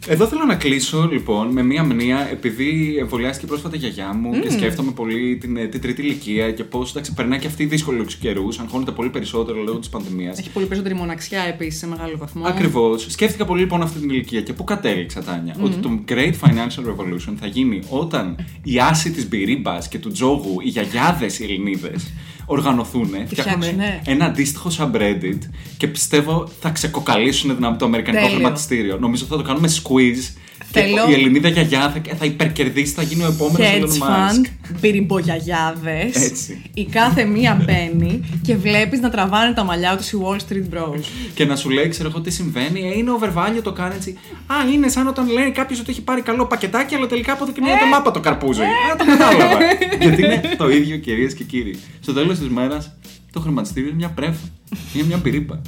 Εδώ 0.07 0.27
θέλω 0.27 0.45
να 0.45 0.55
κλείσω 0.55 1.09
λοιπόν 1.11 1.47
με 1.47 1.63
μία 1.63 1.83
μνήμα 1.83 2.29
επειδή 2.31 2.95
εμβολιάστηκε 2.99 3.47
πρόσφατα 3.47 3.75
η 3.75 3.79
γιαγιά 3.79 4.13
μου 4.13 4.39
και 4.39 4.49
σκέφτομαι 4.51 4.91
πολύ 4.91 5.37
την, 5.37 5.57
ε, 5.57 5.67
την 5.67 5.81
τρίτη 5.81 6.01
ηλικία 6.01 6.51
και 6.51 6.63
πώς 6.63 6.95
περνάει 7.15 7.39
και 7.39 7.47
αυτή 7.47 7.65
δύσκολου 7.65 8.05
καιρούς, 8.19 8.59
αγχώνεται 8.59 8.91
πολύ 8.91 9.09
περισσότερο 9.09 9.61
λόγω 9.61 9.79
της 9.79 9.89
πανδημίας. 9.89 10.39
Έχει 10.39 10.49
πολύ 10.49 10.65
περισσότερη 10.65 10.95
μοναξιά 10.99 11.41
επίσης 11.41 11.79
σε 11.79 11.87
μεγάλο 11.87 12.17
βαθμό. 12.17 12.45
Ακριβώς. 12.45 13.05
Σκέφτηκα 13.09 13.45
πολύ 13.45 13.61
λοιπόν 13.61 13.81
αυτή 13.81 13.99
την 13.99 14.09
ηλικία 14.09 14.41
και 14.41 14.53
πού 14.53 14.63
κατέληξα, 14.63 15.23
Τάνια. 15.23 15.55
Ότι 15.61 15.75
το 15.75 15.99
Great 16.07 16.33
Financial 16.41 16.85
Revolution 16.89 17.33
θα 17.39 17.47
γίνει 17.47 17.81
όταν 17.89 18.35
η 18.63 18.79
άση 18.79 19.11
της 19.11 19.27
Μπυρίμπα 19.27 19.77
και 19.89 19.99
του 19.99 20.11
Τζόγου, 20.11 20.61
οι 20.63 20.69
γιαγιάδες 20.69 21.39
οι 21.39 21.43
Ελληνίδες, 21.43 22.13
οργανωθούν, 22.45 23.05
φτιάχνουν 23.05 23.27
φτιάξουνε. 23.61 24.01
ένα 24.05 24.25
αντίστοιχο 24.25 24.69
subreddit 24.77 25.39
και 25.77 25.87
πιστεύω 25.87 26.47
θα 26.59 26.69
ξεκοκαλίσουν 26.69 27.55
δυνα- 27.55 27.75
το 27.75 27.85
αμερικανικό 27.85 28.21
Τέλειο. 28.23 28.37
χρηματιστήριο. 28.39 28.97
Νομίζω 28.99 29.25
θα 29.25 29.37
το 29.37 29.43
κάνουμε 29.43 29.69
squeeze. 29.83 30.35
Θέλω- 30.79 31.05
Και 31.05 31.11
η 31.11 31.13
Ελληνίδα 31.13 31.47
γιαγιά 31.49 31.91
θα, 31.91 32.15
θα 32.17 32.25
υπερκερδίσει, 32.25 32.93
θα 32.93 33.01
γίνει 33.01 33.23
ο 33.23 33.27
επόμενος 33.27 33.67
Hedge 33.67 33.81
Elon 33.81 34.03
fund, 34.03 34.45
Musk. 34.45 34.75
μπυριμπογιαγιάδες. 34.79 36.15
Έτσι. 36.15 36.61
Η 36.73 36.85
κάθε 36.85 37.25
μία 37.25 37.61
μπαίνει 37.65 38.23
και 38.41 38.55
βλέπεις 38.55 38.99
να 38.99 39.09
τραβάνε 39.09 39.53
τα 39.53 39.63
μαλλιά 39.63 39.97
τους 39.97 40.11
οι 40.11 40.17
Wall 40.23 40.35
Street 40.35 40.75
Bros. 40.77 40.99
Και 41.33 41.45
να 41.45 41.55
σου 41.55 41.69
λέει, 41.69 41.87
ξέρω 41.87 42.09
εγώ 42.09 42.21
τι 42.21 42.31
συμβαίνει, 42.31 42.81
ε, 42.93 42.97
είναι 42.97 43.11
overvalue 43.19 43.61
το 43.63 43.75
currency. 43.77 44.13
Α, 44.47 44.55
είναι 44.73 44.87
σαν 44.89 45.07
όταν 45.07 45.27
λέει 45.31 45.51
κάποιος 45.51 45.79
ότι 45.79 45.91
έχει 45.91 46.01
πάρει 46.01 46.21
καλό 46.21 46.45
πακετάκι, 46.45 46.95
αλλά 46.95 47.07
τελικά 47.07 47.33
αποδεικνύεται 47.33 47.85
μάπα 47.91 48.11
το 48.11 48.19
καρπούζι. 48.19 48.61
Α, 48.61 48.95
το 48.97 49.05
κατάλαβα. 49.05 49.57
Γιατί 50.01 50.21
είναι 50.23 50.41
το 50.57 50.69
ίδιο, 50.69 50.97
κυρίες 50.97 51.33
και 51.33 51.43
κύριοι. 51.43 51.79
Στο 51.99 52.13
τέλος 52.13 52.37
της 52.39 52.47
μέρας, 52.49 52.91
το 53.31 53.39
χρηματιστήριο 53.39 53.87
είναι 53.89 53.97
μια 53.97 54.09
πρέφα. 54.09 54.49
Είναι 54.93 55.03
μια 55.07 55.17
πυρήπα. 55.17 55.61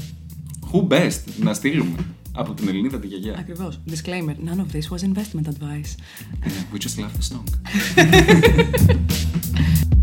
Who 0.71 0.87
best 0.93 1.19
να 1.41 1.53
στείλουμε; 1.53 1.95
από 2.34 2.54
την 2.54 2.68
Ελληνίδα 2.68 2.98
τη 2.98 3.06
γιαγιά. 3.06 3.36
Ακριβώς. 3.38 3.80
Disclaimer. 3.90 4.34
None 4.44 4.60
of 4.60 4.72
this 4.72 4.88
was 4.90 5.02
investment 5.02 5.46
advice. 5.46 5.94
We 6.72 6.78
just 6.78 6.98
love 6.98 7.12
the 7.16 7.24
song. 7.30 7.44